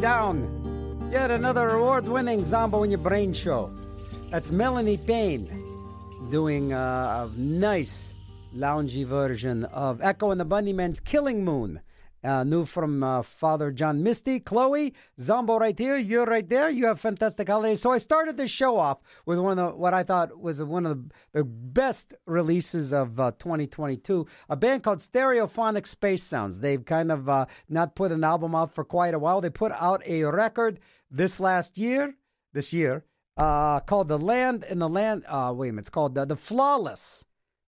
Down 0.00 1.10
yet 1.12 1.30
another 1.30 1.68
award 1.68 2.06
winning 2.08 2.42
Zombo 2.42 2.84
in 2.84 2.90
Your 2.90 2.98
Brain 2.98 3.34
show. 3.34 3.70
That's 4.30 4.50
Melanie 4.50 4.96
Pain 4.96 5.46
doing 6.30 6.72
a 6.72 7.30
nice 7.36 8.14
loungy 8.56 9.04
version 9.04 9.64
of 9.64 10.00
Echo 10.00 10.30
and 10.30 10.40
the 10.40 10.46
Bunnymen's 10.46 11.00
Killing 11.00 11.44
Moon. 11.44 11.80
Uh, 12.22 12.44
new 12.44 12.66
from 12.66 13.02
uh, 13.02 13.22
Father 13.22 13.70
John 13.70 14.02
Misty, 14.02 14.40
Chloe, 14.40 14.92
Zombo 15.18 15.58
right 15.58 15.78
here, 15.78 15.96
you're 15.96 16.26
right 16.26 16.46
there. 16.46 16.68
You 16.68 16.86
have 16.86 17.00
fantastic 17.00 17.48
holidays. 17.48 17.80
So 17.80 17.92
I 17.92 17.98
started 17.98 18.36
the 18.36 18.46
show 18.46 18.76
off 18.76 18.98
with 19.24 19.38
one 19.38 19.58
of 19.58 19.72
the, 19.72 19.76
what 19.76 19.94
I 19.94 20.02
thought 20.02 20.38
was 20.38 20.62
one 20.62 20.84
of 20.84 21.08
the, 21.08 21.14
the 21.32 21.44
best 21.44 22.12
releases 22.26 22.92
of 22.92 23.18
uh, 23.18 23.32
2022. 23.38 24.26
A 24.50 24.56
band 24.56 24.82
called 24.82 24.98
Stereophonic 24.98 25.86
Space 25.86 26.22
Sounds. 26.22 26.60
They've 26.60 26.84
kind 26.84 27.10
of 27.10 27.28
uh, 27.28 27.46
not 27.70 27.94
put 27.94 28.12
an 28.12 28.22
album 28.22 28.54
out 28.54 28.74
for 28.74 28.84
quite 28.84 29.14
a 29.14 29.18
while. 29.18 29.40
They 29.40 29.48
put 29.48 29.72
out 29.72 30.02
a 30.04 30.24
record 30.24 30.78
this 31.10 31.40
last 31.40 31.78
year, 31.78 32.16
this 32.52 32.74
year, 32.74 33.04
uh, 33.38 33.80
called 33.80 34.08
The 34.08 34.18
Land 34.18 34.64
in 34.68 34.78
the 34.78 34.88
Land. 34.90 35.24
Uh, 35.26 35.54
wait 35.56 35.70
a 35.70 35.72
minute, 35.72 35.82
it's 35.82 35.90
called 35.90 36.14
The 36.14 36.36
Flawless 36.36 37.24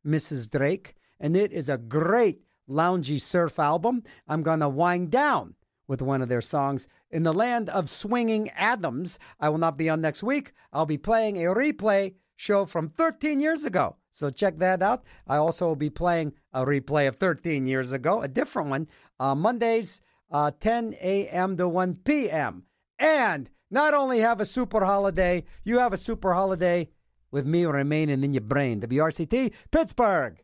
Mrs. 0.06 0.50
Drake, 0.50 0.94
and 1.18 1.36
it 1.36 1.52
is 1.52 1.68
a 1.70 1.78
great 1.78 2.42
loungy 2.68 3.20
surf 3.20 3.58
album. 3.58 4.02
I'm 4.28 4.42
going 4.42 4.60
to 4.60 4.68
wind 4.68 5.10
down 5.10 5.54
with 5.86 6.02
one 6.02 6.22
of 6.22 6.28
their 6.28 6.40
songs. 6.40 6.88
In 7.10 7.22
the 7.22 7.32
land 7.32 7.68
of 7.68 7.90
swinging 7.90 8.50
Adams, 8.50 9.18
I 9.38 9.48
will 9.48 9.58
not 9.58 9.76
be 9.76 9.88
on 9.88 10.00
next 10.00 10.22
week. 10.22 10.52
I'll 10.72 10.86
be 10.86 10.98
playing 10.98 11.36
a 11.36 11.50
replay 11.50 12.14
show 12.36 12.64
from 12.64 12.88
13 12.88 13.40
years 13.40 13.64
ago. 13.64 13.96
So 14.10 14.30
check 14.30 14.58
that 14.58 14.82
out. 14.82 15.04
I 15.26 15.36
also 15.36 15.66
will 15.66 15.76
be 15.76 15.90
playing 15.90 16.34
a 16.52 16.64
replay 16.64 17.08
of 17.08 17.16
13 17.16 17.66
years 17.66 17.92
ago, 17.92 18.22
a 18.22 18.28
different 18.28 18.68
one, 18.68 18.88
uh, 19.18 19.34
Mondays, 19.34 20.00
uh, 20.30 20.50
10 20.60 20.96
a.m. 21.00 21.56
to 21.56 21.68
1 21.68 21.96
p.m. 22.04 22.64
And 22.98 23.50
not 23.70 23.94
only 23.94 24.20
have 24.20 24.40
a 24.40 24.46
super 24.46 24.84
holiday, 24.84 25.44
you 25.64 25.78
have 25.78 25.92
a 25.92 25.98
super 25.98 26.34
holiday 26.34 26.90
with 27.30 27.46
me 27.46 27.64
remaining 27.64 28.22
in 28.22 28.34
your 28.34 28.42
brain. 28.42 28.80
WRCT, 28.80 29.52
Pittsburgh. 29.70 30.41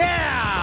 Yeah! 0.00 0.59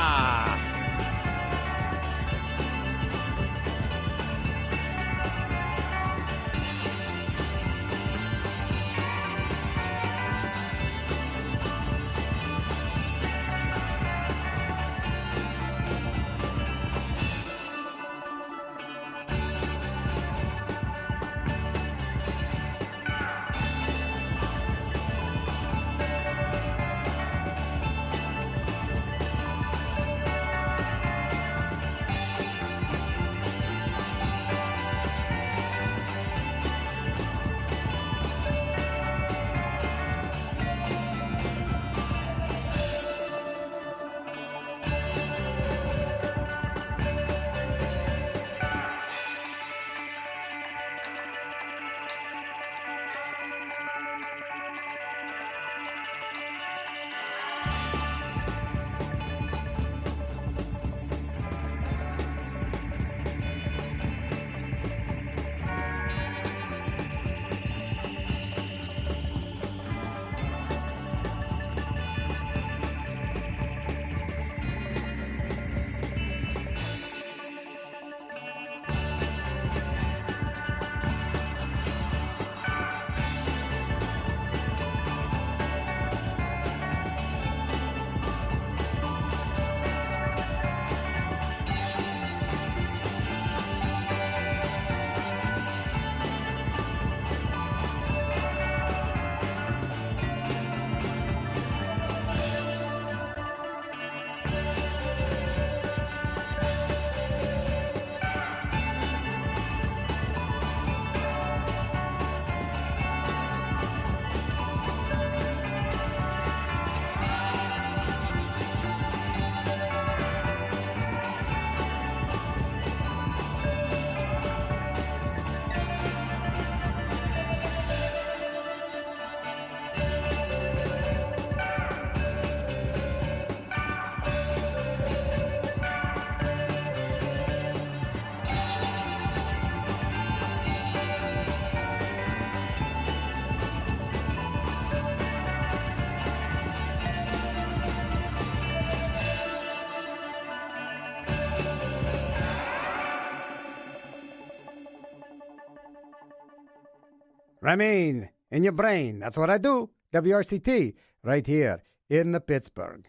Remain 157.68 158.30
in 158.50 158.64
your 158.64 158.72
brain. 158.72 159.20
That's 159.20 159.36
what 159.36 159.50
I 159.50 159.58
do. 159.58 159.90
WRCT, 160.14 160.94
right 161.22 161.46
here 161.46 161.84
in 162.10 162.32
the 162.32 162.40
Pittsburgh. 162.40 163.06